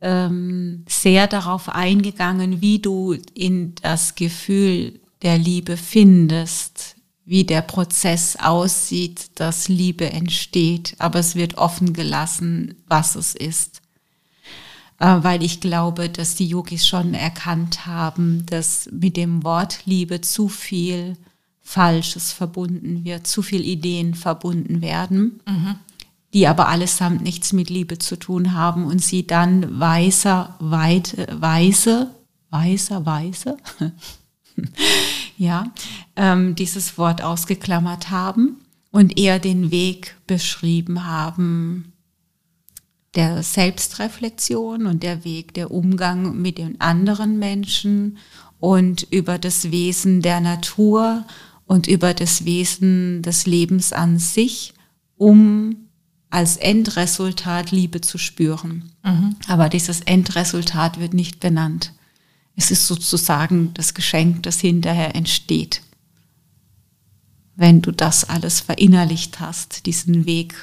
ähm, 0.01 0.85
sehr 0.89 1.27
darauf 1.27 1.69
eingegangen, 1.69 2.61
wie 2.61 2.79
du 2.79 3.17
in 3.35 3.75
das 3.83 4.15
Gefühl 4.15 5.01
der 5.23 5.37
Liebe 5.37 5.77
findest, 5.77 6.95
wie 7.25 7.43
der 7.43 7.63
Prozess 7.63 8.37
aussieht, 8.37 9.31
dass 9.35 9.67
Liebe 9.67 10.11
entsteht. 10.11 10.95
Aber 10.99 11.19
es 11.19 11.35
wird 11.35 11.59
offen 11.59 11.93
gelassen, 11.93 12.77
was 12.87 13.17
es 13.17 13.35
ist. 13.35 13.81
Äh, 14.99 15.17
weil 15.23 15.43
ich 15.43 15.61
glaube, 15.61 16.09
dass 16.09 16.35
die 16.35 16.47
Yogis 16.47 16.87
schon 16.87 17.15
erkannt 17.15 17.87
haben, 17.87 18.47
dass 18.47 18.89
mit 18.93 19.17
dem 19.17 19.45
Wort 19.45 19.81
Liebe 19.87 20.21
zu 20.21 20.49
viel 20.49 21.17
Falsches 21.63 22.33
verbunden 22.33 23.05
wird, 23.05 23.27
zu 23.27 23.43
viel 23.43 23.65
Ideen 23.65 24.15
verbunden 24.15 24.83
werden. 24.83 25.41
Mhm 25.47 25.77
die 26.35 26.49
aber 26.49 26.69
allesamt 26.69 27.23
nichts 27.23 27.53
mit 27.53 27.71
Liebe 27.71 27.99
zu 27.99 28.17
tun 28.17 28.53
haben 28.55 28.85
und 28.87 29.01
sie 29.01 29.25
dann 29.25 29.79
weiser, 29.79 30.57
weit, 30.59 31.17
weise, 31.31 32.11
weiser, 32.51 33.07
weise, 33.07 33.57
ja, 35.39 35.73
ähm, 36.17 36.57
dieses 36.57 36.99
Wort 36.99 37.23
ausgeklammert 37.23 38.11
haben 38.11 38.57
und 38.91 39.17
eher 39.17 39.39
den 39.39 39.71
Weg 39.71 40.17
beschrieben 40.27 41.07
haben 41.07 41.94
der 43.15 43.43
Selbstreflexion 43.43 44.87
und 44.87 45.03
der 45.03 45.25
Weg 45.25 45.55
der 45.55 45.71
Umgang 45.71 46.41
mit 46.41 46.59
den 46.59 46.81
anderen 46.81 47.39
Menschen 47.39 48.19
und 48.61 49.07
über 49.11 49.39
das 49.39 49.71
Wesen 49.71 50.23
der 50.23 50.41
Natur 50.41 51.25
und 51.67 51.87
über 51.87 52.15
das 52.15 52.45
Wesen 52.45 53.23
des 53.23 53.47
Lebens 53.47 53.93
an 53.93 54.19
sich, 54.19 54.75
um 55.17 55.77
als 56.31 56.57
Endresultat 56.57 57.71
Liebe 57.71 58.01
zu 58.01 58.19
spüren. 58.19 58.91
Mhm. 59.05 59.37
Aber 59.47 59.69
dieses 59.69 60.01
Endresultat 60.01 60.99
wird 60.99 61.15
nicht 61.15 61.41
benannt. 61.41 61.93
Es 62.57 62.71
ist 62.71 62.87
sozusagen 62.87 63.73
das 63.75 63.95
Geschenk, 63.95 64.43
das 64.43 64.61
hinterher 64.61 65.15
entsteht. 65.15 65.83
Wenn 67.57 67.83
du 67.83 67.93
das 67.93 68.29
alles 68.29 68.61
verinnerlicht 68.61 69.39
hast, 69.41 69.87
diesen 69.87 70.27
Weg 70.27 70.55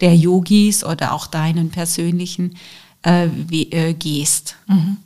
der 0.00 0.16
Yogis 0.16 0.84
oder 0.84 1.12
auch 1.12 1.26
deinen 1.26 1.70
persönlichen 1.70 2.56
äh, 3.02 3.28
wie, 3.32 3.70
äh, 3.72 3.94
gehst. 3.94 4.56
Mhm. 4.66 4.98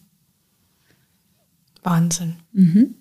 Wahnsinn. 1.82 2.36
Mhm. 2.52 2.94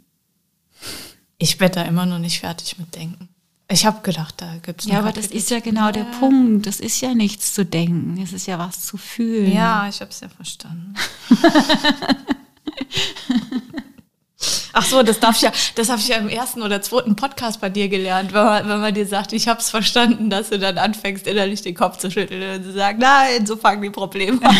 Ich 1.37 1.59
werde 1.59 1.75
da 1.75 1.81
immer 1.83 2.05
noch 2.05 2.19
nicht 2.19 2.39
fertig 2.39 2.77
mit 2.77 2.95
denken. 2.95 3.29
Ich 3.69 3.85
habe 3.85 4.01
gedacht, 4.01 4.35
da 4.37 4.57
gibt 4.57 4.81
es. 4.81 4.87
Ja, 4.87 4.99
aber 4.99 5.11
das 5.11 5.27
ist 5.27 5.49
ja 5.49 5.59
genau 5.59 5.91
der 5.91 6.03
Punkt. 6.03 6.67
Das 6.67 6.79
ist 6.79 7.01
ja 7.01 7.15
nichts 7.15 7.53
zu 7.53 7.65
denken. 7.65 8.21
Es 8.21 8.33
ist 8.33 8.45
ja 8.45 8.59
was 8.59 8.85
zu 8.85 8.97
fühlen. 8.97 9.51
Ja, 9.51 9.87
ich 9.87 10.01
habe 10.01 10.11
es 10.11 10.19
ja 10.19 10.29
verstanden. 10.29 10.93
Ach 14.75 14.83
so, 14.83 15.03
das 15.03 15.19
darf 15.19 15.35
ich 15.35 15.43
ja, 15.43 15.51
das 15.75 15.89
habe 15.89 15.99
ich 15.99 16.07
ja 16.07 16.17
im 16.17 16.29
ersten 16.29 16.63
oder 16.63 16.81
zweiten 16.81 17.15
Podcast 17.15 17.61
bei 17.61 17.69
dir 17.69 17.89
gelernt, 17.89 18.33
wenn 18.33 18.43
man, 18.43 18.67
wenn 18.67 18.81
man 18.81 18.93
dir 18.93 19.05
sagt, 19.05 19.31
ich 19.31 19.47
habe 19.47 19.59
es 19.59 19.69
verstanden, 19.69 20.31
dass 20.31 20.49
du 20.49 20.57
dann 20.57 20.79
anfängst, 20.79 21.27
innerlich 21.27 21.61
den 21.61 21.75
Kopf 21.75 21.97
zu 21.97 22.09
schütteln 22.09 22.59
und 22.59 22.63
zu 22.65 22.73
sagen, 22.73 22.97
nein, 22.99 23.45
so 23.45 23.55
fangen 23.55 23.83
die 23.83 23.91
Probleme 23.91 24.39
an. 24.43 24.55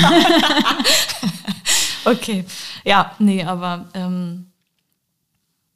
okay, 2.05 2.45
ja, 2.83 3.15
nee, 3.17 3.43
aber 3.43 3.89
ähm, 3.95 4.51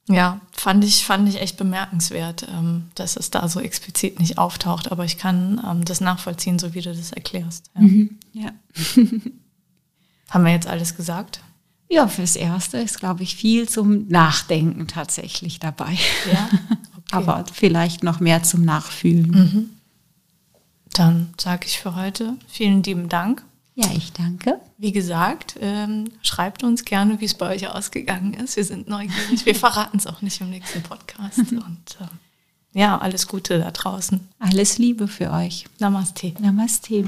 ja, 0.10 0.40
fand 0.52 0.86
ich, 0.86 1.06
fand 1.06 1.28
ich 1.28 1.42
echt 1.42 1.58
bemerkenswert, 1.58 2.48
ähm, 2.48 2.86
dass 2.96 3.18
es 3.18 3.30
da 3.30 3.48
so 3.50 3.60
explizit 3.60 4.20
nicht 4.20 4.38
auftaucht. 4.38 4.92
Aber 4.92 5.04
ich 5.04 5.18
kann 5.18 5.62
ähm, 5.68 5.84
das 5.84 6.00
nachvollziehen, 6.00 6.60
so 6.60 6.74
wie 6.74 6.82
du 6.82 6.96
das 6.96 7.12
erklärst. 7.12 7.72
Ja. 7.76 7.82
Mhm, 7.82 8.20
ja. 8.32 8.52
Haben 10.30 10.46
wir 10.46 10.52
jetzt 10.52 10.68
alles 10.68 10.96
gesagt? 10.96 11.42
Ja, 11.90 12.08
fürs 12.08 12.36
Erste 12.36 12.78
ist, 12.78 13.00
glaube 13.00 13.24
ich, 13.24 13.36
viel 13.36 13.70
zum 13.70 14.08
Nachdenken 14.08 14.88
tatsächlich 14.88 15.60
dabei. 15.60 15.98
Ja. 16.32 16.50
Okay. 17.10 17.16
Aber 17.16 17.46
vielleicht 17.54 18.04
noch 18.04 18.20
mehr 18.20 18.44
zum 18.44 18.66
Nachfühlen. 18.66 19.32
Mhm. 19.32 19.70
Dann 20.92 21.34
sage 21.40 21.68
ich 21.68 21.80
für 21.80 21.96
heute 21.96 22.34
vielen 22.50 22.84
lieben 22.84 23.08
Dank. 23.08 23.46
Ja, 23.76 23.86
ich 23.96 24.12
danke. 24.12 24.60
Wie 24.78 24.92
gesagt, 24.92 25.56
ähm, 25.62 26.12
schreibt 26.22 26.64
uns 26.64 26.84
gerne, 26.84 27.22
wie 27.22 27.26
es 27.26 27.36
bei 27.36 27.56
euch 27.56 27.68
ausgegangen 27.68 28.34
ist. 28.34 28.58
Wir 28.58 28.66
sind 28.66 28.90
neugierig. 28.90 29.46
Wir 29.46 29.56
verraten 29.56 29.98
es 29.98 30.08
auch 30.08 30.22
nicht 30.22 30.42
im 30.42 30.50
nächsten 30.50 30.82
Podcast. 30.82 31.38
Und 31.52 31.98
äh, 32.02 32.80
ja, 32.80 32.98
alles 32.98 33.28
Gute 33.28 33.60
da 33.60 33.72
draußen. 33.72 34.20
Alles 34.40 34.80
Liebe 34.80 35.08
für 35.08 35.32
euch. 35.32 35.66
Namaste. 35.80 36.34
Namaste. 36.40 37.06